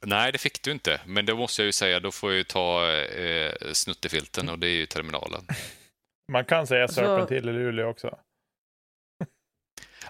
[0.02, 1.02] Nej, det fick du inte.
[1.06, 4.68] Men det måste jag ju säga, då får jag ju ta eh, snuttefilten och det
[4.68, 5.48] är ju terminalen.
[6.32, 8.20] Man kan säga Serpent Hill i Luleå också.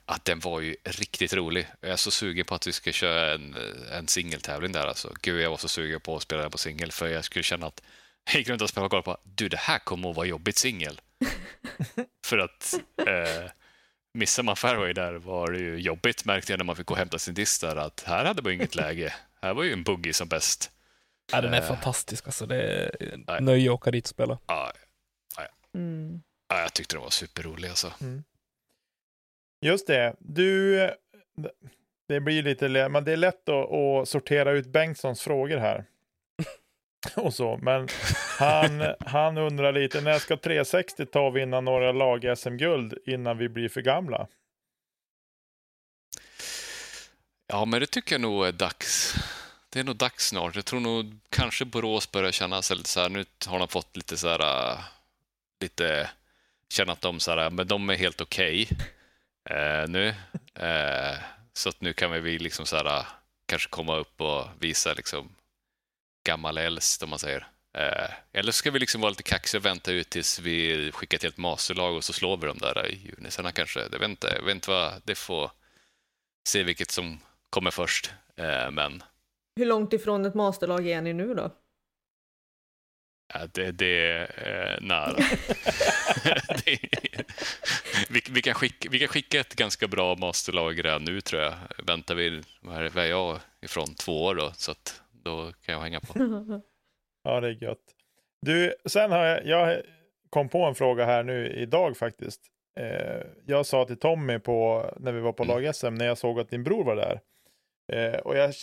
[0.05, 1.67] Att den var ju riktigt rolig.
[1.81, 3.55] Jag är så sugen på att vi ska köra en,
[3.91, 4.87] en singeltävling där.
[4.87, 5.13] Alltså.
[5.21, 7.67] Gud, jag var så sugen på att spela den på singel för jag skulle känna
[7.67, 7.81] att
[8.31, 11.01] jag gick runt och spelade och bara, du det här kommer att vara jobbigt singel.
[12.25, 13.51] För att eh,
[14.13, 16.97] missar man fairway där var det ju jobbigt märkte jag när man fick gå och
[16.97, 19.13] hämta sin disk där att här hade man inget läge.
[19.41, 20.71] Här var ju en buggy som bäst.
[21.31, 22.45] Ja, den är eh, fantastisk alltså.
[22.45, 22.91] Det
[23.27, 24.37] är nöje att åka dit och spela.
[24.47, 24.71] Ja,
[25.37, 26.21] ja, mm.
[26.47, 27.93] ja, jag tyckte den var superrolig alltså.
[28.01, 28.23] Mm.
[29.61, 30.15] Just det.
[30.19, 30.79] Du,
[32.07, 35.85] det blir lite, men det är lätt att, att sortera ut Bengtssons frågor här.
[37.15, 37.59] och så.
[37.61, 37.87] Men
[38.39, 43.69] han, han undrar lite, när ska 360 ta och vinna några lag-SM-guld innan vi blir
[43.69, 44.27] för gamla?
[47.47, 49.15] Ja, men det tycker jag nog är dags.
[49.69, 50.55] Det är nog dags snart.
[50.55, 53.95] Jag tror nog kanske Borås börjar känna sig lite så här, nu har de fått
[53.95, 54.77] lite så här,
[55.61, 56.09] lite,
[56.69, 58.85] känna att de så här, men de är helt okej okay,
[59.49, 60.07] eh, nu.
[60.53, 61.17] Eh,
[61.53, 63.05] så att nu kan vi liksom så här,
[63.45, 65.35] kanske komma upp och visa liksom
[66.27, 67.47] gammal äldst om man säger.
[67.77, 71.29] Eh, eller ska vi liksom vara lite kaxiga och vänta ut tills vi skickar till
[71.29, 73.29] ett masterlag och så slår vi de där i juni.
[73.53, 75.51] Kanske, det vet inte, vet inte vad, det får
[76.47, 77.19] se vilket som
[77.49, 78.13] kommer först.
[78.35, 79.03] Eh, men...
[79.55, 81.51] Hur långt ifrån ett masterlag är ni nu då?
[83.33, 85.15] Ja, det, det är eh, nära.
[86.65, 86.79] det
[88.09, 91.53] vi, vi, kan skicka, vi kan skicka ett ganska bra masterlag redan nu tror jag.
[91.87, 94.51] Väntar vi, vad är, är jag ifrån, två år då?
[94.53, 96.13] Så att då kan jag hänga på.
[97.23, 97.95] ja, det är gött.
[98.41, 99.81] Du, sen har jag, jag
[100.29, 102.41] kom på en fråga här nu idag faktiskt.
[102.79, 105.55] Eh, jag sa till Tommy på, när vi var på mm.
[105.55, 107.19] lag-SM, när jag såg att din bror var där.
[107.91, 108.53] Eh, och jag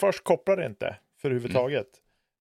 [0.00, 1.88] först kopplade inte för huvudtaget.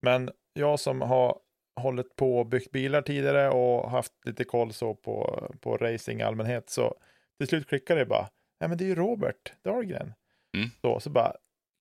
[0.05, 0.25] Mm.
[0.25, 1.39] Men jag som har
[1.81, 6.23] hållit på och byggt bilar tidigare och haft lite koll så på, på racing i
[6.23, 6.69] allmänhet.
[6.69, 6.95] Så
[7.37, 8.29] till slut klickade det bara.
[8.59, 10.13] Nej men det är ju Robert Dahlgren.
[10.57, 10.69] Mm.
[10.81, 11.33] Så, så bara,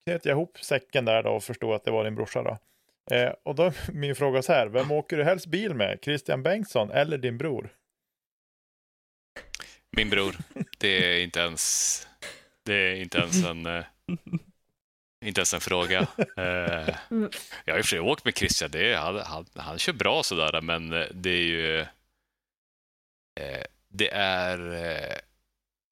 [0.07, 2.59] knöt jag ihop säcken där då och förstod att det var din brorsa då.
[3.17, 5.99] Eh, och då är min fråga så här, vem åker du helst bil med?
[6.03, 7.71] Christian Bengtsson eller din bror?
[9.97, 10.37] Min bror.
[10.79, 12.09] Det är inte ens,
[12.65, 13.85] det är inte ens en, eh,
[15.25, 16.07] inte ens en fråga.
[16.37, 16.97] Eh,
[17.65, 20.23] jag har och för sig åkt med Christian, det är, han, han, han kör bra
[20.23, 21.81] sådär, men det är ju,
[23.41, 25.17] eh, det är eh,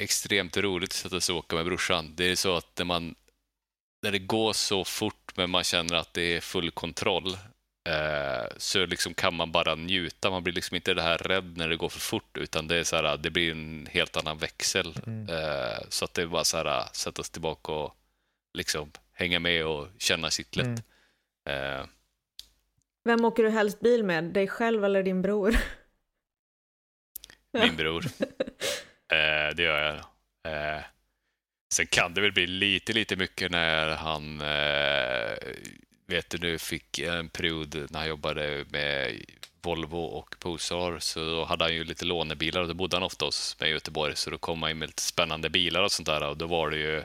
[0.02, 2.14] extremt roligt att sätta sig och åka med brorsan.
[2.14, 3.14] Det är så att när man
[4.02, 7.36] när det går så fort men man känner att det är full kontroll
[7.88, 10.30] eh, så liksom kan man bara njuta.
[10.30, 12.84] Man blir liksom inte det här rädd när det går för fort utan det, är
[12.84, 14.94] så här, det blir en helt annan växel.
[15.06, 15.28] Mm.
[15.28, 17.96] Eh, så att det är bara så här, sätta sig tillbaka och
[18.58, 20.66] liksom hänga med och känna kittlet.
[21.46, 21.80] Mm.
[21.80, 21.86] Eh,
[23.04, 24.24] Vem åker du helst bil med?
[24.24, 25.56] Dig själv eller din bror?
[27.52, 28.04] min bror.
[29.12, 29.96] Eh, det gör jag.
[30.52, 30.82] Eh,
[31.72, 35.38] sen kan det väl bli lite, lite mycket när han, eh,
[36.06, 39.24] vet du nu, fick en period när han jobbade med
[39.62, 43.24] Volvo och Posar så då hade han ju lite lånebilar och då bodde han ofta
[43.24, 46.06] hos mig i Göteborg så då kom han in med lite spännande bilar och sånt
[46.06, 47.04] där och då var det ju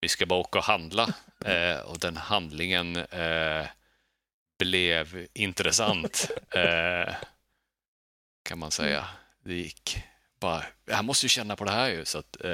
[0.00, 1.14] vi ska bara åka och handla
[1.44, 3.66] eh, och den handlingen eh,
[4.58, 7.14] blev intressant eh,
[8.48, 9.04] kan man säga.
[9.44, 9.98] Det gick
[10.40, 12.50] bara, jag måste ju känna på det här ju så att eh,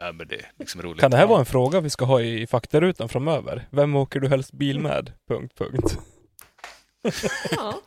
[0.00, 1.00] ja, men det är liksom roligt.
[1.00, 3.66] Kan det här vara en fråga vi ska ha i faktarutan framöver?
[3.70, 5.12] Vem åker du helst bil med?
[5.28, 5.98] Punkt, punkt.
[7.50, 7.80] Ja.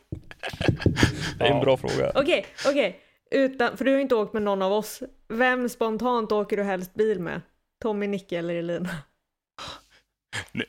[1.37, 1.61] Det är en Ja.
[1.63, 2.11] bra fråga.
[2.15, 2.99] Okej, okej.
[3.31, 5.03] Utan, för du har inte åkt med någon av oss.
[5.27, 7.41] Vem spontant åker du helst bil med?
[7.81, 8.89] Tommy, Nicke eller Elina?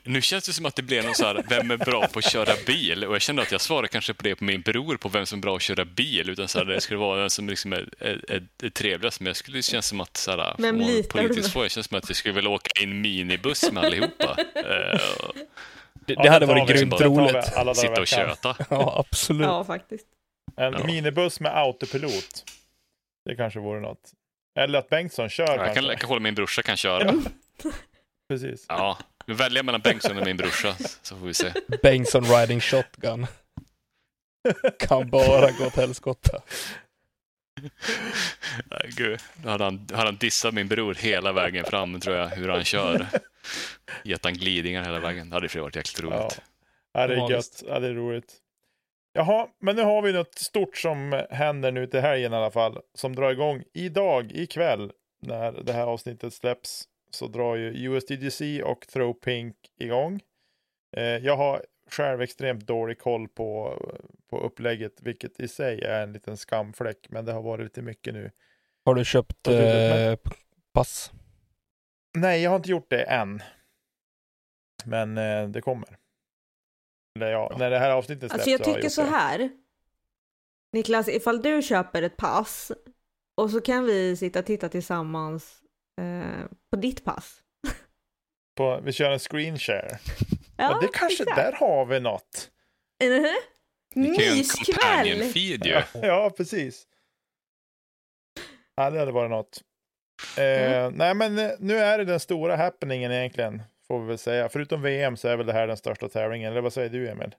[0.03, 2.31] Nu, känns det som att det blev någon så här, vem är bra på att
[2.31, 3.03] köra bil?
[3.03, 5.39] Och jag kände att jag svarade kanske på det på min bror, på vem som
[5.39, 6.29] är bra att köra bil.
[6.29, 8.21] Utan så här, det skulle vara den som liksom är, är,
[8.63, 9.19] är, trevligast.
[9.19, 11.87] Men jag skulle, det känns som att, så här, Vem får politiskt svar, det känns
[11.87, 14.37] som att jag skulle vilja åka i en minibuss med allihopa.
[14.55, 14.99] Eh,
[16.07, 17.35] Det, Ja, det hade varit grymt roligt.
[17.35, 18.55] alla dagar sitta och köta.
[18.69, 19.47] Ja, absolut.
[19.47, 20.05] Ja, faktiskt.
[20.57, 20.83] En Ja.
[20.85, 22.43] minibuss med autopilot.
[23.25, 24.11] Det kanske vore något.
[24.59, 27.13] Eller att Bengtsson kör Jag kan, jag kan hålla min brorsa kan köra.
[28.29, 28.65] Precis.
[28.69, 28.97] Ja,
[29.27, 31.53] vi väljer mellan Bengtsson och min brorsa, så får vi se.
[31.81, 33.27] Bengtsson riding shotgun.
[34.79, 36.41] Kan bara gå åt helskotta.
[38.71, 39.19] Nej, gud.
[39.43, 42.63] Då hade han, hade han dissat min bror hela vägen fram, tror jag, hur han
[42.63, 43.07] kör.
[44.03, 45.29] Gett han glidningar hela vägen.
[45.29, 46.41] Det hade för varit jäkligt roligt.
[46.93, 47.63] Ja, det är gött.
[47.67, 48.35] Ja, det är roligt.
[49.13, 52.79] Jaha, men nu har vi något stort som händer nu till helgen i alla fall.
[52.93, 54.91] Som drar igång idag, ikväll,
[55.21, 56.83] när det här avsnittet släpps.
[57.09, 60.19] Så drar ju USDGC och Throw Pink igång.
[60.97, 63.77] Eh, jag har själv extremt dålig koll på,
[64.29, 67.07] på upplägget, vilket i sig är en liten skamfläck.
[67.09, 68.31] Men det har varit lite mycket nu.
[68.85, 70.15] Har du köpt eh,
[70.73, 71.11] pass?
[72.17, 73.41] Nej, jag har inte gjort det än.
[74.85, 75.97] Men eh, det kommer.
[77.15, 79.09] Eller ja, när det här avsnittet släpps Alltså jag tycker gjort så det.
[79.09, 79.49] här.
[80.71, 82.71] Niklas, ifall du köper ett pass
[83.35, 85.61] och så kan vi sitta och titta tillsammans
[85.97, 87.41] eh, på ditt pass.
[88.57, 89.99] På, vi kör en screen share.
[90.59, 91.35] Ja, det kanske, exakt.
[91.37, 92.51] där har vi något.
[93.03, 93.35] En
[93.95, 95.23] Myskväll!
[95.33, 95.81] feed ju.
[96.01, 96.87] Ja, precis.
[98.75, 99.61] Ja, det hade varit något.
[100.37, 104.49] Eh, Nej, men eh, nu är det den stora happeningen egentligen, får vi väl säga.
[104.49, 106.51] Förutom VM så är väl det här den största tävlingen.
[106.51, 107.35] Eller vad säger du, Emil?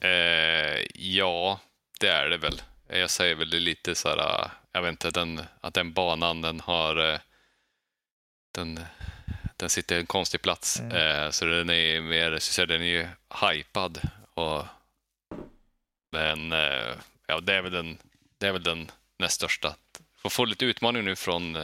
[0.00, 1.60] Eh, ja,
[2.00, 2.62] det är det väl.
[2.88, 6.60] Jag säger väl det lite så här, jag vet inte, den, att den banan den
[6.60, 7.18] har, eh,
[8.54, 8.80] den,
[9.56, 10.80] den sitter i en konstig plats.
[10.80, 10.96] Mm.
[10.96, 13.08] Eh, så den är mer, så den är ju
[13.42, 14.00] hypad.
[14.34, 14.64] Och,
[16.12, 16.94] men eh,
[17.26, 17.98] ja, det är väl den,
[18.38, 19.76] det är väl den näst största.
[20.16, 21.56] Får få lite utmaning nu från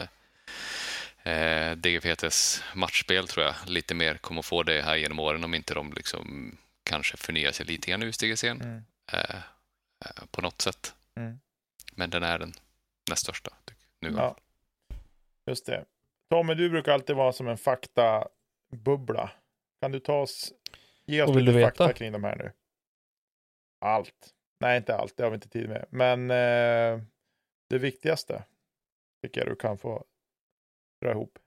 [1.22, 3.55] eh, DGPTs matchspel tror jag.
[3.66, 7.66] Lite mer kommer få det här genom åren om inte de liksom kanske förnyar sig
[7.66, 8.82] lite grann ur STGC'n Mm.
[9.12, 9.40] eh,
[10.30, 10.94] på något sätt.
[11.16, 11.40] Mm.
[11.93, 12.55] Men den är den
[13.10, 13.50] näst största
[14.00, 14.12] nu.
[14.16, 14.36] Ja,
[15.46, 15.84] just det.
[16.30, 19.30] Tommy, du brukar alltid vara som en faktabubbla.
[19.80, 20.52] Kan du ta oss,
[21.04, 22.52] ge oss lite fakta kring de här nu?
[23.78, 24.34] Allt.
[24.60, 25.16] Nej, inte allt.
[25.16, 25.86] Det har vi inte tid med.
[25.90, 27.04] Men eh,
[27.68, 28.44] det viktigaste
[29.22, 30.04] tycker jag du kan få
[31.00, 31.38] dra ihop.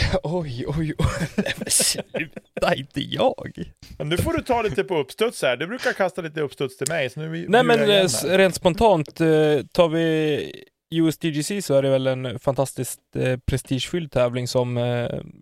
[0.22, 1.28] Oj, oj, oj.
[1.36, 3.72] Nej men sluta, inte jag.
[3.98, 5.56] Men nu får du ta lite på uppstuds här.
[5.56, 7.10] Du brukar kasta lite uppstuds till mig.
[7.10, 9.26] Så nu Nej bjuder men eh, rent spontant, eh,
[9.72, 14.74] tar vi USDGC så är det väl en fantastiskt eh, prestigefylld tävling som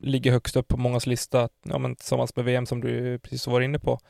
[0.02, 3.60] ligger högst upp på mångas lista, ja, men tillsammans med VM som du precis var
[3.60, 4.01] inne på.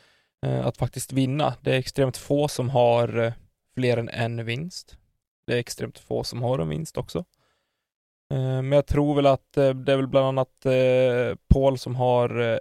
[0.65, 1.55] Att faktiskt vinna.
[1.61, 3.33] Det är extremt få som har
[3.75, 4.97] fler än en vinst.
[5.47, 7.25] Det är extremt få som har en vinst också.
[8.31, 11.97] Eh, men jag tror väl att eh, det är väl bland annat eh, Paul som
[11.97, 12.61] har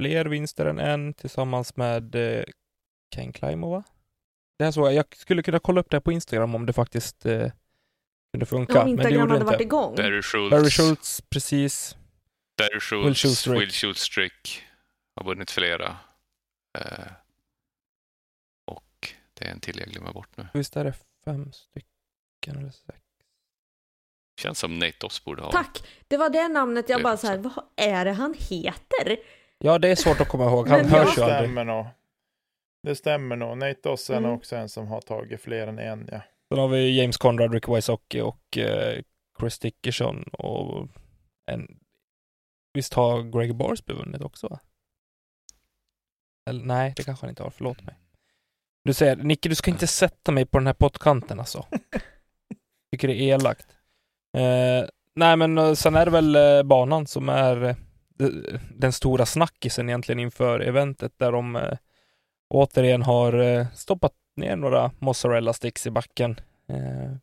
[0.00, 2.16] fler vinster än en tillsammans med
[3.14, 3.84] Ken Climo va?
[4.58, 4.94] Det här såg jag.
[4.94, 7.50] Jag skulle kunna kolla upp det här på Instagram om det faktiskt eh,
[8.32, 8.82] kunde funka.
[8.82, 9.64] Om men det Instagram hade varit inte.
[9.64, 9.94] igång.
[9.94, 11.96] Barry Schultz, Barry Schultz, precis.
[12.58, 13.60] Barry Will Schultz, Schultz-Strick.
[13.60, 14.62] Will Schultz-Strick
[15.16, 15.96] har vunnit flera.
[16.78, 17.12] Eh,
[18.64, 20.48] och det är en till jag glömmer bort nu.
[20.54, 20.94] Visst är det
[21.24, 22.98] fem stycken eller sex?
[24.36, 25.52] Känns som Nate Doss borde ha.
[25.52, 25.82] Tack!
[26.08, 29.16] Det var det namnet jag Det bara så här, vad är det han heter?
[29.58, 30.68] Ja, det är svårt att komma ihåg.
[30.68, 31.38] Han Men Det hörs ju aldrig.
[31.40, 31.86] stämmer nog.
[32.82, 33.58] Det stämmer nog.
[33.58, 34.30] Nate Doss är Mm.
[34.30, 36.20] också en som har tagit fler än en, ja.
[36.48, 39.02] Sen har vi James Conrad, Rick Wysocki och eh,
[39.40, 40.88] Chris Dickerson och
[41.50, 41.78] en...
[42.74, 44.48] Visst har Greg Borsby vunnit också?
[44.48, 44.58] va?
[46.50, 47.50] Eller, nej, det kanske han inte har.
[47.50, 47.94] Förlåt mig.
[48.84, 51.66] Du säger, Nicke, du ska inte sätta mig på den här pottkanten alltså.
[52.92, 53.75] Tycker det är elakt.
[54.36, 57.76] Eh, nej, men eh, sen är det väl eh, banan som är eh,
[58.18, 61.78] de- den stora snackisen egentligen inför eventet där de eh,
[62.54, 66.40] återigen har stoppat ner några mozzarella sticks i backen.
[66.68, 67.16] Eh,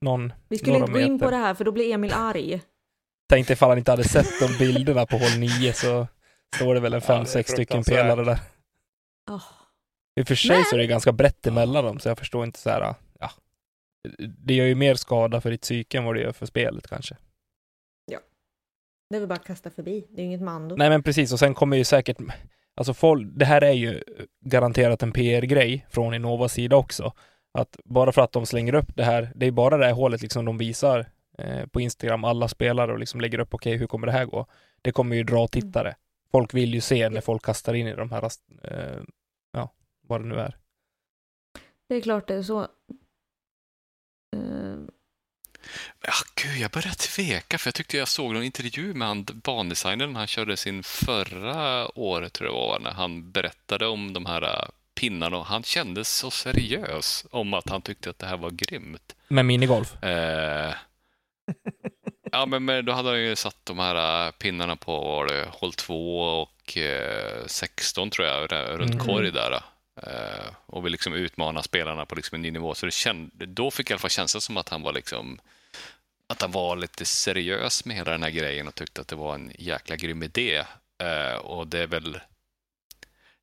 [0.00, 2.60] någon Vi skulle inte gå in på det här för då blir Emil arg.
[3.28, 6.06] tänkte ifall han inte hade sett de bilderna på håll 9 så
[6.56, 8.38] står det väl en Ja, fem, sex stycken pelare där.
[9.30, 9.42] Åh.
[10.16, 12.44] I och för sig Men- så är det ganska brett emellan dem så jag förstår
[12.44, 12.94] inte så här, ja.
[14.18, 17.16] Det gör ju mer skada för ditt psyke än vad det gör för spelet kanske.
[19.10, 20.76] Det är väl bara att kasta förbi, det är ju inget mando.
[20.76, 22.16] Nej men precis och sen kommer ju säkert,
[22.76, 24.02] alltså folk, det här är ju
[24.40, 27.12] garanterat en PR-grej från Innovas sida också.
[27.58, 30.22] Att bara för att de slänger upp det här, det är bara det här hålet
[30.22, 31.06] liksom de visar
[31.38, 34.46] eh, på Instagram, alla spelare och liksom lägger upp, okej hur kommer det här gå?
[34.82, 35.94] Det kommer ju dra tittare.
[36.30, 38.24] Folk vill ju se när folk kastar in i de här,
[38.62, 39.02] eh,
[39.52, 39.72] ja,
[40.06, 40.56] vad det nu är.
[41.88, 42.66] Det är klart det är så.
[44.34, 44.78] Eh,
[46.06, 50.16] Ja, gud, jag börjar tveka för jag tyckte jag såg någon intervju med han bandesignern
[50.16, 54.68] han körde sin förra året tror jag var, när han berättade om de här äh,
[54.94, 59.14] pinnarna och han kändes så seriös om att han tyckte att det här var grymt.
[59.28, 60.02] Med minigolf.
[60.02, 60.74] Eh,
[62.32, 65.46] ja, men, men då hade han ju satt de här äh, pinnarna på var det,
[65.50, 69.06] håll 2 och eh, 16 tror jag, runt Mm.
[69.06, 69.60] korg där.
[70.02, 72.74] Eh, och vill liksom utmana spelarna på liksom en ny nivå.
[72.74, 75.40] Så det kände, då fick jag i alla fall känslan som att han var liksom
[76.26, 79.34] att han var lite seriös med hela den här grejen och tyckte att det var
[79.34, 80.64] en jäkla grym idé.
[80.98, 82.20] Eh, och det är väl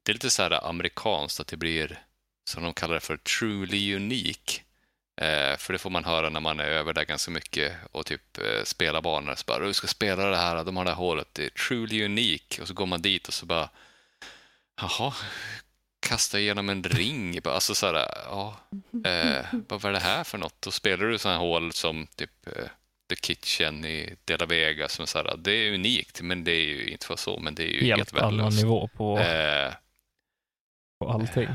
[0.04, 2.00] det är lite så här amerikanskt att det blir,
[2.44, 4.62] som de kallar det för, truly unique.
[5.22, 8.38] Eh, för det får man höra när man är över där ganska mycket och typ
[8.38, 9.36] eh, spelar banor.
[9.36, 12.06] Så bara, du ska spela det här, de har det här hålet, det är truly
[12.06, 12.62] unique.
[12.62, 13.70] Och så går man dit och så bara,
[14.82, 15.14] jaha,
[16.02, 17.40] kasta igenom en ring.
[17.44, 18.56] Alltså så här, ja,
[19.06, 20.56] eh, vad är det här för något?
[20.62, 22.64] Då spelar du sådana här hål som typ eh,
[23.10, 24.88] The Kitchen i De La Vega.
[24.90, 27.64] Som så här, det är unikt, men det är ju inte för så, men det
[27.64, 28.58] är ju helt, Helt annan värdelöst.
[28.64, 29.74] nivå på, Eh,
[31.00, 31.48] på allting.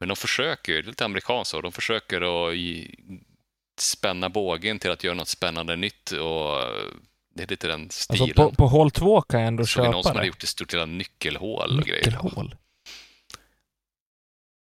[0.00, 2.54] men de försöker ju, det är lite amerikanskt så, de försöker att
[3.80, 6.68] spänna bågen till att göra något spännande nytt och eh,
[7.34, 8.22] det är lite den stilen.
[8.22, 10.26] Alltså på, på hål 2 kan jag ändå Såg vi någon köpa som hade det.
[10.28, 12.06] gjort ett stort jävla nyckelhål och grejer.
[12.06, 12.54] Nyckelhål.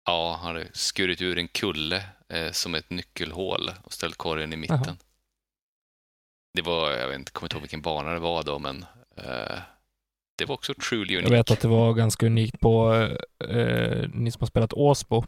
[0.06, 4.56] Ja, han hade skurit ur en kulle eh, som ett nyckelhål och ställt korgen i
[4.56, 4.82] mitten.
[4.86, 4.96] Jaha.
[6.54, 8.86] Det var, jag vet inte, kommer inte ihåg vilken bana det var då, men
[9.18, 9.58] eh,
[10.38, 11.38] det var också truly Jag unique.
[11.38, 12.94] vet att det var ganska unikt på
[13.50, 15.24] eh, ni som har spelat Åsbo.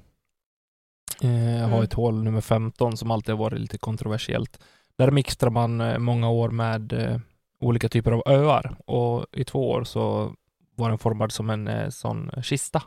[1.21, 1.29] Eh,
[1.59, 1.81] har Mm.
[1.83, 4.59] ett hål nummer 15 som alltid har varit lite kontroversiellt.
[4.97, 7.19] Där mixtrar man eh, många år med eh,
[7.59, 10.33] olika typer av öar och i två år så
[10.75, 12.83] var den formad som en eh, sån kista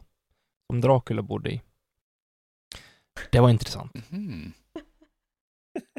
[0.66, 1.60] som Dracula bodde i.
[3.31, 4.11] Det var intressant.
[4.11, 4.53] Mhm.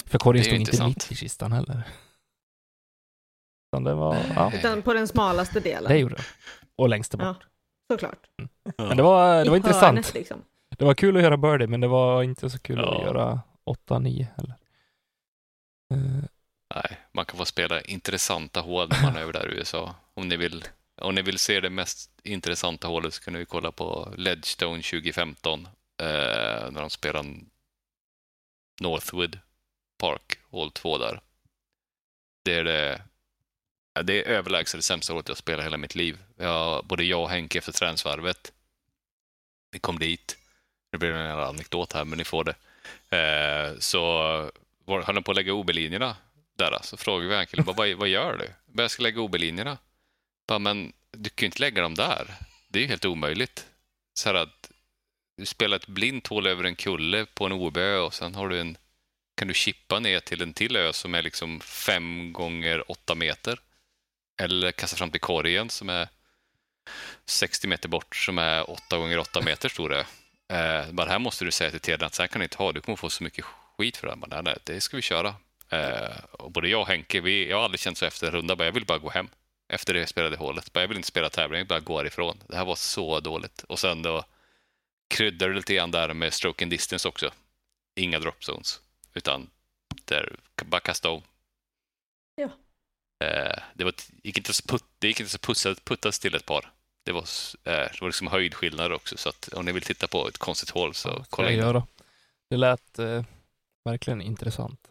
[0.05, 0.95] För korgen Det är stod inte intressant.
[0.95, 1.83] mitt i kistan heller.
[3.73, 5.89] Utan det var, ja, utan på den smalaste delen.
[5.91, 6.23] det gjorde det.
[6.75, 7.21] Och längst bort.
[7.21, 7.35] Ja.
[7.93, 8.27] Såklart.
[8.77, 9.83] Men det var, det var I intressant.
[9.83, 10.41] hörnet, liksom.
[10.77, 12.97] Det var kul att göra birdie, men det var inte så kul Ja.
[12.97, 14.55] att göra 8-9 heller.
[15.93, 16.23] Eh,
[16.75, 19.95] Nej, man kan få spela intressanta hål när man är över där i USA.
[20.13, 20.63] Om ni vill,
[21.01, 25.67] om ni vill se det mest intressanta hålet så kan ni kolla på Ledgestone 2015
[25.99, 27.25] eh, när de spelar
[28.81, 29.39] Northwood
[29.97, 31.21] Park, hål 2 där.
[32.45, 33.01] Det är det,
[34.03, 36.17] det är överlägset det sämsta hålet jag spelat hela mitt liv.
[36.37, 38.53] Jag, både jag och Henke efter träningsvarvet,
[39.71, 40.37] vi kom dit.
[40.91, 42.55] Nu blir det en jävla anekdot här, men ni får det.
[43.17, 44.01] Eh, så
[44.85, 46.15] var, höll de på att lägga OB-linjerna
[46.57, 46.79] där.
[46.81, 48.49] Så frågade vi Henke, vad, vad gör du?
[48.65, 49.77] Bara, Jag ska lägga OB-linjerna.
[50.59, 52.35] Men du kan ju inte lägga dem där.
[52.67, 53.67] Det är ju helt omöjligt.
[54.13, 54.71] Så här att
[55.39, 58.59] du spelar ett blint hål över en kulle på en OB och sen har du
[58.59, 58.77] en,
[59.37, 63.59] kan du chippa ner till en till ö som är liksom fem gånger åtta meter.
[64.41, 66.07] Eller kasta fram till korgen som är
[67.25, 70.03] 60 meter bort som är 8 gånger 8 meter stor ö.
[70.53, 72.71] Eh, bara här måste du säga till Teden att så här kan du inte ha,
[72.71, 73.45] du kommer få så mycket
[73.77, 74.15] skit för det.
[74.15, 75.35] Bara, nej, nej, det ska vi köra.
[75.69, 78.55] Eh, och både jag och Henke, vi, jag har aldrig känt så efter en runda,
[78.55, 79.29] bara, jag vill bara gå hem.
[79.73, 80.73] Efter det jag spelade hålet.
[80.73, 82.37] Bara, jag vill inte spela tävling, jag vill bara gå härifrån.
[82.47, 83.63] Det här var så dåligt.
[83.67, 84.23] Och sen då
[85.09, 87.31] kryddade det lite grann där med stroke and distance också.
[87.95, 88.81] Inga drop zones,
[89.13, 89.49] utan
[90.05, 91.21] där, bara kasta om.
[93.23, 96.45] Eh, det, var, gick inte så putt, det gick inte så pussat, puttas till ett
[96.45, 96.71] par.
[97.05, 97.21] Det var,
[97.63, 100.69] eh, det var liksom höjdskillnader också, så att om ni vill titta på ett konstigt
[100.69, 101.59] hål så Ja, kolla in.
[101.59, 101.87] göra.
[102.49, 103.23] Det lät eh,
[103.85, 104.87] verkligen intressant.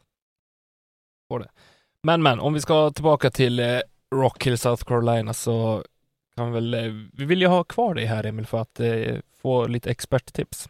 [1.28, 1.48] Det.
[2.02, 3.80] Men men, om vi ska tillbaka till eh,
[4.14, 5.84] Rock Hill, South Carolina så
[6.38, 9.20] kan vi väl, eh, vi vill ju ha kvar dig här Emil för att eh,
[9.32, 10.68] få lite experttips.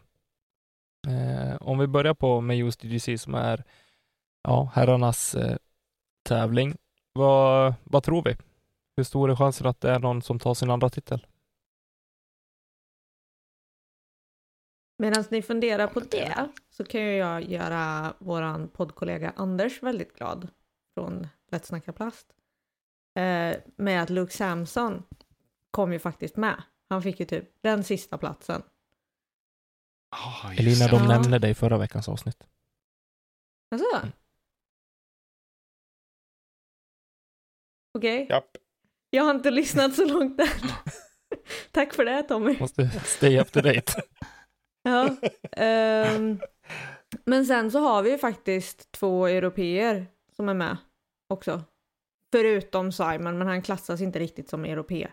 [1.07, 3.63] Eh, om vi börjar på med just DGC som är
[4.43, 5.57] ja, herrarnas eh,
[6.23, 6.77] tävling.
[7.13, 8.35] Vad, vad tror vi?
[8.97, 11.27] Hur stor är chansen att det är någon som tar sin andra titel?
[14.97, 20.47] Medan ni funderar på det så kan jag göra våran poddkollega Anders väldigt glad
[20.93, 22.27] från Lätt snacka plast.
[23.15, 25.03] Eh, med att Luke Samson
[25.71, 26.63] kom ju faktiskt med.
[26.89, 28.63] Han fick ju typ den sista platsen.
[30.49, 31.07] Just Elina, de Ja.
[31.07, 32.43] nämnde dig i förra veckans avsnitt.
[33.71, 33.97] Alltså?
[33.97, 34.11] Mm.
[37.97, 38.57] Okej, Japp.
[39.09, 40.49] jag har inte lyssnat så långt där.
[41.71, 42.59] Tack för det Tommy.
[42.59, 43.93] Måste stay up to date.
[44.83, 45.15] Ja.
[45.51, 46.39] ehm,
[47.25, 50.77] men sen så har vi ju faktiskt två europeer som är med
[51.29, 51.63] också.
[52.31, 55.11] Förutom Simon, men han klassas inte riktigt som europé.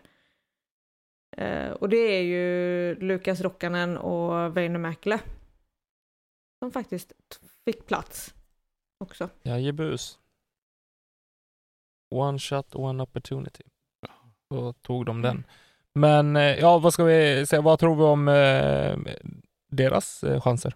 [1.37, 5.19] Eh, och det är ju Lukas Rokkanen och Väinö Mäkelä.
[6.59, 7.13] Som faktiskt
[7.65, 8.33] fick plats
[8.97, 9.29] också.
[9.43, 10.19] Jajebus.
[12.09, 13.63] One shot, one opportunity.
[14.49, 15.43] Så tog de den.
[15.93, 19.15] Men eh, ja, vad ska vi säga, vad tror vi om eh,
[19.67, 20.75] deras eh, chanser?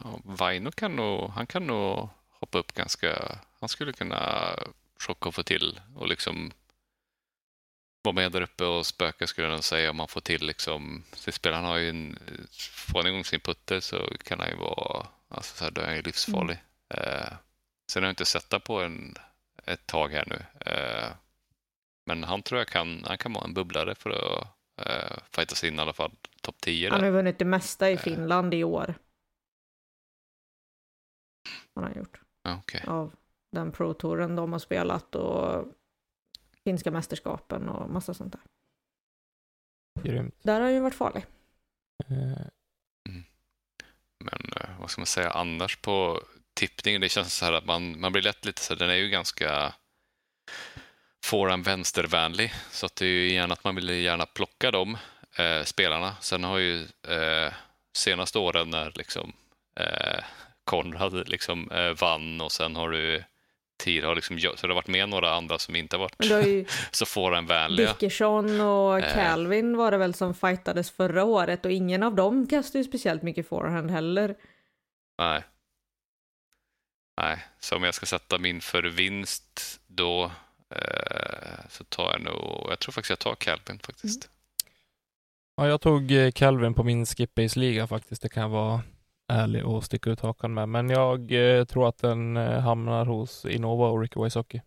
[0.00, 3.38] Ja, Vaino kan nog, han kan nog hoppa upp ganska...
[3.60, 4.18] Han skulle kunna
[5.00, 6.52] chocka och få till och liksom
[8.02, 11.04] vara med där uppe och spöka skulle jag nog säga om man får till liksom...
[11.14, 12.18] Spelaren har ju en...
[12.72, 15.06] Får han igång sin putter så kan han ju vara...
[15.28, 16.58] Alltså så här, då är han ju livsfarlig.
[16.94, 17.32] Eh,
[17.92, 19.14] sen har jag inte sett det på en,
[19.64, 20.70] ett tag här nu.
[20.70, 21.08] Eh,
[22.06, 24.46] men han tror jag kan, han kan vara en bubblare för att
[24.86, 27.92] eh, fighta sig in i alla fall topp 10 Han har vunnit det mesta i
[27.92, 27.98] Eh.
[27.98, 28.94] Finland i år.
[31.74, 32.20] Han har gjort.
[32.44, 32.84] Okej.
[32.86, 33.12] av
[33.50, 35.64] den pro-touren de har spelat och
[36.64, 38.42] finska mästerskapen och massa sånt där.
[40.02, 40.34] Grymt.
[40.42, 41.26] Där har han ju varit farlig.
[42.08, 42.46] Eh,
[44.24, 46.22] Men eh, vad ska man säga annars på
[46.54, 47.00] tippningen?
[47.00, 49.08] Det känns så här att man, man blir lätt lite så här, den är ju
[49.08, 49.74] ganska
[51.24, 52.52] forehand vänstervänlig.
[52.70, 54.98] Så att det är ju gärna att man vill gärna plocka de
[55.38, 56.16] eh, spelarna.
[56.20, 57.52] Sen har ju eh,
[57.96, 59.32] senaste åren när liksom
[59.76, 60.24] eh,
[60.64, 63.24] Konrad liksom eh, vann och sen har du
[63.80, 66.36] tid har liksom, så det har varit med några andra som inte har du har
[66.36, 67.92] varit ju så forehandvänliga.
[67.92, 69.14] Dickerson och Eh.
[69.14, 73.22] Calvin var det väl som fightades förra året och ingen av dem kastade ju speciellt
[73.22, 74.34] mycket forehand heller.
[75.18, 75.44] Nej.
[77.20, 80.30] Nej, så om jag ska sätta min för vinst då
[80.74, 84.28] eh, så tar jag nog, jag tror faktiskt jag tar Calvin faktiskt.
[85.56, 88.22] ja, jag tog eh, Calvin på min skip-base-liga faktiskt.
[88.22, 88.82] Det kan vara
[89.30, 90.68] ärlig och sticka ut hakan med.
[90.68, 94.62] Men jag eh, tror att den eh, hamnar hos Innova och Ricky Wysocki.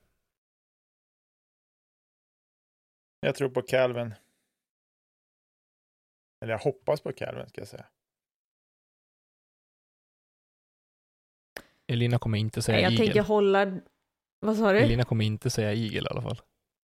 [3.19, 4.13] Jag tror på Calvin.
[6.41, 7.85] Eller jag hoppas på Calvin ska jag säga.
[11.87, 13.05] Elina kommer inte säga jag igel.
[13.05, 13.79] tänker hålla...
[14.39, 14.79] Vad sa du?
[14.79, 16.41] Elina kommer inte säga igel i alla fall.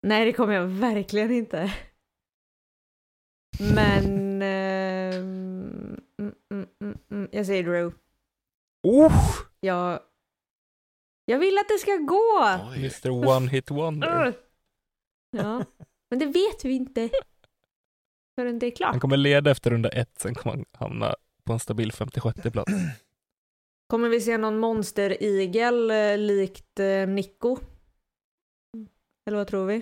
[0.07, 1.73] Nej, det kommer jag verkligen inte.
[3.59, 4.41] Men...
[4.41, 6.67] ehm, mm, mm,
[7.11, 7.93] mm, jag säger Drew.
[8.83, 9.13] Oh!
[9.59, 9.99] Jag...
[11.25, 12.59] Jag vill att det ska gå!
[12.71, 12.77] Oj.
[12.77, 14.33] Mr One Hit Wonder.
[15.31, 15.65] Ja,
[16.09, 17.09] men det vet vi inte.
[18.35, 18.91] Förrän det är klart.
[18.91, 22.71] Han kommer leda efter runda ett, sen kommer han hamna på en stabil 56 plats.
[23.87, 27.57] Kommer vi se någon monsterigel eh, likt eh, Nico?
[29.27, 29.75] Eller vad tror vi?
[29.75, 29.81] Eh,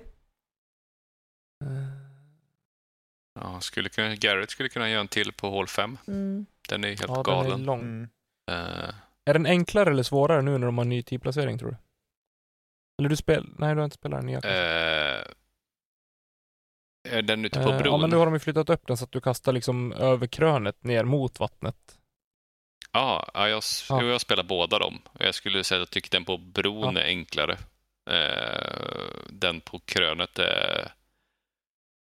[3.40, 5.98] Ja, skulle kunna, Garrett skulle kunna göra en till på hål 5.
[6.08, 6.45] Mm.
[6.69, 7.61] Den är helt Ja, den galen.
[7.61, 7.81] är lång.
[7.81, 8.10] Mm.
[8.52, 8.89] Eh,
[9.26, 11.77] Är den enklare eller svårare nu när de har ny tidplacering tror du?
[12.99, 13.45] Eller du spel...
[13.57, 14.38] Nej, du har inte spelat den nya.
[14.38, 15.23] eh,
[17.10, 17.91] är den ute på Eh, bron?
[17.94, 20.27] Ja, men nu har de ju flyttat upp den så att du kastar liksom över
[20.27, 21.99] krönet ner mot vattnet.
[22.91, 24.03] Ja, ja, jag, Ja.
[24.03, 25.02] Jag spelar båda dem.
[25.19, 27.02] Jag skulle säga att jag tycker den på bron Ja.
[27.02, 27.57] är enklare.
[29.30, 30.91] Den på krönet är,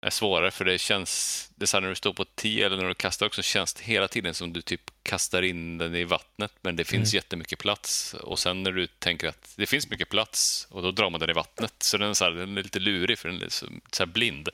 [0.03, 2.77] är svårare för det känns, det är så här när du står på 10 eller
[2.77, 6.05] när du kastar också känns det hela tiden som du typ kastar in den i
[6.05, 7.17] vattnet men det finns Mm.
[7.19, 11.11] jättemycket plats och sen när du tänker att det finns mycket plats och då drar
[11.11, 13.43] man den i vattnet så den är, så här, den är lite lurig för den
[13.43, 14.49] är så, så här blind.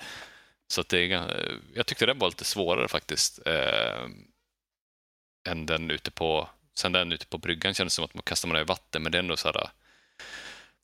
[0.69, 3.47] Så att det är, jag tyckte den var lite svårare faktiskt.
[3.47, 4.09] Eh,
[5.49, 8.55] än den ute på Sen den ute på bryggan kändes som att man kastar man
[8.55, 9.71] den i vatten, men det är ändå så här,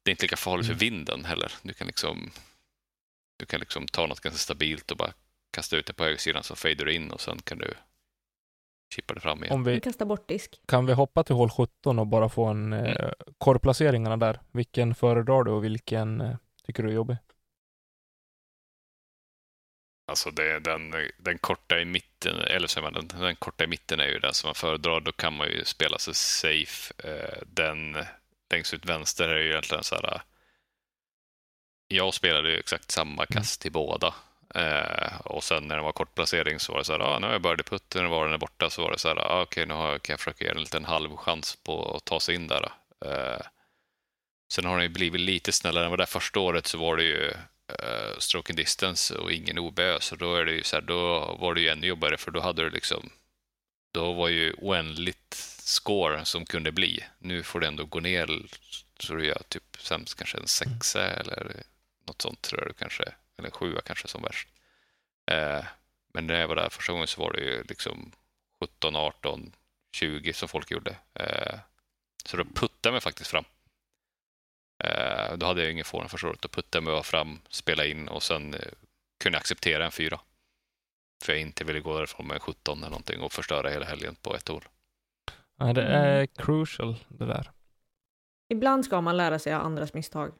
[0.03, 1.53] det är inte lika farligt för vinden heller.
[1.62, 2.31] Du kan liksom,
[3.36, 5.12] du kan liksom ta något ganska stabilt och bara
[5.51, 7.74] kasta ut det på högersidan så fader du in och sen kan du
[8.94, 9.55] chippa det fram igen.
[9.55, 10.61] Om vi, Kasta bort disk.
[10.66, 13.12] kan vi hoppa till hål 17 och bara få en eh, Mm.
[13.39, 14.40] korrplaceringarna där?
[14.52, 16.36] Vilken föredrar du och vilken eh,
[16.66, 17.16] tycker du är jobbig?
[20.06, 24.06] Alltså det, den, den korta i mitten, eller så den, den korta i mitten är
[24.06, 25.01] ju den som man föredrar.
[25.01, 26.94] Då kan man ju spela sig safe.
[27.09, 27.97] Eh, Den
[28.51, 30.23] längst ut vänster är ju egentligen så här.
[31.89, 34.15] Jag spelade ju exakt samma kast till båda.
[34.55, 37.27] Eh, och sen när det var kort placering så var det så här, ah, nu
[37.27, 39.19] har jag börjat putt, när det var den är borta så var det så här,
[39.19, 42.05] ah, okej, nu har jag, kan jag försöka ge en liten halv chans på att
[42.05, 42.73] ta sig in där.
[43.05, 43.47] Eh,
[44.52, 45.82] sen har den ju blivit lite snällare.
[45.82, 47.31] När jag var där första året så var det ju
[47.73, 51.19] uh, stroke and distance och ingen OB, så då är det ju så här, då
[51.40, 53.11] var det ju ännu jobbigare för då hade du liksom,
[53.93, 57.05] då var ju oändligt score som kunde bli.
[57.19, 58.43] Nu får du ändå gå ner
[58.98, 61.62] så du gör typ sämst kanske en sexa eller
[62.07, 63.03] något sånt tror jag du kanske,
[63.37, 64.49] eller en sjua kanske som värst.
[65.31, 65.65] Eh,
[66.13, 68.13] men när jag var där första gången så var det ju liksom
[68.61, 69.53] 17, 18,
[69.97, 70.97] 20 som folk gjorde.
[71.15, 71.59] Eh,
[72.25, 73.45] så då puttade jag mig faktiskt fram.
[74.85, 76.43] Eh, då hade jag ingen forehand första året.
[76.43, 78.61] Då puttade jag mig fram, spela in och sen eh,
[79.21, 80.21] kunde jag acceptera en fyra.
[81.25, 84.37] För jag inte ville gå därifrån med 17 eller någonting och förstöra hela helgen på
[84.37, 84.65] ett hål.
[85.59, 86.03] Ja, det Mm.
[86.05, 87.51] är crucial det där.
[88.49, 90.33] Ibland ska man lära sig av andras misstag.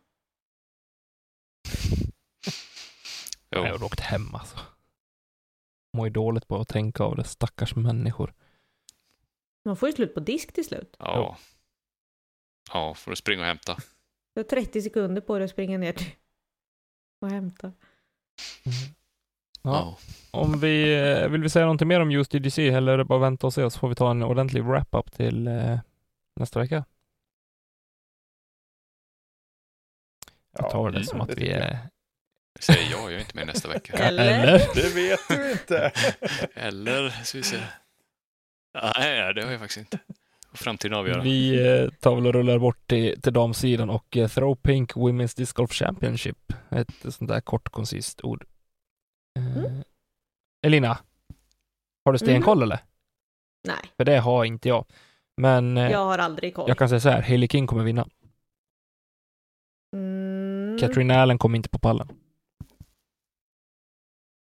[3.51, 3.65] Jo.
[3.65, 4.59] Jag har åkt hem alltså.
[5.93, 8.35] Mår ju dåligt på att tänka av det, stackars människor.
[9.65, 10.97] Man får ju slut på disk till slut.
[10.99, 11.37] Ja.
[12.73, 13.77] Ja, får du springa och hämta.
[14.35, 16.11] Du har 30 sekunder på dig att springa ner till
[17.21, 17.73] och hämta.
[19.63, 19.99] Ja.
[20.31, 23.19] Om vi, eh, vill vi säga någonting mer om just EDC eller är det bara
[23.19, 25.79] vänta och se så får vi ta en ordentlig wrap-up till eh,
[26.37, 26.85] nästa vecka?
[30.59, 31.79] Jag tar det som att vi är...
[32.61, 33.93] Säger jag, jag är inte med nästa vecka.
[33.99, 34.59] Eller?
[34.75, 35.93] Det vet du inte.
[36.55, 37.61] Eller, ska vi se.
[38.97, 39.99] Nej, det har jag faktiskt inte.
[40.51, 41.23] Och framtiden avgöra.
[41.23, 45.37] Vi eh, tar väl och rullar bort till, till damsidan och eh, Throw Pink Women's
[45.37, 46.53] Disc Golf Championship.
[46.71, 48.45] Ett sånt där kort koncist ord.
[49.39, 49.83] Eh, Mm.
[50.67, 50.99] Elina,
[52.05, 52.79] har du stenkoll eller?
[53.67, 54.85] Nej, För det har inte jag.
[55.37, 56.69] Men eh, jag har aldrig koll.
[56.69, 58.07] jag kan säga så här, Hailey King kommer vinna.
[60.85, 62.09] Mm, Katrin Allen kommer inte på pallen.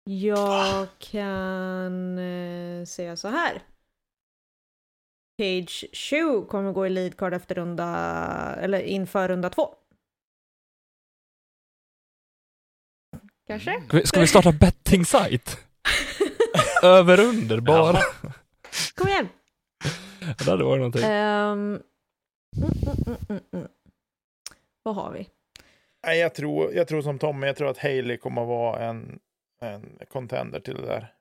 [0.04, 3.62] Jag kan eh, säga så här.
[5.38, 7.86] Page 20 kommer gå i lead card efter runda,
[8.60, 9.74] eller inför runda två.
[13.46, 13.70] Kanske?
[13.70, 13.86] Mm.
[13.88, 15.52] Ska vi, ska vi starta betting site?
[16.82, 17.98] Över under bara.
[18.94, 19.28] Kom igen!
[20.38, 21.04] Det hade varit någonting.
[21.04, 21.82] Mm,
[22.56, 22.72] mm,
[23.06, 23.68] mm, mm, mm.
[24.82, 25.28] Vad har vi?
[26.06, 29.20] Nej, jag tror, jag tror som Tommy, jag tror att Haley kommer att vara en,
[29.60, 31.14] en contender till det där.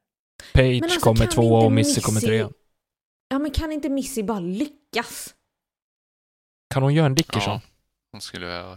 [0.53, 2.49] Page alltså, kommer tvåa och Missy kommer trea.
[3.29, 5.35] Ja men kan inte Missy bara lyckas?
[6.73, 7.53] Kan hon göra en Dickerson?
[7.53, 7.61] Ja,
[8.11, 8.69] hon skulle jag...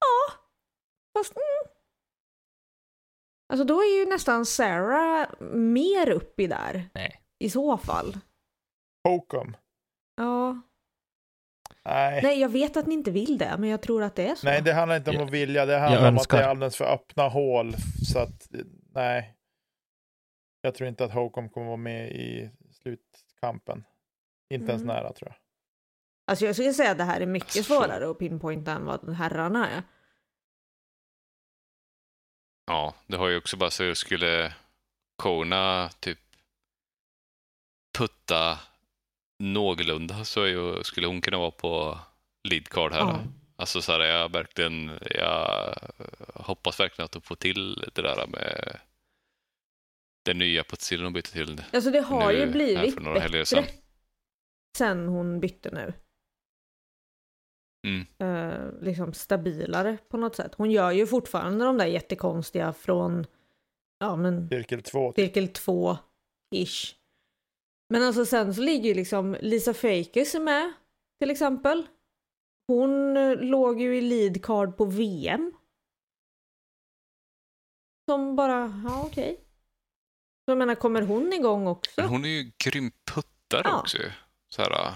[0.00, 0.32] Ja,
[1.18, 1.74] fast mm.
[3.52, 6.90] Alltså då är ju nästan Sarah mer upp i där.
[6.94, 7.20] Nej.
[7.38, 8.18] I så fall.
[9.08, 9.56] Hokum.
[10.16, 10.60] Ja.
[11.84, 12.22] Nej.
[12.22, 14.46] Nej, jag vet att ni inte vill det, men jag tror att det är så.
[14.46, 15.66] Nej, det handlar inte om att vilja.
[15.66, 17.74] Det jag handlar om att det är alldeles för öppna hål.
[18.12, 18.48] Så att,
[18.94, 19.36] nej.
[20.60, 23.84] Jag tror inte att Hokum kommer vara med i slutkampen.
[24.50, 24.96] Inte ens Mm.
[24.96, 25.36] nära tror jag.
[26.26, 29.14] Alltså jag skulle säga att det här är mycket Alltså, svårare att pinpointa än vad
[29.14, 29.82] herrarna är.
[32.66, 34.54] Ja, det har ju också bara så skulle
[35.16, 36.18] Kona typ
[37.98, 38.58] putta
[39.42, 41.98] någorlunda så ju, skulle hon kunna vara på
[42.48, 43.00] lead card här.
[43.00, 43.20] Ja.
[43.56, 45.74] Alltså så här, jag verkligen, jag
[46.34, 48.78] hoppas verkligen att de får till det där med
[50.24, 51.62] den nya puttstilen de bytte till.
[51.72, 53.64] Alltså det har Nu, ju blivit bättre sedan.
[54.76, 55.92] sen hon bytte nu.
[57.86, 58.06] Mm.
[58.18, 60.54] Eh, liksom stabilare på något sätt.
[60.54, 63.26] Hon gör ju fortfarande de där jättekonstiga från,
[63.98, 65.12] ja men Cirkel två.
[65.12, 66.94] cirkel 2-ish.
[67.88, 70.72] Men alltså sen så ligger ju liksom Lisa Fakers med
[71.20, 71.86] till exempel.
[72.66, 75.52] Hon eh, låg ju i lead card på VM.
[78.10, 79.36] Som bara, ja okej.
[80.44, 81.92] Så jag menar, kommer hon igång också?
[82.00, 83.80] Men hon är ju grym puttare Ja.
[83.80, 83.98] också.
[84.48, 84.94] Så här,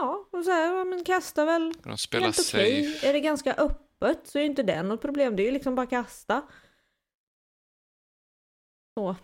[0.00, 1.72] Ja, och så här, men kasta väl.
[1.82, 2.84] de spelar Helt okej.
[2.92, 3.08] safe.
[3.08, 5.36] Är det ganska öppet så är inte det något problem.
[5.36, 6.42] Det är ju liksom bara kasta.
[8.98, 9.16] Så.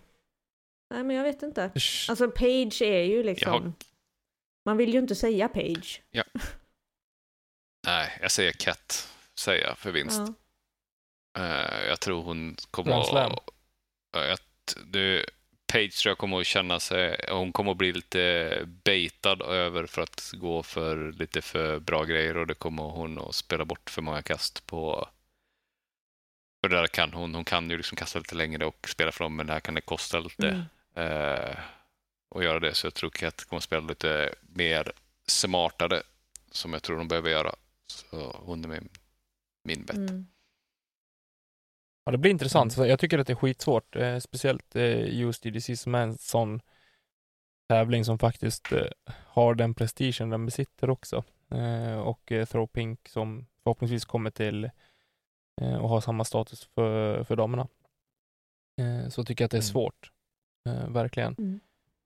[0.90, 1.72] Nej men jag vet inte.
[2.08, 3.74] Alltså Page är ju liksom...
[4.64, 6.02] Man vill ju inte säga Page.
[7.86, 10.20] Nej, jag säger Cat, säger jag för vinst.
[10.20, 10.34] Ja.
[11.42, 13.32] Eh, jag tror hon kommer Grand Slam.
[13.32, 14.76] att...
[14.76, 15.24] Uh, det,
[15.72, 17.24] Page tror jag kommer att känna sig...
[17.28, 18.52] Hon kommer att bli lite
[18.84, 23.34] baitad över för att gå för lite för bra grejer och det kommer hon att
[23.34, 25.08] spela bort för många kast på...
[26.62, 27.34] För där kan hon.
[27.34, 29.74] Hon kan ju liksom kasta lite längre och spela för dem, men det här kan
[29.74, 30.48] det kosta lite.
[30.48, 30.64] Mm.
[30.94, 31.58] Eh,
[32.28, 32.74] och göra det.
[32.74, 34.92] Så jag tror Cat kommer spela lite mer
[35.26, 36.02] smartare
[36.50, 37.54] som jag tror de behöver göra.
[37.86, 38.88] Så hon är min,
[39.64, 39.96] min bet.
[39.96, 40.26] Mm.
[42.04, 42.72] Ja, det blir intressant.
[42.72, 46.18] Så jag tycker att det är skitsvårt, eh, speciellt eh, just EDC som är en
[46.18, 46.60] sån
[47.68, 48.86] tävling som faktiskt eh,
[49.26, 51.24] har den prestigen den besitter också.
[51.50, 54.64] Eh, och eh, Throw Pink som förhoppningsvis kommer till
[55.60, 57.68] eh, och har samma status för, för damerna.
[58.80, 59.72] Eh, så tycker jag att det är Mm.
[59.72, 60.12] svårt,
[60.88, 61.60] verkligen, Mm.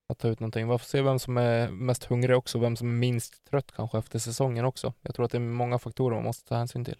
[0.09, 0.69] att ta ut någonting.
[0.69, 3.99] Vi får se vem som är mest hungrig också, vem som är minst trött kanske
[3.99, 4.93] efter säsongen också.
[5.03, 6.99] Jag tror att det är många faktorer man måste ta hänsyn till.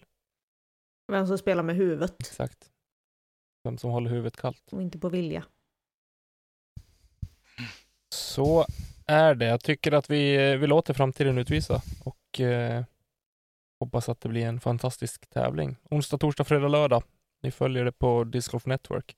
[1.11, 2.71] Vem som spelar med huvudet Exakt.
[3.63, 4.63] Vem som håller huvudet kallt.
[4.73, 5.43] och inte på vilja.
[8.09, 8.65] Så
[9.05, 9.45] är det.
[9.45, 12.83] Jag tycker att vi, vi låter framtiden utvisa och eh,
[13.79, 15.75] hoppas att det blir en fantastisk tävling.
[15.83, 17.03] Onsdag, torsdag, fredag, lördag.
[17.41, 19.15] Ni följer det på Disc Golf Network.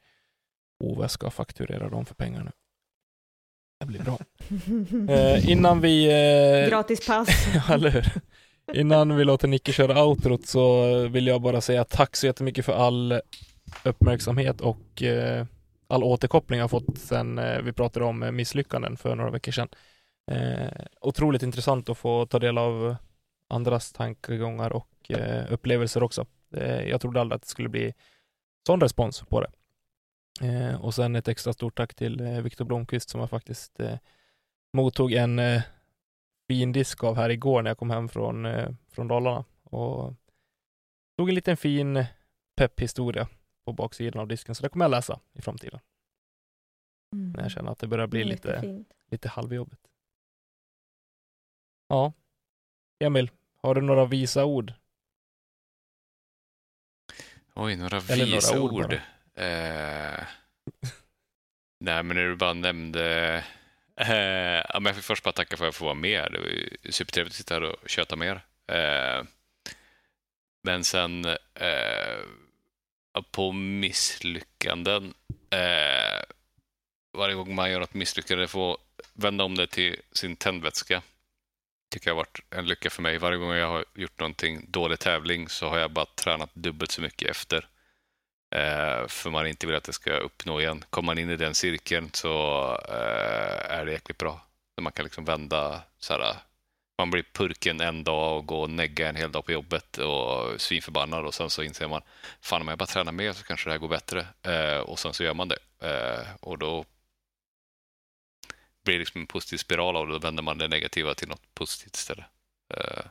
[0.80, 2.52] Ove ska fakturera dem för pengar nu.
[3.80, 4.18] Det blir bra.
[5.10, 6.06] Eh, innan vi...
[6.06, 7.30] Eh, Gratis pass.
[7.54, 8.06] Ja, eller hur?
[8.74, 12.74] Innan vi låter Nicke köra outrot så vill jag bara säga tack så jättemycket för
[12.74, 13.22] all
[13.84, 15.46] uppmärksamhet och eh,
[15.88, 19.70] all återkoppling jag fått sedan eh, vi pratade om eh, misslyckanden för några veckor sedan.
[20.32, 22.96] Eh, otroligt intressant att få ta del av
[23.50, 25.12] andras tankegångar och
[25.50, 26.26] upplevelser också.
[26.86, 27.94] Jag trodde aldrig att det skulle bli
[28.68, 29.48] sån respons på det.
[30.42, 33.98] Eh, och sen ett extra stort tack till eh, Viktor Blomqvist som jag faktiskt eh,
[34.74, 35.62] mottog en eh,
[36.48, 39.46] fin disk av här igår när jag kom hem från, eh, från Dalarna.
[39.64, 40.14] Och
[41.18, 42.06] tog en liten fin
[42.56, 43.28] pepphistoria
[43.66, 45.80] på baksidan av disken, så det kommer jag läsa i framtiden.
[47.16, 47.32] Mm.
[47.32, 48.94] När jag känner att det börjar bli lite, Jättefint.
[49.12, 49.88] lite halvjobbigt.
[51.88, 52.14] Ja.
[53.00, 54.74] Emil, har du några visa ord?
[57.56, 59.00] Oj, några Eller några visa ord ord.
[59.38, 60.24] Eh,
[61.80, 63.44] nej, men när du bara nämnde...
[63.96, 66.32] Eh, ja, men jag fick först bara tacka för att jag får vara med.
[66.32, 68.42] Det var supertrevligt att sitta här och köta mer.
[68.68, 69.24] Eh,
[70.64, 72.18] men sen eh,
[73.32, 75.14] på misslyckanden.
[75.50, 76.24] Eh,
[77.14, 78.78] varje gång man gör något misslyckande får
[79.14, 81.02] vända om det till sin tändvätska.
[81.90, 83.18] tycker jag har varit en lycka för mig.
[83.18, 87.02] Varje gång jag har gjort någonting dålig tävling så har jag bara tränat dubbelt så
[87.02, 87.68] mycket efter.
[88.56, 90.84] Eh, för man inte vill att det ska uppnå igen.
[90.90, 92.30] Kommer man in i den cirkeln så
[92.90, 94.42] eh, är det jäkligt bra.
[94.82, 96.36] Man kan liksom vända så här,
[96.98, 100.62] man blir purken en dag och går och negga en hel dag på jobbet och
[100.62, 102.02] svinförbannad och sen så inser man
[102.42, 104.28] fan om jag bara tränar mer så kanske det här går bättre.
[104.42, 105.58] Eh, och sen så gör man det.
[105.80, 106.86] Eh, och då
[108.84, 110.08] blir det liksom en positiv spiral och.
[110.08, 112.26] Då vänder man det negativa till något positivt istället.
[112.74, 113.06] Eh,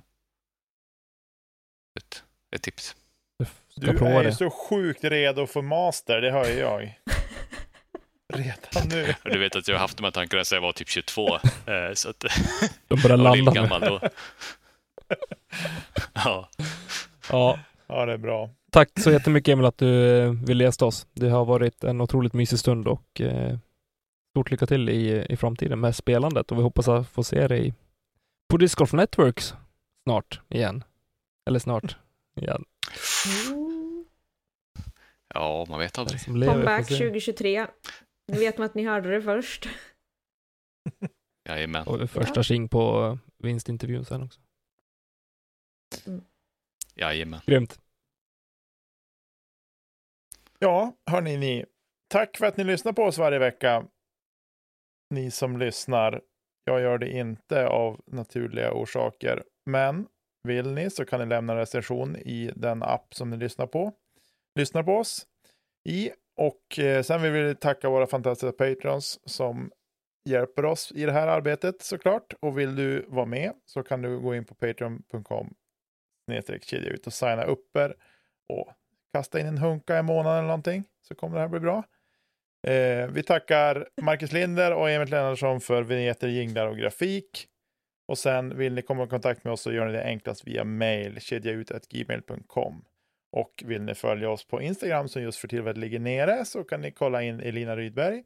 [1.99, 2.97] ett, ett tips.
[3.75, 4.33] Du är ju det.
[4.33, 6.81] så sjukt redo för master, det hör ju jag.
[8.35, 9.15] Redan nu.
[9.25, 11.35] Du vet att jag har haft de här tankarna sedan jag var typ 22.
[11.35, 11.41] Eh,
[11.95, 12.25] så att
[12.89, 14.01] De börjar landa gammal då.
[16.13, 16.49] ja,
[17.31, 18.51] Ja, Ja, det är bra.
[18.71, 21.07] tack så jättemycket Emil att du eh, ville gästa oss.
[21.13, 23.59] Det har varit en otroligt mysig stund och eh,
[24.31, 27.75] stort lycka till i, i framtiden med spelandet och vi hoppas att få se dig
[28.51, 29.55] på Disc Golf Networks
[30.05, 30.85] snart igen.
[31.49, 31.97] Eller snart
[32.37, 32.65] igen.
[33.49, 34.05] Mm.
[35.35, 36.25] ja, man vet aldrig.
[36.25, 36.99] Comeback se.
[36.99, 37.67] 2023.
[38.33, 39.69] Nu vet man att ni hörde det först.
[41.49, 41.87] Jajamän.
[41.87, 44.41] Och första tjing på vinstintervjun sen också.
[46.95, 47.41] Jajamän.
[47.47, 47.81] Grymt.
[50.59, 51.65] Ja, hörni ni.
[52.09, 53.87] Tack för att ni lyssnar på oss varje vecka.
[55.11, 56.23] Ni som lyssnar.
[56.65, 59.45] Jag gör det inte av naturliga orsaker.
[59.67, 60.09] Men
[60.47, 63.93] vill ni så kan ni lämna en recension i den app som ni lyssnar på.
[64.55, 65.27] Lyssnar på oss
[65.85, 66.11] i.
[66.37, 69.71] Och eh, sen vill vi tacka våra fantastiska patrons som
[70.25, 72.35] hjälper oss i det här arbetet såklart.
[72.41, 75.55] Och vill du vara med så kan du gå in på patreon.com
[76.63, 77.95] kedja ut och signa upp er
[78.49, 78.73] och
[79.13, 81.85] kasta in en hunka i månaden eller någonting så kommer det här bli bra.
[82.67, 87.49] Eh, vi tackar Marcus Linder och Emil Lennartsson för vinjetter, jinglar och grafik.
[88.09, 90.65] Och sen vill ni komma i kontakt med oss så gör ni det enklast via
[90.65, 92.85] mail, kedjaut.gmail.com.
[93.33, 96.81] Och vill ni följa oss på Instagram som just för tillfället ligger nere så kan
[96.81, 98.23] ni kolla in Elina Rydberg.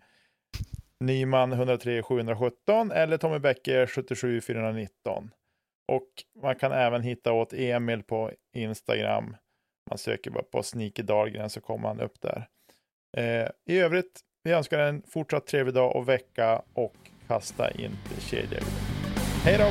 [1.00, 5.30] Nyman 103 717 eller Tommy Becker 77 419.
[5.88, 6.08] Och
[6.42, 9.36] man kan även hitta åt Emil på Instagram.
[9.90, 12.48] Man söker bara på Sneaky Dahlgren så kommer han upp där.
[13.16, 16.96] Eh, I övrigt, vi önskar en fortsatt trevlig dag och vecka och
[17.28, 18.89] kasta inte kedjor.
[19.44, 19.70] Hej då!